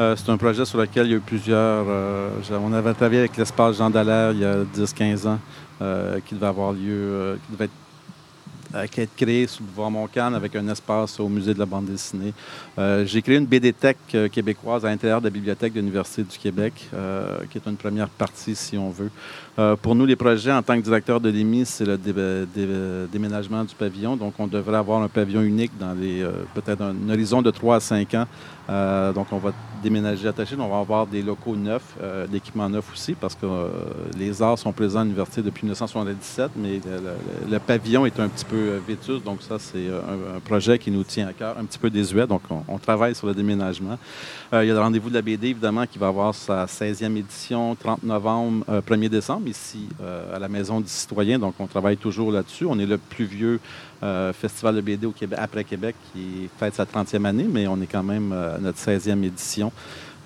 Euh, 0.00 0.14
c'est 0.16 0.30
un 0.30 0.36
projet 0.36 0.64
sur 0.64 0.78
lequel 0.78 1.06
il 1.06 1.10
y 1.10 1.14
a 1.14 1.16
eu 1.16 1.20
plusieurs... 1.20 1.84
euh, 1.88 2.30
on 2.52 2.72
avait 2.72 2.94
travaillé 2.94 3.18
avec 3.20 3.36
l'espace 3.36 3.76
Jean 3.78 3.90
Dallaire 3.90 4.30
il 4.32 4.38
y 4.40 4.44
a 4.44 4.62
10-15 4.62 5.26
ans, 5.26 5.40
euh, 5.82 6.20
qui 6.24 6.34
devait 6.36 6.46
avoir 6.46 6.72
lieu, 6.72 6.80
euh, 6.88 7.36
qui 7.46 7.52
devait 7.52 7.64
être, 7.64 7.72
euh, 8.78 8.86
qui 8.86 9.00
être 9.00 9.14
créé 9.16 9.46
sous 9.46 9.62
le 9.62 9.68
boulevard 9.68 9.90
Montcalm 9.90 10.34
avec 10.34 10.54
un 10.56 10.68
espace 10.68 11.18
au 11.20 11.28
musée 11.28 11.54
de 11.54 11.58
la 11.58 11.66
bande 11.66 11.86
dessinée. 11.86 12.32
Euh, 12.78 13.04
J'ai 13.06 13.22
créé 13.22 13.36
une 13.36 13.46
BD 13.46 13.72
Tech 13.72 13.96
euh, 14.14 14.28
québécoise 14.28 14.84
à 14.84 14.88
l'intérieur 14.88 15.20
de 15.20 15.26
la 15.26 15.30
bibliothèque 15.30 15.72
de 15.72 15.80
l'Université 15.80 16.22
du 16.22 16.38
Québec, 16.38 16.72
qui 17.50 17.58
est 17.58 17.66
une 17.66 17.76
première 17.76 18.08
partie, 18.08 18.54
si 18.54 18.76
on 18.78 18.90
veut. 18.90 19.10
Pour 19.82 19.94
nous, 19.94 20.06
les 20.06 20.14
projets, 20.16 20.52
en 20.52 20.62
tant 20.62 20.76
que 20.76 20.82
directeur 20.84 21.20
de 21.20 21.28
l'EMI, 21.30 21.66
c'est 21.66 21.84
le 21.84 21.98
dé- 21.98 22.12
dé- 22.12 23.06
déménagement 23.10 23.64
du 23.64 23.74
pavillon. 23.74 24.16
Donc, 24.16 24.34
on 24.38 24.46
devrait 24.46 24.76
avoir 24.76 25.02
un 25.02 25.08
pavillon 25.08 25.42
unique 25.42 25.72
dans 25.78 25.92
les 25.94 26.24
peut-être 26.54 26.80
un 26.82 26.94
horizon 27.10 27.42
de 27.42 27.50
3 27.50 27.76
à 27.76 27.80
5 27.80 28.14
ans. 28.14 28.26
Euh, 28.68 29.12
donc, 29.12 29.28
on 29.32 29.38
va 29.38 29.52
déménager 29.82 30.28
attaché. 30.28 30.56
On 30.58 30.68
va 30.68 30.78
avoir 30.78 31.06
des 31.06 31.22
locaux 31.22 31.56
neufs, 31.56 31.96
euh, 32.02 32.26
d'équipements 32.26 32.68
neufs 32.68 32.92
aussi, 32.92 33.14
parce 33.14 33.34
que 33.34 33.46
euh, 33.46 33.68
les 34.16 34.42
arts 34.42 34.58
sont 34.58 34.72
présents 34.72 35.00
à 35.00 35.04
l'université 35.04 35.42
depuis 35.42 35.64
1977, 35.64 36.52
mais 36.56 36.80
le, 37.48 37.58
pavillon 37.58 38.06
est 38.06 38.18
un 38.20 38.28
petit 38.28 38.44
peu 38.44 38.56
euh, 38.56 38.80
vétuste. 38.86 39.24
Donc, 39.24 39.42
ça, 39.42 39.58
c'est 39.58 39.86
un, 39.88 40.40
projet 40.40 40.78
qui 40.78 40.90
nous 40.90 41.04
tient 41.04 41.28
à 41.28 41.32
cœur, 41.32 41.56
un 41.58 41.64
petit 41.64 41.78
peu 41.78 41.90
désuet. 41.90 42.26
Donc, 42.26 42.42
on, 42.50 42.62
on 42.68 42.78
travaille 42.78 43.14
sur 43.14 43.26
le 43.26 43.34
déménagement. 43.34 43.98
Il 44.52 44.66
y 44.66 44.70
a 44.70 44.74
le 44.74 44.80
rendez-vous 44.80 45.10
de 45.10 45.14
la 45.14 45.22
BD, 45.22 45.48
évidemment, 45.48 45.86
qui 45.86 45.98
va 45.98 46.08
avoir 46.08 46.34
sa 46.34 46.64
16e 46.64 47.16
édition, 47.16 47.74
30 47.74 48.02
novembre, 48.02 48.64
euh, 48.68 48.80
1er 48.80 49.08
décembre, 49.08 49.48
ici 49.48 49.88
à 50.32 50.38
la 50.38 50.48
Maison 50.48 50.80
du 50.80 50.88
Citoyen. 50.88 51.38
Donc, 51.38 51.54
on 51.58 51.66
travaille 51.66 51.96
toujours 51.96 52.32
là-dessus. 52.32 52.64
On 52.64 52.78
est 52.78 52.86
le 52.86 52.98
plus 52.98 53.24
vieux 53.24 53.60
euh, 54.02 54.32
festival 54.32 54.76
de 54.76 54.80
BD 54.80 55.06
au 55.06 55.12
Québec, 55.12 55.38
après 55.42 55.64
Québec, 55.64 55.96
qui 56.12 56.48
fête 56.58 56.74
sa 56.74 56.84
30e 56.84 57.24
année, 57.24 57.46
mais 57.50 57.66
on 57.66 57.80
est 57.80 57.86
quand 57.86 58.02
même 58.02 58.32
euh, 58.32 58.58
notre 58.58 58.78
16e 58.78 59.24
édition. 59.24 59.72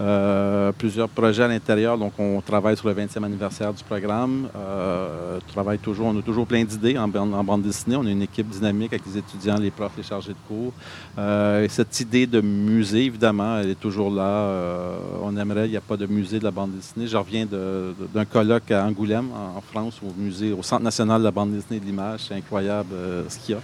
Euh, 0.01 0.73
plusieurs 0.73 1.09
projets 1.09 1.43
à 1.45 1.49
l'intérieur. 1.49 1.99
Donc, 1.99 2.13
on 2.19 2.41
travaille 2.41 2.77
sur 2.77 2.89
le 2.89 2.95
20e 2.95 3.23
anniversaire 3.25 3.73
du 3.73 3.85
programme. 3.85 4.49
Euh, 4.57 5.39
travaille 5.53 5.79
toujours, 5.79 6.07
on 6.07 6.19
a 6.19 6.23
toujours 6.23 6.47
plein 6.47 6.65
d'idées 6.65 6.97
en, 6.99 7.09
bande- 7.09 7.63
dessinée. 7.63 7.97
On 7.97 8.07
a 8.07 8.11
une 8.11 8.23
équipe 8.23 8.49
dynamique 8.49 8.93
avec 8.93 9.07
les 9.07 9.19
étudiants, 9.19 9.59
les 9.59 9.71
profs, 9.71 9.93
les 9.97 10.03
chargés 10.03 10.33
de 10.33 10.49
cours. 10.49 10.73
Euh, 11.19 11.65
et 11.65 11.69
cette 11.69 12.01
idée 12.01 12.27
de 12.27 12.41
musée, 12.41 13.05
évidemment, 13.05 13.59
elle 13.59 13.71
est 13.71 13.81
toujours 13.81 14.11
là. 14.11 14.23
Euh, 14.23 14.97
on 15.23 15.37
aimerait, 15.37 15.67
il 15.67 15.71
n'y 15.73 15.77
a 15.77 15.81
pas 15.83 15.97
de 15.97 16.07
musée 16.07 16.39
de 16.39 16.45
la 16.45 16.51
bande 16.51 16.73
dessinée. 16.73 17.07
Je 17.07 17.17
reviens 17.17 17.47
d'un 17.47 18.25
colloque 18.25 18.71
à 18.71 18.85
Angoulême, 18.85 19.29
en, 19.57 19.61
France, 19.61 20.01
au 20.03 20.13
musée, 20.21 20.53
au 20.53 20.63
Centre 20.63 20.83
national 20.83 21.21
de 21.21 21.25
la 21.25 21.31
bande 21.31 21.53
dessinée 21.53 21.79
de 21.81 21.85
l'image. 21.85 22.21
C'est 22.29 22.35
incroyable 22.35 22.91
euh, 22.95 23.23
ce 23.29 23.39
qu'il 23.39 23.55
y 23.55 23.59
a. 23.59 23.61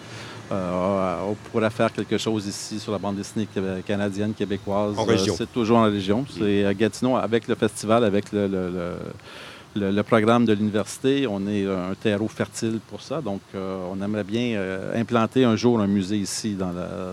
Euh, 0.50 1.20
on 1.28 1.34
pourrait 1.50 1.70
faire 1.70 1.92
quelque 1.92 2.16
chose 2.18 2.46
ici 2.46 2.78
sur 2.78 2.92
la 2.92 2.98
bande 2.98 3.16
dessinée 3.16 3.46
canadienne, 3.86 4.32
québécoise. 4.34 4.94
En 4.98 5.02
Euh, 5.02 5.10
région. 5.12 5.34
c'est 5.36 5.52
toujours 5.52 5.78
en 5.78 5.84
région. 5.84 6.24
C'est 6.38 6.64
à 6.64 6.72
Gatineau, 6.74 7.16
avec 7.16 7.46
le 7.48 7.54
festival, 7.54 8.04
avec 8.04 8.32
le, 8.32 8.46
le- 8.46 8.70
le- 8.70 9.90
le, 9.92 10.02
programme 10.02 10.44
de 10.46 10.54
l'université. 10.54 11.26
On 11.28 11.46
est 11.46 11.64
un 11.66 11.94
terreau 12.00 12.26
fertile 12.26 12.80
pour 12.88 13.00
ça. 13.02 13.20
Donc, 13.20 13.40
on 13.54 14.02
aimerait 14.02 14.24
bien 14.24 14.58
implanter 14.96 15.44
un 15.44 15.54
jour 15.54 15.78
un 15.78 15.86
musée 15.86 16.16
ici, 16.16 16.54
dans, 16.54 16.72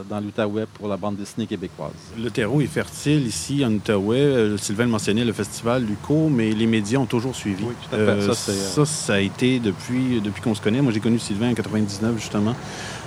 dans 0.10 0.20
l'Outaouais, 0.20 0.66
pour 0.74 0.88
la 0.88 0.98
bande 0.98 1.18
dessinée 1.18 1.46
québécoise. 1.46 1.92
Le 2.18 2.30
terreau 2.32 2.62
est 2.62 2.66
fertile 2.68 3.28
ici, 3.28 3.64
en 3.66 3.72
Outaouais. 3.74 4.58
Sylvain 4.58 4.88
mentionnait 4.88 5.26
le 5.26 5.34
festival 5.34 5.84
Luco, 5.84 6.30
mais 6.30 6.52
les 6.54 6.66
médias 6.66 6.98
ont 7.00 7.06
toujours 7.06 7.36
suivi. 7.36 7.64
Oui, 7.66 7.74
tout 7.90 7.96
à 7.96 8.16
fait. 8.16 8.34
ça, 8.34 8.86
ça, 8.86 9.14
a 9.16 9.20
été 9.20 9.60
depuis, 9.60 10.22
depuis 10.22 10.42
qu'on 10.42 10.56
se 10.56 10.62
connaît. 10.62 10.82
Moi, 10.82 10.94
j'ai 10.94 11.02
connu 11.02 11.20
Sylvain 11.20 11.52
en 11.52 11.54
99, 11.54 12.18
justement. 12.18 12.56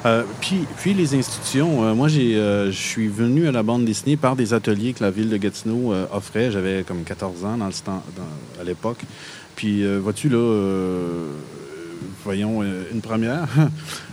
Euh, 0.06 0.22
puis, 0.40 0.64
puis 0.76 0.94
les 0.94 1.14
institutions. 1.14 1.84
Euh, 1.84 1.94
moi, 1.94 2.08
j'ai, 2.08 2.36
euh, 2.36 2.70
je 2.70 2.76
suis 2.76 3.08
venu 3.08 3.48
à 3.48 3.52
la 3.52 3.62
bande 3.62 3.84
dessinée 3.84 4.16
par 4.16 4.36
des 4.36 4.54
ateliers 4.54 4.92
que 4.92 5.02
la 5.02 5.10
ville 5.10 5.28
de 5.28 5.36
Gatineau 5.36 5.92
offrait. 6.12 6.50
J'avais 6.50 6.84
comme 6.84 7.02
14 7.04 7.44
ans 7.44 7.56
dans 7.56 7.66
le 7.66 8.60
à 8.60 8.64
l'époque. 8.64 9.00
Puis, 9.56 9.84
vois-tu, 9.98 10.28
là, 10.28 10.38
voyons, 12.24 12.62
euh, 12.62 12.84
une 12.92 13.00
première. 13.00 13.46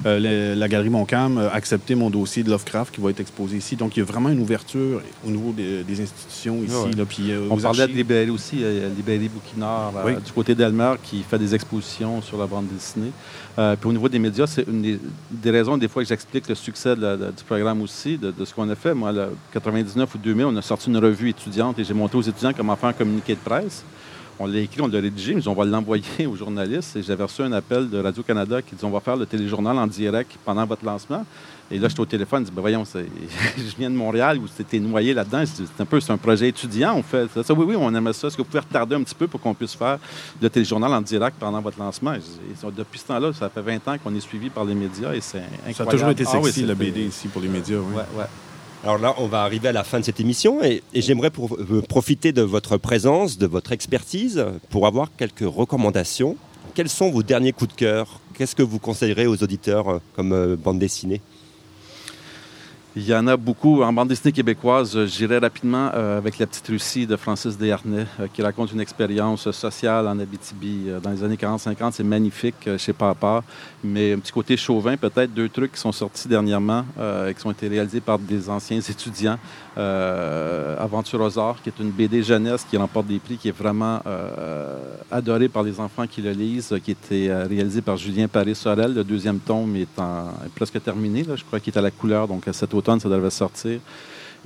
Euh, 0.05 0.53
la, 0.55 0.67
Galerie 0.67 0.91
Montcalm 0.91 1.39
a 1.39 1.49
accepté 1.51 1.95
mon 1.95 2.11
dossier 2.11 2.43
de 2.43 2.51
Lovecraft 2.51 2.93
qui 2.93 3.01
va 3.01 3.09
être 3.09 3.21
exposé 3.21 3.57
ici. 3.57 3.75
Donc, 3.75 3.97
il 3.97 4.01
y 4.01 4.03
a 4.03 4.05
vraiment 4.05 4.29
une 4.29 4.39
ouverture 4.39 5.01
au 5.25 5.31
niveau 5.31 5.51
des, 5.51 5.99
institutions 5.99 6.61
ici. 6.63 6.95
Là, 6.95 7.05
puis, 7.05 7.31
euh, 7.31 7.47
On 7.49 7.57
parlait 7.57 7.87
de 7.87 7.93
librairie 7.93 8.29
aussi, 8.29 8.57
librairie 8.95 9.29
Bouquinard 9.29 9.93
du 10.23 10.31
côté 10.31 10.53
d'Elmer 10.53 10.93
qui 11.01 11.23
fait 11.23 11.39
des 11.39 11.55
expositions 11.55 12.21
sur 12.21 12.37
la 12.37 12.45
bande 12.45 12.67
dessinée. 12.67 13.11
puis 13.55 13.89
au 13.89 13.93
niveau 13.93 14.07
des 14.07 14.19
médias, 14.19 14.45
c'est 14.45 14.67
une 14.67 14.99
des, 15.31 15.51
raisons 15.51 15.77
des 15.77 15.87
fois 15.87 16.03
que 16.03 16.09
j'explique 16.09 16.47
le 16.47 16.55
succès 16.55 16.95
du 16.95 17.43
programme 17.47 17.81
aussi, 17.81 18.19
de, 18.19 18.45
ce 18.45 18.53
qu'on 18.53 18.69
a 18.69 18.75
fait. 18.75 18.93
Moi, 18.93 19.09
en 19.09 19.29
99 19.53 20.13
ou 20.13 20.17
2000, 20.19 20.45
on 20.45 20.55
a 20.55 20.61
sorti 20.61 20.89
une 20.89 20.97
revue 20.97 21.29
étudiante 21.29 21.79
et 21.79 21.83
j'ai 21.83 21.95
montré 21.95 22.19
aux 22.19 22.21
étudiants 22.21 22.53
comment 22.55 22.75
faire 22.75 22.89
un 22.89 22.93
communiqué 22.93 23.33
de 23.33 23.39
presse. 23.39 23.83
On 24.37 24.47
l'a 24.47 24.59
écrit, 24.59 24.81
on 24.81 24.87
l'a 24.87 24.99
rédigé, 24.99 25.33
mais 25.33 25.47
on 25.47 25.53
va 25.53 25.63
l'envoyer 25.63 26.25
aux 26.27 26.35
journalistes. 26.35 26.95
Et 26.97 27.03
j'avais 27.03 27.23
reçu 27.23 27.41
un 27.41 27.53
appel 27.53 27.89
de 27.89 27.97
Radio-Canada 27.99 28.61
qui 28.61 28.75
dit 28.75 28.83
on 28.83 28.89
va 28.89 28.99
faire 28.99 29.15
le 29.15 29.25
téléjournal 29.25 29.77
en 29.77 29.87
direct 29.87 30.37
pendant 30.43 30.65
votre 30.65 30.83
lancement. 30.83 31.25
Et 31.71 31.79
là, 31.79 31.87
j'étais 31.87 32.01
au 32.01 32.05
téléphone, 32.05 32.43
je 32.43 32.49
dis 32.49 32.55
ben 32.55 32.61
voyons, 32.61 32.83
je 32.93 33.75
viens 33.77 33.89
de 33.89 33.95
Montréal 33.95 34.37
où 34.37 34.47
c'était 34.47 34.79
noyé 34.79 35.13
là-dedans. 35.13 35.43
C'est 35.45 35.81
un 35.81 35.85
peu 35.85 35.99
c'est 35.99 36.11
un 36.11 36.17
projet 36.17 36.49
étudiant, 36.49 36.95
on 36.95 37.01
fait 37.01 37.27
ça. 37.43 37.53
Oui, 37.53 37.65
oui, 37.69 37.75
on 37.77 37.93
aimerait 37.95 38.13
ça. 38.13 38.27
Est-ce 38.27 38.37
que 38.37 38.41
vous 38.41 38.47
pouvez 38.47 38.59
retarder 38.59 38.95
un 38.95 39.03
petit 39.03 39.15
peu 39.15 39.27
pour 39.27 39.39
qu'on 39.39 39.53
puisse 39.53 39.73
faire 39.73 39.97
le 40.41 40.49
téléjournal 40.49 40.93
en 40.93 41.01
direct 41.01 41.37
pendant 41.39 41.61
votre 41.61 41.79
lancement? 41.79 42.13
depuis 42.75 42.99
ce 42.99 43.05
temps-là, 43.05 43.31
ça 43.33 43.49
fait 43.49 43.61
20 43.61 43.87
ans 43.87 43.97
qu'on 43.97 44.13
est 44.15 44.19
suivi 44.19 44.49
par 44.49 44.65
les 44.65 44.75
médias 44.75 45.13
et 45.13 45.21
c'est 45.21 45.39
incroyable. 45.67 45.75
Ça 45.75 45.83
a 45.83 45.85
toujours 45.85 46.09
été 46.09 46.23
ah 46.27 46.31
sexy, 46.31 46.63
le 46.63 46.75
BD 46.75 47.05
ici 47.05 47.27
pour 47.29 47.41
les 47.41 47.47
médias. 47.47 47.77
Oui. 47.77 47.95
Ouais, 47.95 48.19
ouais. 48.19 48.25
Alors 48.85 48.99
là, 48.99 49.15
on 49.17 49.25
va 49.25 49.41
arriver 49.41 49.69
à 49.69 49.71
la 49.71 49.83
fin 49.83 49.99
de 49.99 50.05
cette 50.05 50.19
émission 50.19 50.63
et, 50.63 50.83
j'aimerais 50.93 51.31
euh, 51.39 51.81
profiter 51.81 52.31
de 52.33 52.43
votre 52.43 52.77
présence, 52.77 53.39
de 53.39 53.47
votre 53.47 53.71
expertise 53.71 54.45
pour 54.69 54.85
avoir 54.85 55.09
quelques 55.17 55.39
recommandations. 55.39 56.37
Quels 56.75 56.89
sont 56.89 57.09
vos 57.09 57.23
derniers 57.23 57.51
coups 57.51 57.71
de 57.71 57.79
cœur? 57.79 58.19
Qu'est-ce 58.35 58.55
que 58.55 58.61
vous 58.61 58.77
conseillerez 58.77 59.25
aux 59.25 59.41
auditeurs 59.41 59.89
euh, 59.89 59.99
comme 60.15 60.33
euh, 60.33 60.55
bande 60.55 60.77
dessinée? 60.77 61.19
Il 62.97 63.05
y 63.05 63.13
en 63.13 63.27
a 63.27 63.35
beaucoup. 63.35 63.83
En 63.83 63.91
bande 63.91 64.07
dessinée 64.07 64.31
québécoise, 64.31 65.05
j'irai 65.07 65.37
rapidement 65.37 65.91
euh, 65.93 66.17
avec 66.17 66.39
La 66.39 66.47
Petite 66.47 66.67
Russie 66.67 67.05
de 67.05 67.17
Francis 67.17 67.57
Desharnais, 67.57 68.05
euh, 68.21 68.27
qui 68.33 68.41
raconte 68.41 68.71
une 68.71 68.79
expérience 68.79 69.51
sociale 69.51 70.07
en 70.07 70.17
Abitibi 70.17 70.85
euh, 70.87 71.01
dans 71.01 71.09
les 71.09 71.21
années 71.21 71.35
40-50. 71.35 71.91
C'est 71.91 72.05
magnifique 72.05 72.69
chez 72.77 72.93
Papa. 72.93 73.43
Mais 73.83 74.13
un 74.13 74.19
petit 74.19 74.31
côté 74.31 74.55
chauvin, 74.55 74.95
peut-être 74.95 75.33
deux 75.33 75.49
trucs 75.49 75.73
qui 75.73 75.79
sont 75.79 75.91
sortis 75.91 76.27
dernièrement, 76.27 76.85
qui 77.37 77.45
ont 77.45 77.51
été 77.51 77.67
réalisés 77.67 78.01
par 78.01 78.17
des 78.17 78.49
anciens 78.49 78.79
étudiants. 78.79 79.37
Aventure 79.77 81.21
aux 81.21 81.37
arts, 81.37 81.61
qui 81.61 81.69
est 81.69 81.79
une 81.79 81.91
BD 81.91 82.23
jeunesse 82.23 82.65
qui 82.67 82.77
remporte 82.77 83.05
des 83.05 83.19
prix, 83.19 83.37
qui 83.37 83.49
est 83.49 83.55
vraiment 83.55 84.01
adorée 85.11 85.49
par 85.49 85.61
les 85.61 85.79
enfants 85.79 86.07
qui 86.07 86.23
le 86.23 86.31
lisent, 86.31 86.75
qui 86.83 86.91
a 86.91 86.93
été 86.93 87.33
réalisé 87.47 87.81
par 87.81 87.97
Julien 87.97 88.27
Paris-Sorel. 88.27 88.95
Le 88.95 89.03
deuxième 89.03 89.37
tome 89.37 89.75
est, 89.75 89.87
presque 90.55 90.81
terminé. 90.81 91.23
je 91.35 91.43
crois 91.43 91.59
qu'il 91.59 91.71
est 91.71 91.77
à 91.77 91.81
la 91.81 91.91
couleur, 91.91 92.27
donc 92.27 92.47
à 92.47 92.53
cette 92.93 93.01
ça 93.01 93.09
devait 93.09 93.29
sortir. 93.29 93.79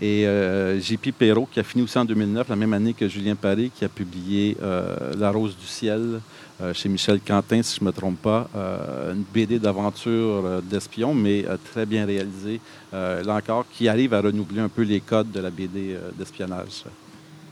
Et 0.01 0.25
euh, 0.25 0.79
J.P. 0.79 1.11
Perrault, 1.11 1.47
qui 1.51 1.59
a 1.59 1.63
fini 1.63 1.83
aussi 1.83 1.97
en 1.97 2.05
2009, 2.05 2.47
la 2.47 2.55
même 2.55 2.71
année 2.71 2.93
que 2.93 3.07
Julien 3.07 3.35
Paré, 3.35 3.69
qui 3.73 3.83
a 3.83 3.89
publié 3.89 4.55
euh, 4.61 5.11
La 5.17 5.29
Rose 5.29 5.57
du 5.57 5.65
Ciel 5.65 6.21
euh, 6.61 6.73
chez 6.73 6.87
Michel 6.87 7.19
Quentin, 7.19 7.61
si 7.61 7.77
je 7.79 7.83
ne 7.83 7.87
me 7.87 7.91
trompe 7.91 8.21
pas. 8.21 8.47
une 8.55 9.23
BD 9.33 9.59
d'aventure 9.59 10.61
d'espion, 10.63 11.13
mais 11.13 11.45
très 11.71 11.85
bien 11.85 12.05
réalisée, 12.05 12.61
là 12.93 13.35
encore, 13.35 13.65
qui 13.71 13.87
arrive 13.87 14.13
à 14.13 14.21
renouveler 14.21 14.61
un 14.61 14.69
peu 14.69 14.83
les 14.83 15.01
codes 15.01 15.31
de 15.31 15.39
la 15.39 15.49
BD 15.49 15.97
d'espionnage. 16.17 16.83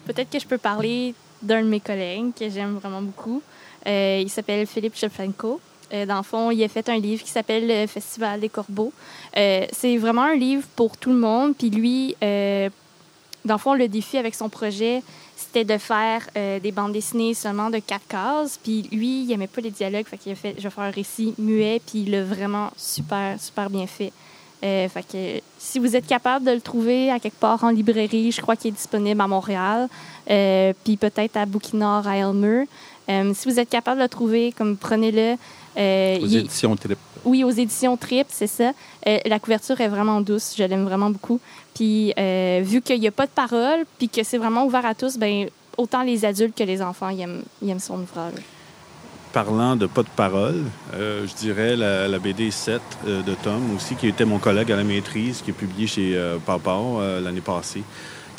Peut-être 0.05 0.29
que 0.29 0.39
je 0.39 0.47
peux 0.47 0.57
parler 0.57 1.13
d'un 1.41 1.63
de 1.63 1.67
mes 1.67 1.79
collègues 1.79 2.33
que 2.37 2.49
j'aime 2.49 2.75
vraiment 2.75 3.01
beaucoup. 3.01 3.41
il 3.85 4.29
s'appelle 4.29 4.65
Philippe 4.67 4.95
Shevchenko. 4.95 5.59
Euh, 5.93 6.05
dans 6.05 6.17
le 6.17 6.23
fond, 6.23 6.51
il 6.51 6.63
a 6.63 6.67
fait 6.67 6.87
un 6.89 6.97
livre 6.97 7.23
qui 7.23 7.31
s'appelle 7.31 7.67
Le 7.67 7.87
Festival 7.87 8.39
des 8.39 8.49
Corbeaux. 8.49 8.91
Euh, 9.35 9.65
c'est 9.71 9.97
vraiment 9.97 10.23
un 10.23 10.35
livre 10.35 10.63
pour 10.75 10.97
tout 10.97 11.09
le 11.09 11.17
monde. 11.17 11.55
Puis 11.57 11.69
lui, 11.69 12.15
euh, 12.23 12.69
dans 13.45 13.55
le 13.55 13.59
fond, 13.59 13.73
le 13.73 13.87
défi 13.87 14.17
avec 14.17 14.35
son 14.35 14.49
projet, 14.49 15.01
c'était 15.35 15.63
de 15.63 15.77
faire 15.77 16.27
des 16.33 16.71
bandes 16.71 16.91
dessinées 16.91 17.33
seulement 17.33 17.69
de 17.69 17.79
quatre 17.79 18.07
cases. 18.07 18.59
Puis 18.61 18.89
lui, 18.91 19.21
il 19.21 19.27
n'aimait 19.27 19.47
pas 19.47 19.61
les 19.61 19.71
dialogues. 19.71 20.05
Fait 20.05 20.17
qu'il 20.17 20.31
a 20.31 20.35
fait, 20.35 20.55
je 20.57 20.63
vais 20.63 20.69
faire 20.69 20.83
un 20.83 20.89
récit 20.89 21.33
muet. 21.37 21.79
Puis 21.85 21.99
il 21.99 22.11
l'a 22.11 22.23
vraiment 22.23 22.71
super, 22.75 23.39
super 23.39 23.69
bien 23.69 23.85
fait. 23.87 24.11
fait 24.61 25.05
que 25.09 25.39
si 25.59 25.79
vous 25.79 25.95
êtes 25.95 26.07
capable 26.07 26.43
de 26.43 26.51
le 26.51 26.59
trouver 26.59 27.11
à 27.11 27.19
quelque 27.19 27.39
part 27.39 27.63
en 27.63 27.69
librairie, 27.69 28.31
je 28.31 28.41
crois 28.41 28.55
qu'il 28.55 28.69
est 28.69 28.75
disponible 28.75 29.21
à 29.21 29.27
Montréal. 29.27 29.87
puis 30.25 30.97
peut-être 30.97 31.37
à 31.37 31.45
Bouquinard, 31.45 32.07
à 32.07 32.17
Elmer. 32.17 32.65
Si 33.07 33.49
vous 33.49 33.59
êtes 33.59 33.69
capable 33.69 33.97
de 33.97 34.03
le 34.03 34.09
trouver, 34.09 34.53
comme 34.57 34.77
prenez-le. 34.77 35.35
Euh, 35.77 36.19
aux 36.19 36.27
éditions 36.27 36.75
Trip. 36.75 36.97
Oui, 37.23 37.43
aux 37.43 37.51
éditions 37.51 37.97
Trip, 37.97 38.27
c'est 38.29 38.47
ça. 38.47 38.71
Euh, 39.07 39.19
la 39.25 39.39
couverture 39.39 39.79
est 39.79 39.87
vraiment 39.87 40.21
douce, 40.21 40.55
je 40.57 40.63
l'aime 40.63 40.85
vraiment 40.85 41.09
beaucoup. 41.09 41.39
Puis 41.75 42.13
euh, 42.17 42.61
vu 42.63 42.81
qu'il 42.81 42.99
n'y 42.99 43.07
a 43.07 43.11
pas 43.11 43.25
de 43.25 43.31
parole, 43.31 43.85
puis 43.97 44.09
que 44.09 44.23
c'est 44.23 44.37
vraiment 44.37 44.65
ouvert 44.65 44.85
à 44.85 44.95
tous, 44.95 45.17
ben 45.17 45.47
autant 45.77 46.01
les 46.01 46.25
adultes 46.25 46.57
que 46.57 46.63
les 46.63 46.81
enfants 46.81 47.09
ils 47.09 47.21
aiment, 47.21 47.43
ils 47.61 47.69
aiment 47.69 47.79
son 47.79 48.01
ouvrage. 48.01 48.33
Parlant 49.33 49.75
de 49.75 49.85
pas 49.85 50.01
de 50.01 50.09
parole, 50.15 50.63
je 50.93 51.35
dirais 51.35 51.75
la, 51.75 52.17
BD 52.17 52.49
7 52.49 52.81
de 53.05 53.33
Tom 53.43 53.75
aussi, 53.75 53.93
qui 53.93 54.07
était 54.07 54.25
mon 54.25 54.39
collègue 54.39 54.71
à 54.71 54.75
la 54.75 54.83
maîtrise, 54.83 55.43
qui 55.43 55.51
est 55.51 55.53
publié 55.53 55.85
chez 55.85 56.19
Papa 56.45 56.75
l'année 57.21 57.41
passée 57.41 57.83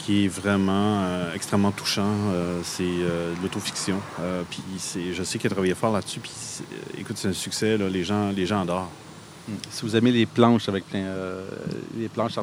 qui 0.09 0.25
est 0.25 0.29
vraiment 0.29 1.03
euh, 1.03 1.35
extrêmement 1.35 1.71
touchant. 1.71 2.15
Euh, 2.33 2.61
c'est 2.63 2.83
euh, 2.83 3.35
l'autofiction. 3.43 4.01
puis 4.49 4.63
je 5.13 5.23
sais 5.23 5.39
qu'il 5.39 5.49
a 5.49 5.51
travaillé 5.51 5.75
fort 5.75 5.93
là-dessus. 5.93 6.21
Puis 6.21 6.33
écoute, 6.97 7.19
c'est 7.19 7.29
un 7.29 7.35
succès. 7.35 7.77
Les, 7.77 8.05
gens, 8.05 8.31
les 8.31 8.47
gens 8.47 8.63
adorent. 8.63 8.89
Hmm. 9.47 9.53
Si 9.69 9.83
vous 9.83 9.95
aimez 9.97 10.11
les 10.11 10.25
planches 10.25 10.67
avec 10.71 10.85
les 11.95 12.09
planches 12.09 12.37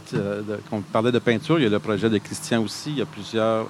qu'on 0.69 0.81
parlait 0.81 1.11
de 1.11 1.17
peinture, 1.17 1.57
il 1.57 1.63
y 1.63 1.65
a 1.65 1.69
le 1.69 1.79
projet 1.79 2.07
de 2.07 2.19
Christian 2.19 2.61
aussi. 2.61 2.91
Il 2.91 2.99
y 2.99 3.01
a 3.01 3.07
plusieurs 3.07 3.67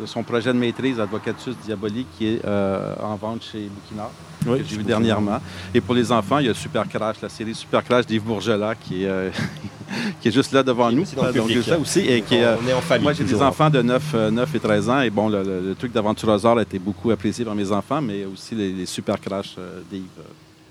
de 0.00 0.06
son 0.06 0.22
projet 0.22 0.54
de 0.54 0.58
maîtrise 0.58 0.98
Advocatus 0.98 1.56
Diabolique 1.62 2.08
qui 2.16 2.28
est 2.28 2.46
en 2.46 3.16
vente 3.16 3.42
chez 3.52 3.68
Bouquinard. 3.68 4.12
que 4.46 4.64
j'ai 4.64 4.76
vu 4.78 4.82
dernièrement. 4.82 5.40
Et 5.74 5.82
pour 5.82 5.94
les 5.94 6.10
enfants, 6.10 6.38
il 6.38 6.46
y 6.46 6.50
a 6.50 6.54
Super 6.54 6.88
Crash, 6.88 7.20
la 7.20 7.28
série 7.28 7.54
Super 7.54 7.84
Crash 7.84 8.06
d'Yves 8.06 8.22
Bourgelat 8.22 8.76
qui 8.76 9.04
est, 9.04 9.30
qui 10.20 10.28
est 10.28 10.32
juste 10.32 10.52
là 10.52 10.62
devant 10.62 10.90
nous. 10.90 11.04
Donc, 11.04 11.64
ça 11.64 11.78
aussi. 11.78 12.00
Et 12.00 12.22
qui, 12.22 12.36
on 12.36 12.68
est 12.68 12.72
en 12.72 12.80
famille. 12.80 13.04
Moi, 13.04 13.12
j'ai 13.12 13.24
des 13.24 13.40
enfants 13.40 13.70
de 13.70 13.82
9, 13.82 14.14
9 14.32 14.54
et 14.54 14.60
13 14.60 14.88
ans. 14.88 15.00
Et 15.00 15.10
bon, 15.10 15.28
le, 15.28 15.74
truc 15.78 15.92
d'Aventurosaur 15.92 16.58
a 16.58 16.62
été 16.62 16.78
beaucoup 16.78 17.10
apprécié 17.10 17.44
par 17.44 17.54
mes 17.54 17.70
enfants, 17.72 18.00
mais 18.00 18.24
aussi 18.24 18.54
les, 18.54 18.86
super 18.86 19.20
crash 19.20 19.54
euh, 19.58 19.80
d'Yves. 19.90 20.02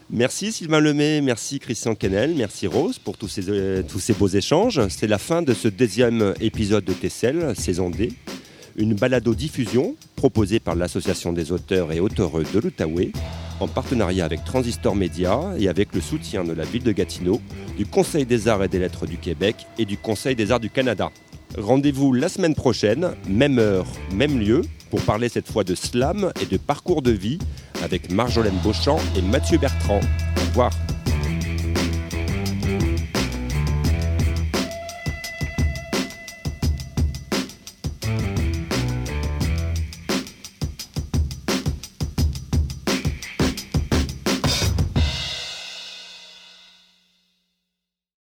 Merci 0.10 0.52
Sylvain 0.52 0.80
Lemay, 0.80 1.20
merci 1.22 1.60
Christian 1.60 1.96
Kennel, 1.96 2.36
merci 2.36 2.68
Rose 2.68 3.00
pour 3.00 3.18
tous 3.18 3.28
ces, 3.28 3.50
euh, 3.50 3.82
tous 3.82 4.00
ces 4.00 4.14
beaux 4.14 4.28
échanges. 4.28 4.80
C'est 4.90 5.08
la 5.08 5.18
fin 5.18 5.42
de 5.42 5.54
ce 5.56 5.68
deuxième 5.68 6.36
épisode 6.40 6.86
de 6.86 6.94
Tessel, 6.94 7.56
saison 7.56 7.90
D. 7.90 8.14
Une 8.76 8.94
balado-diffusion 8.94 9.96
proposée 10.16 10.60
par 10.60 10.76
l'Association 10.76 11.34
des 11.34 11.52
auteurs 11.52 11.92
et 11.92 12.00
auteureux 12.00 12.44
de 12.54 12.60
l'Outaouais 12.60 13.12
en 13.60 13.68
partenariat 13.68 14.26
avec 14.26 14.44
Transistor 14.44 14.96
Média 14.96 15.40
et 15.58 15.68
avec 15.68 15.94
le 15.94 16.02
soutien 16.02 16.44
de 16.44 16.54
la 16.54 16.64
ville 16.66 16.84
de 16.84 16.92
Gatineau, 16.92 17.42
du 17.78 17.86
Conseil 17.86 18.26
des 18.26 18.48
arts 18.48 18.64
et 18.64 18.68
des 18.68 18.80
lettres 18.80 19.06
du 19.06 19.18
Québec 19.18 19.68
et 19.78 19.86
du 19.86 19.98
Conseil 19.98 20.36
des 20.36 20.52
arts 20.52 20.60
du 20.60 20.70
Canada. 20.70 21.12
Rendez-vous 21.58 22.12
la 22.14 22.30
semaine 22.30 22.56
prochaine, 22.56 23.12
même 23.30 23.60
heure, 23.60 23.86
même 24.14 24.40
lieu, 24.40 24.62
pour 24.90 25.02
parler 25.02 25.30
cette 25.30 25.50
fois 25.50 25.64
de 25.64 25.76
slam 25.76 26.32
et 26.42 26.46
de 26.46 26.58
parcours 26.58 27.02
de 27.02 27.12
vie 27.12 27.40
avec 27.84 28.12
Marjolaine 28.12 28.58
Beauchamp 28.64 29.00
et 29.18 29.22
Mathieu 29.22 29.58
Bertrand. 29.58 30.00
Au 30.38 30.42
revoir. 30.50 30.72